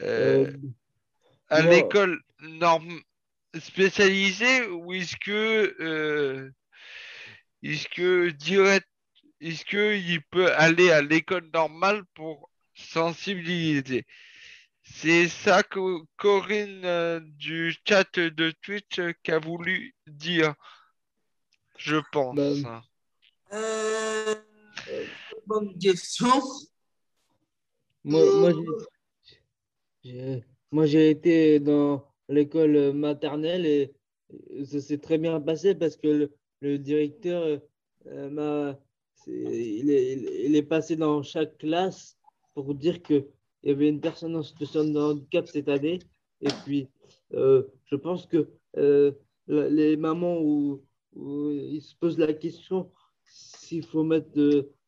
[0.01, 0.73] euh, Euh,
[1.49, 3.03] à l'école norm-
[3.59, 6.51] spécialisée ou est-ce que, euh,
[7.63, 8.87] est-ce que direct,
[9.41, 14.07] est-ce qu'il peut aller à l'école normale pour sensibiliser?
[14.83, 20.55] C'est ça que Corinne euh, du chat de Twitch euh, qu'a voulu dire,
[21.79, 22.37] je pense.
[22.37, 22.83] Bah,
[23.53, 24.35] Euh,
[25.47, 26.29] bonne question.
[28.05, 33.95] Moi, moi, j'ai- j'ai- moi, j'ai été dans l'école maternelle et
[34.65, 37.61] ça s'est très bien passé parce que le, le directeur
[38.07, 38.79] euh, m'a,
[39.15, 40.13] c'est- il est,
[40.47, 42.17] il- est passé dans chaque classe
[42.55, 43.27] pour dire qu'il
[43.65, 45.99] y avait une personne en situation de handicap cette année.
[46.41, 46.89] Et puis,
[47.35, 49.13] euh, je pense que euh,
[49.49, 50.83] les mamans où,
[51.15, 52.91] où ils se posent la question
[53.25, 54.31] s'il faut mettre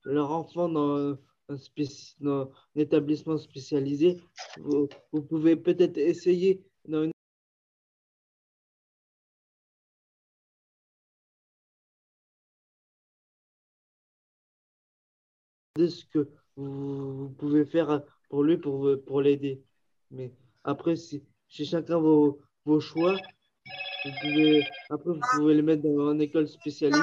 [0.04, 1.18] leur enfant dans un,
[2.76, 4.20] établissement spécialisé,
[4.58, 4.88] vous,
[5.22, 7.10] pouvez peut-être essayer dans une
[15.88, 19.62] ce que vous, pouvez faire pour lui, pour, l'aider.
[20.10, 20.32] Mais
[20.64, 23.16] après, si, chacun vos choix,
[24.04, 27.02] vous pouvez, après, vous pouvez les mettre dans une école spécialisée.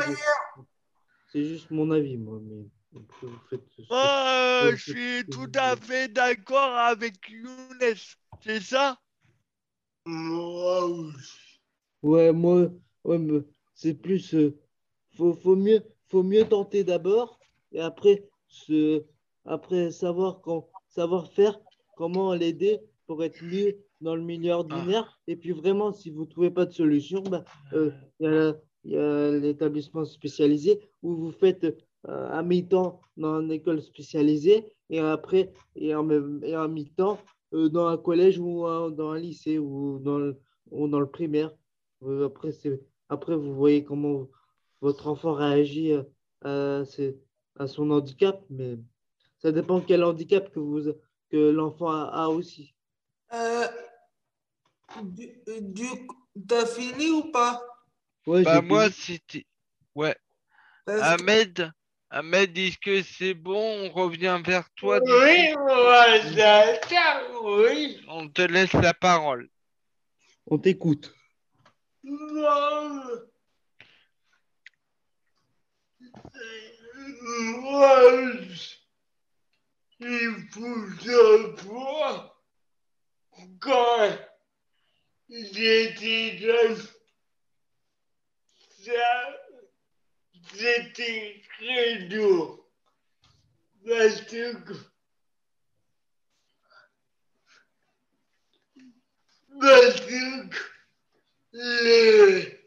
[1.31, 2.39] C'est juste mon avis, moi.
[2.41, 2.63] Mais
[2.93, 3.05] vous
[3.49, 3.61] faites
[3.91, 7.95] euh, Ouais, je suis tout à fait d'accord avec Younes.
[8.41, 8.99] C'est ça?
[12.03, 12.69] Ouais, moi,
[13.03, 13.41] ouais, mais
[13.73, 14.33] c'est plus.
[14.33, 14.57] euh,
[15.15, 17.39] faut, faut mieux, faut mieux tenter d'abord
[17.71, 19.03] et après, se,
[19.45, 21.59] après savoir, quand, savoir faire
[21.95, 25.19] comment l'aider pour être mieux dans le milieu ordinaire.
[25.27, 27.43] Et puis vraiment, si vous ne trouvez pas de solution, bah,
[27.73, 27.91] euh,
[28.83, 31.63] il y a, l'établissement spécialisé où vous faites
[32.07, 37.19] euh, à mi-temps dans une école spécialisée et après, et en, même- et en mi-temps
[37.53, 40.37] euh, dans un collège ou un- dans un lycée ou dans le,
[40.71, 41.51] ou dans le primaire.
[42.03, 42.79] Euh, après, c'est,
[43.09, 44.27] après, vous voyez comment
[44.81, 45.93] votre enfant réagit
[46.43, 46.83] à,
[47.65, 48.77] son handicap, mais
[49.39, 50.93] ça dépend quel handicap que, vous,
[51.29, 52.75] que l'enfant a, a aussi.
[53.33, 53.65] Euh,
[55.03, 55.29] du,
[55.61, 55.87] du,
[56.47, 57.61] t'as fini ou pas?
[58.25, 59.45] Ouais, Bah, moi, c'était.
[59.95, 60.15] Ouais.
[60.85, 61.71] Parce Ahmed,
[62.09, 63.85] Ahmed, est-ce que c'est bon?
[63.85, 64.99] On revient vers toi.
[65.03, 66.79] Oui, voilà,
[67.43, 68.05] oui.
[68.07, 69.49] On te laisse la parole.
[70.45, 71.13] On t'écoute.
[72.03, 73.01] Non.
[77.21, 78.21] Moi,
[79.99, 82.41] il faut savoir
[83.59, 84.17] quand
[85.29, 86.77] j'étais jeune,
[90.53, 92.63] c'était très dur.
[93.85, 94.53] Parce que
[99.59, 100.49] parce que
[101.53, 102.57] le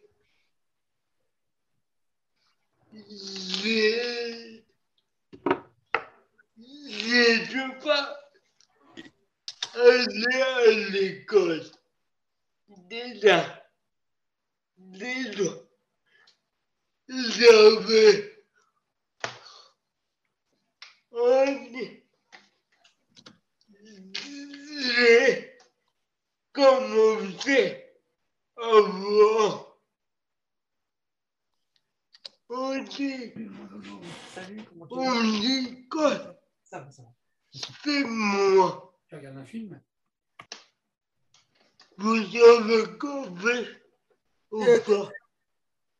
[7.50, 8.18] dû pas
[9.74, 11.79] aller à l'école.
[12.90, 13.64] Déjà,
[14.76, 15.44] déjà,
[17.08, 18.44] j'avais
[21.12, 22.02] un
[24.72, 25.56] j'ai
[26.52, 27.84] commencé
[28.56, 29.78] à voir
[32.48, 33.32] aussi
[34.90, 36.40] on dit quoi
[37.82, 38.98] c'est moi.
[39.08, 39.80] Tu regardes un film?
[42.00, 43.66] Vous avez compris
[44.50, 45.10] ou Euh, pas?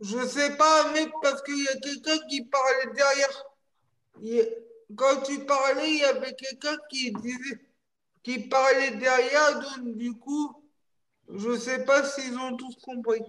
[0.01, 3.45] Je sais pas, mais parce qu'il y a quelqu'un qui parlait derrière.
[4.97, 7.59] Quand tu parlais, il y avait quelqu'un qui disait,
[8.23, 10.53] qui parlait derrière, donc du coup,
[11.29, 13.21] je sais pas s'ils ont tous compris.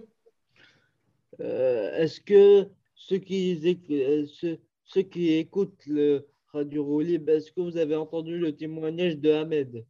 [1.40, 7.52] Euh, Est-ce que ceux qui, éc- euh, ceux, ceux qui écoutent le Radio Roulib, est-ce
[7.52, 9.84] que vous avez entendu le témoignage de Ahmed?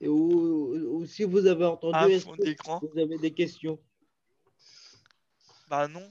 [0.00, 3.78] Et ou, ou si vous avez entendu, fond que vous avez des questions?
[5.68, 6.08] Bah non.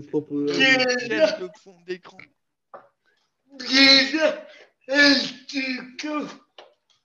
[0.00, 2.18] proposer Quel le fond d'écran
[3.58, 4.46] Déjà,
[4.88, 6.26] est-ce que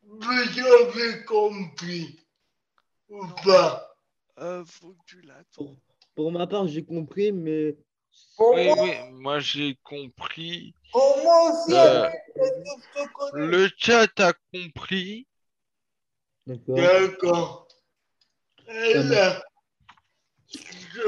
[0.03, 2.19] vous avez compris
[3.09, 3.95] ou pas?
[4.39, 5.75] Euh, Faut que tu l'attends.
[6.13, 7.77] Pour ma part, j'ai compris, mais
[8.37, 10.73] Oui, oui, moi j'ai compris.
[10.91, 12.09] Pour moi aussi, Euh.
[13.33, 15.25] Le chat a compris.
[16.47, 17.67] D'accord.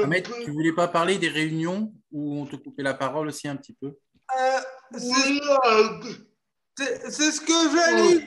[0.02, 3.56] Ahmed, tu voulais pas parler des réunions où on te coupait la parole aussi un
[3.56, 3.98] petit peu?
[4.38, 4.60] Euh,
[7.10, 8.26] c'est ce que j'allais,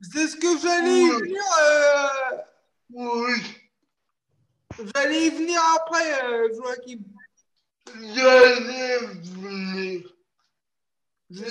[0.00, 1.42] c'est ce que j'allais y venir.
[1.62, 2.36] euh,
[2.90, 3.40] oui.
[4.94, 7.00] J'allais y venir après, euh, Joachim.
[8.14, 10.10] J'allais venir.
[11.30, 11.44] Je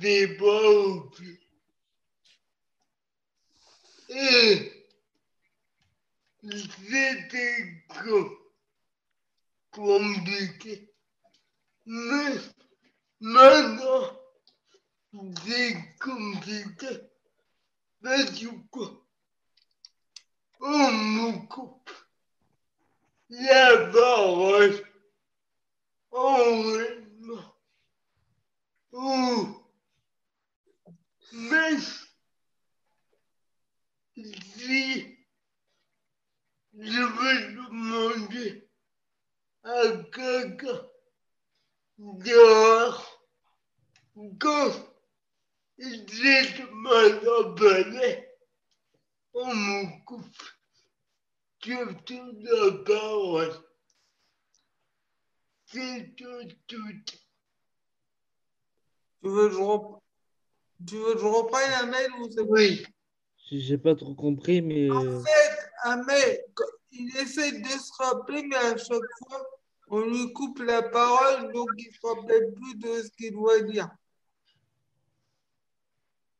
[0.00, 1.38] n'ai pas oublié.
[4.08, 4.86] Et
[6.42, 8.38] c'était co-
[9.70, 10.92] compliqué.
[11.86, 12.36] Mais
[13.20, 14.18] maintenant,
[15.44, 17.00] c'est compliqué.
[18.02, 19.04] Mais du coup,
[20.60, 21.90] on me coupe
[23.30, 23.90] la
[34.24, 35.16] si
[36.74, 38.68] je vais demander
[39.64, 39.82] à
[40.12, 40.88] quelqu'un
[41.98, 43.24] dehors
[44.40, 44.72] quand
[45.78, 48.28] j'ai de m'appeler,
[49.34, 50.42] on me coupe
[51.62, 53.64] surtout la parole.
[55.66, 56.92] C'est tout, tout.
[59.22, 60.02] Tu veux que je, rep-
[60.88, 60.96] je
[61.26, 62.86] reprenne Ahmed ou c'est Oui.
[63.50, 66.44] J'ai pas trop compris, mais En fait, Ahmed,
[66.92, 69.46] il essaie de se rappeler, mais à chaque fois,
[69.88, 73.60] on lui coupe la parole, donc il ne se rappelle plus de ce qu'il doit
[73.60, 73.88] dire.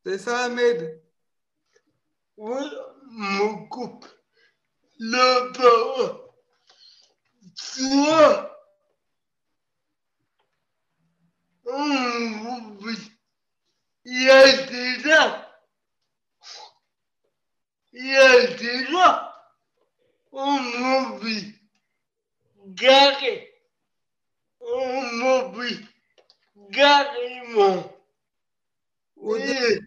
[0.04, 1.02] C'est ça, Ahmed?
[2.36, 2.64] Oui,
[3.10, 4.06] me coupe
[4.98, 6.20] la parole.
[7.54, 8.54] Soit
[11.64, 13.12] on oublie.
[14.04, 15.47] Il y a déjà,
[18.00, 19.34] il y a déjà,
[20.30, 21.52] on oublie.
[22.66, 23.52] Garé,
[24.60, 25.84] on oublie.
[26.72, 27.92] Carrément.
[29.16, 29.80] Ou des,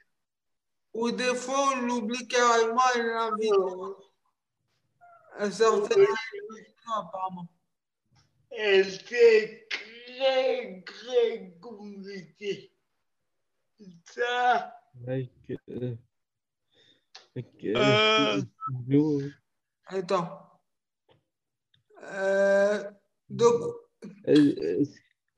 [0.93, 3.53] ou des fois, on l'oublie carrément et l'invite
[5.37, 7.47] à certaines réunions, apparemment.
[8.51, 12.73] Et c'est très, très compliqué.
[14.03, 14.77] Ça,
[15.07, 15.95] euh,
[17.37, 18.41] euh,
[18.89, 19.29] Euh.
[19.87, 20.47] Attends.
[22.03, 22.83] Euh,
[23.29, 23.61] donc,
[24.27, 24.83] euh,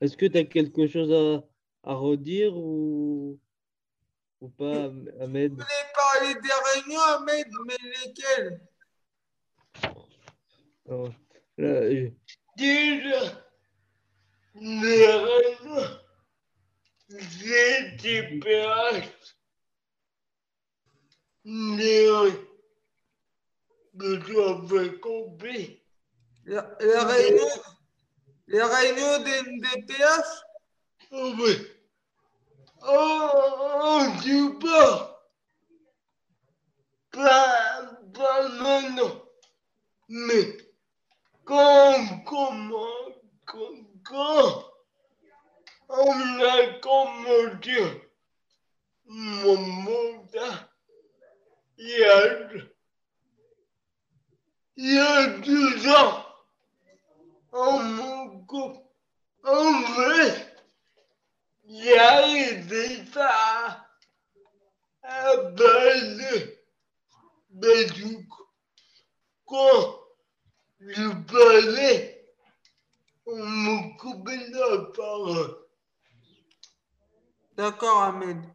[0.00, 1.44] est-ce que tu as quelque chose à,
[1.90, 3.38] à redire ou,
[4.40, 4.90] ou pas,
[5.20, 5.52] Ahmed?
[5.52, 8.60] Vous voulez parler des réunions, Ahmed, mais lesquelles?
[10.88, 11.08] Alors,
[11.58, 12.10] là, je-
[12.56, 13.44] déjà,
[14.54, 15.98] les réunions,
[17.08, 17.96] j'ai
[21.44, 22.32] les
[23.98, 25.80] que tu avais compris.
[26.44, 27.62] Les, réunions,
[28.48, 30.44] les réunions des NDPH
[31.16, 31.56] Oh, oui.
[32.82, 35.22] Oh, oh, tu pas.
[37.12, 39.22] Pas, pas maintenant.
[40.08, 40.56] Mais
[41.44, 42.86] quand, comment,
[43.46, 44.64] quand, quand?
[45.88, 48.10] On a commencé
[49.06, 50.63] mon mandat,
[51.84, 52.48] il y a,
[54.76, 56.24] il y a deux ans,
[57.52, 58.78] on me coupe,
[59.44, 60.44] on me
[61.66, 63.86] il y a des ça
[65.02, 66.54] à base
[67.50, 68.28] de du
[69.44, 70.00] quand
[70.80, 72.34] je parlais,
[73.26, 75.58] on me coupait la parole.
[77.52, 78.53] D'accord, Ahmed.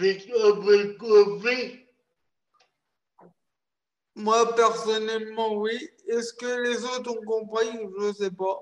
[0.00, 1.86] As compris
[4.14, 5.88] Moi, personnellement, oui.
[6.08, 8.60] Est-ce que les autres ont compris Je ne sais pas?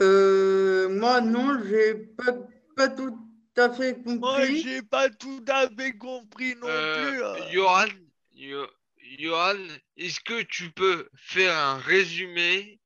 [0.00, 2.32] Euh, moi, non, j'ai pas,
[2.76, 3.18] pas tout
[3.56, 4.18] à fait compris.
[4.18, 6.68] Moi, j'ai pas tout à fait compris non plus.
[6.68, 7.48] Euh, hein.
[7.50, 7.86] Johan,
[8.32, 8.70] Yo-
[9.18, 9.66] Johan,
[9.96, 12.80] est-ce que tu peux faire un résumé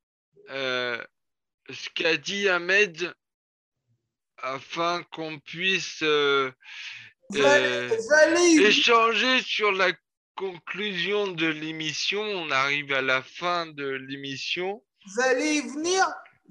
[0.50, 1.02] euh,
[1.68, 3.12] ce qu'a dit Ahmed
[4.42, 6.50] afin qu'on puisse euh,
[7.36, 7.88] euh,
[8.60, 9.92] échanger sur la
[10.36, 14.82] conclusion de l'émission On arrive à la fin de l'émission.
[15.18, 16.06] Allez y venir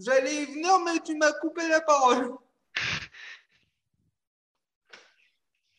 [0.07, 2.31] allez y venir, mais tu m'as coupé la parole.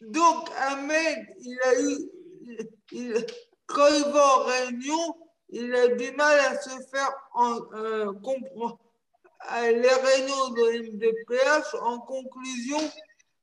[0.01, 1.99] Donc, Ahmed, il a eu.
[2.43, 3.27] il- il-
[3.67, 5.17] quand il va en réunion,
[5.51, 8.79] il a du mal à se faire en, euh, comprendre.
[9.49, 12.81] Les réunions de MDPH, en conclusion,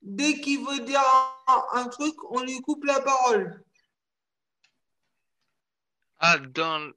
[0.02, 1.02] dès qu'il veut dire
[1.48, 3.64] un, un truc, on lui coupe la parole.
[6.19, 6.91] Ah, dans.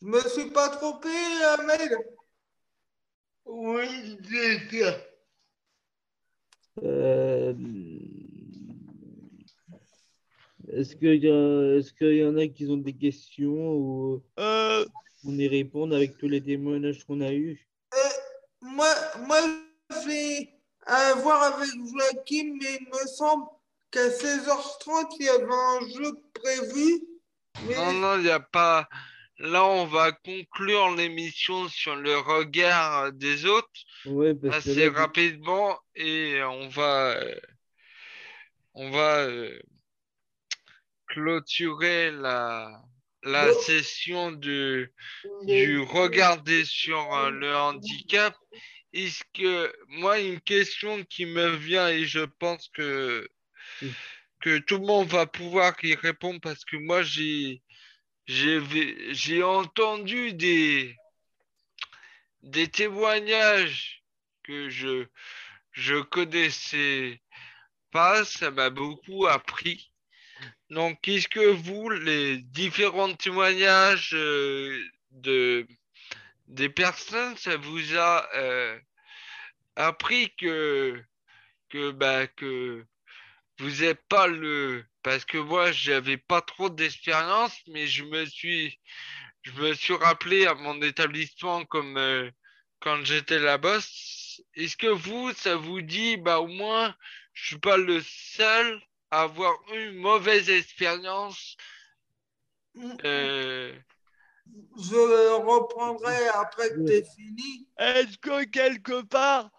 [0.00, 1.96] Je me suis pas trompé, Ahmed
[3.44, 4.96] Oui, c'est ça.
[6.82, 7.52] Euh,
[10.78, 14.84] Est-ce qu'il y, a- est-ce qu'il y en a qui ont des questions ou Euh,
[15.24, 17.68] on y répond avec tous les témoignages qu'on a eus?
[18.62, 18.86] Moi,
[19.26, 19.40] moi
[19.90, 20.48] je vais
[20.88, 23.46] euh, voir avec Joachim, mais il me semble
[23.90, 27.02] qu'à 16h30, il y avait un jeu prévu.
[27.66, 28.88] Mais Non, non, il n'y a pas.
[29.40, 33.68] Là, on va conclure l'émission sur le regard des autres
[34.06, 37.34] Ouais, parce que assez là, rapidement et on va, euh,
[38.74, 39.58] on va euh,
[41.08, 42.70] clôturer la,
[43.22, 44.92] la session de,
[45.42, 48.34] du regarder sur euh, le handicap.
[48.92, 53.28] Est-ce que moi, une question qui me vient et je pense que,
[54.40, 57.62] que tout le monde va pouvoir y répondre parce que moi, j'ai,
[58.26, 60.94] j'ai, vé- j'ai entendu des,
[62.42, 64.02] des témoignages
[64.42, 65.06] que je,
[65.72, 67.20] je connaissais
[67.90, 69.92] pas, ça m'a beaucoup appris.
[70.70, 75.66] Donc, est-ce que vous, les différents témoignages euh, de,
[76.48, 78.78] des personnes, ça vous a euh,
[79.76, 81.02] appris que,
[81.92, 82.84] bah, que
[83.58, 84.84] vous n'êtes pas le...
[85.02, 88.78] Parce que moi, j'avais pas trop d'expérience, mais je me suis,
[90.00, 92.30] rappelé à mon établissement comme euh,
[92.80, 94.42] quand j'étais la boss.
[94.54, 96.94] Est-ce que vous, ça vous dit, bah au moins,
[97.32, 98.80] je suis pas le seul
[99.10, 101.56] avoir eu une mauvaise expérience
[103.04, 103.72] euh,
[104.76, 107.66] je reprendrai après que tu aies fini.
[107.78, 109.50] Est-ce que quelque part,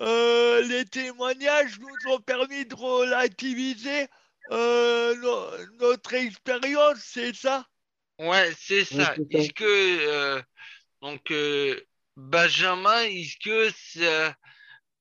[0.00, 4.06] euh, les témoignages nous ont permis de relativiser
[4.52, 7.66] euh, no- notre expérience, c'est ça?
[8.18, 9.16] Ouais, c'est ça.
[9.30, 10.42] Est-ce que, euh,
[11.02, 11.80] donc, euh,
[12.16, 14.36] Benjamin, est-ce que ça-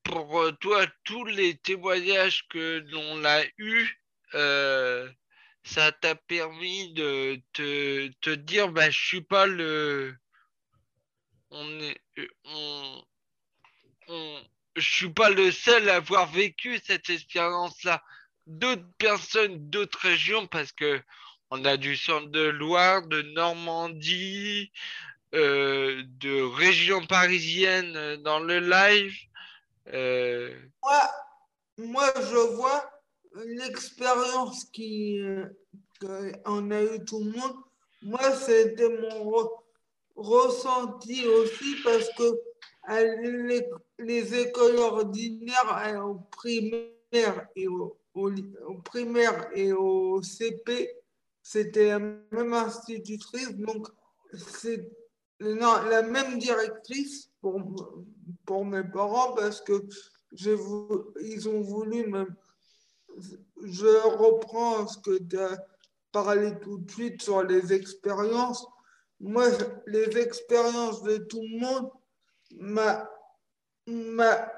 [0.06, 4.02] pour euh, toi, tous les témoignages que l'on a eus,
[4.36, 5.10] euh,
[5.64, 10.15] ça t'a permis de te, dire, bah, je suis pas le.
[11.49, 11.98] On est.
[12.19, 12.27] euh,
[14.07, 14.41] On,
[14.76, 18.03] je suis pas le seul à avoir vécu cette expérience-là.
[18.45, 21.02] D'autres personnes, d'autres régions, parce que
[21.49, 24.72] on a du centre de Loire, de Normandie,
[25.34, 29.15] de région parisienne dans le live.
[29.93, 30.53] Euh,
[30.83, 31.01] Moi,
[31.77, 32.89] moi, je vois
[33.45, 35.45] l'expérience qui euh,
[36.01, 37.55] qu'on a eu tout le monde.
[38.01, 39.61] Moi, c'était mon re-
[40.15, 42.23] ressenti aussi parce que
[42.83, 43.67] à les,
[43.99, 47.97] les écoles ordinaires euh, au primaire et au,
[48.83, 50.89] primaire et au CP,
[51.41, 53.87] c'était la même institutrice, donc
[54.37, 54.89] c'est
[55.39, 57.59] la même directrice pour,
[58.45, 59.73] pour mes parents parce que
[61.22, 62.27] ils ont voulu me.
[63.63, 65.57] Je reprends ce que tu as
[66.11, 68.65] parlé tout de suite sur les expériences.
[69.19, 69.47] Moi,
[69.88, 71.89] les expériences de tout le monde
[73.88, 74.51] m'a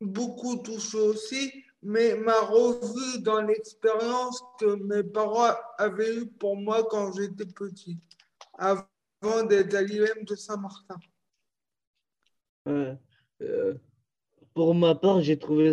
[0.00, 6.86] beaucoup touché aussi, mais m'a revu dans l'expérience que mes parents avaient eue pour moi
[6.90, 7.98] quand j'étais petit,
[8.58, 8.86] avant
[9.48, 10.96] d'être à l'IEM de Saint-Martin.
[12.66, 12.98] Ouais.
[13.42, 13.74] Euh,
[14.54, 15.72] pour ma part, j'ai trouvé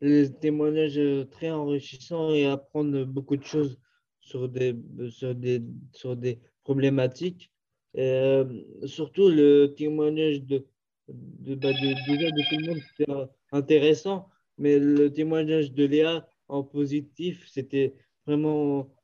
[0.00, 3.78] les témoignages euh, très enrichissants et apprendre beaucoup de choses
[4.20, 4.76] sur des,
[5.10, 5.62] sur des,
[5.92, 7.52] sur des problématiques.
[7.96, 10.66] Euh, surtout le témoignage de,
[11.08, 13.12] de, bah, de, tout le monde, c'était
[13.52, 14.28] intéressant.
[14.58, 17.94] Mais le témoignage de Léa en positif, c'était
[18.26, 18.94] vraiment,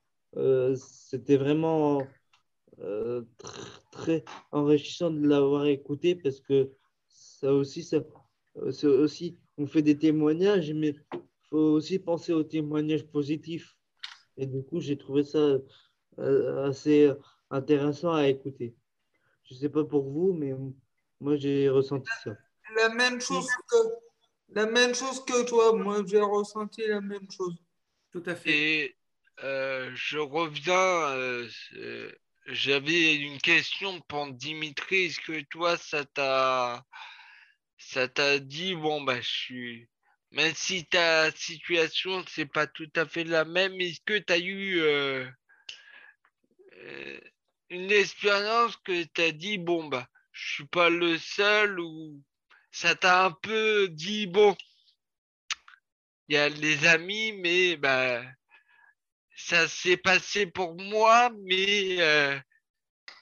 [0.76, 2.02] c'était vraiment
[2.78, 6.70] tr- très enrichissant de l'avoir écouté parce que
[7.40, 7.98] ça aussi, ça,
[8.56, 13.76] euh, c'est aussi, on fait des témoignages, mais il faut aussi penser aux témoignages positifs.
[14.36, 15.58] Et du coup, j'ai trouvé ça
[16.18, 17.10] euh, assez
[17.50, 18.74] intéressant à écouter.
[19.44, 20.52] Je sais pas pour vous, mais
[21.20, 22.32] moi, j'ai ressenti ça.
[22.74, 23.76] La même chose que,
[24.50, 25.72] la même chose que toi.
[25.76, 27.56] Moi, j'ai ressenti la même chose.
[28.12, 28.50] Tout à fait.
[28.50, 28.96] Et
[29.44, 32.10] euh, je reviens, euh, euh,
[32.46, 35.06] j'avais une question pour Dimitri.
[35.06, 36.84] Est-ce que toi, ça t'a,
[37.78, 39.88] ça t'a dit, bon, bah, je suis,
[40.32, 44.38] même si ta situation, c'est pas tout à fait la même, est-ce que tu as
[44.38, 45.26] eu euh,
[46.74, 47.20] euh,
[47.70, 52.22] une expérience que tu dit, bon, bah, je suis pas le seul ou
[52.70, 54.56] ça t'a un peu dit, bon,
[56.28, 58.22] il y a les amis, mais bah,
[59.36, 62.36] ça s'est passé pour moi, mais euh,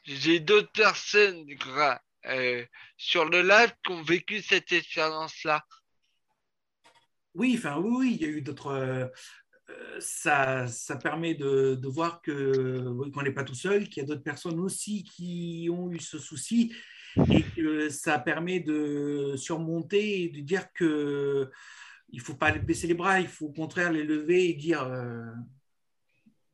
[0.05, 2.65] j'ai d'autres personnes gra- euh,
[2.97, 5.65] sur le live qui ont vécu cette expérience-là.
[7.35, 8.69] Oui, enfin oui, il y a eu d'autres.
[8.69, 9.07] euh,
[9.99, 14.23] ça, ça permet de, voir que qu'on n'est pas tout seul, qu'il y a d'autres
[14.23, 16.75] personnes aussi qui ont eu ce souci
[17.31, 21.51] et que ça permet de surmonter et de dire que
[22.11, 25.25] il faut pas baisser les bras, il faut au contraire les lever et dire euh,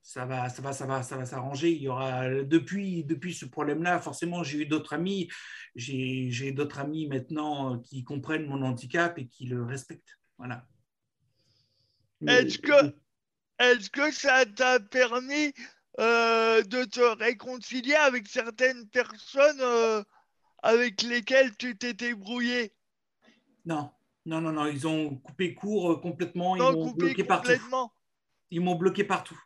[0.02, 1.70] ça va, ça va, ça va, ça va s'arranger.
[1.70, 5.28] Il y aura depuis depuis ce problème-là, forcément, j'ai eu d'autres amis,
[5.74, 10.18] j'ai j'ai d'autres amis maintenant qui comprennent mon handicap et qui le respectent.
[10.38, 10.66] Voilà.
[12.26, 12.94] Est-ce que,
[13.58, 15.52] est-ce que ça t'a permis
[15.98, 20.02] euh, de te réconcilier avec certaines personnes euh,
[20.62, 22.72] avec lesquelles tu t'étais brouillé
[23.64, 23.90] Non,
[24.26, 27.52] non, non, non, ils ont coupé court euh, complètement, ils m'ont bloqué partout.
[28.50, 29.40] Ils m'ont bloqué partout,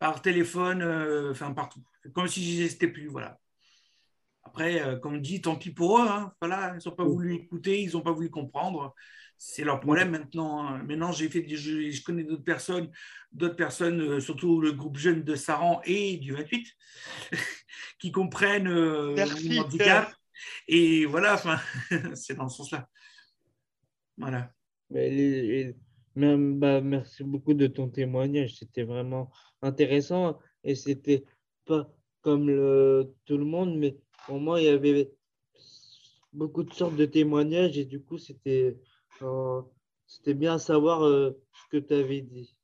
[0.00, 1.82] par téléphone, euh, enfin partout,
[2.14, 3.38] comme si j'existais plus, voilà.
[4.42, 7.82] Après, euh, comme dit, tant pis pour eux, hein, voilà, ils n'ont pas voulu écouter,
[7.82, 8.94] ils n'ont pas voulu comprendre.
[9.36, 10.66] C'est leur problème maintenant.
[10.66, 10.82] hein.
[10.82, 12.90] Maintenant, j'ai fait, je, je connais d'autres personnes,
[13.32, 16.66] d'autres personnes, euh, surtout le groupe jeune de Saran et du 28,
[17.98, 20.12] qui comprennent euh, Merci, mon handicap.
[20.66, 21.40] Et voilà,
[22.14, 22.88] c'est dans ce sens-là.
[24.16, 24.52] Voilà.
[24.90, 25.76] Mais les-
[26.16, 28.56] bah, merci beaucoup de ton témoignage.
[28.56, 29.30] C'était vraiment
[29.62, 31.24] intéressant et c'était
[31.64, 31.90] pas
[32.22, 33.96] comme le, tout le monde, mais
[34.26, 35.12] pour moi, il y avait
[36.32, 38.76] beaucoup de sortes de témoignages et du coup, c'était
[39.22, 39.62] euh,
[40.06, 42.54] c'était bien à savoir euh, ce que tu avais dit.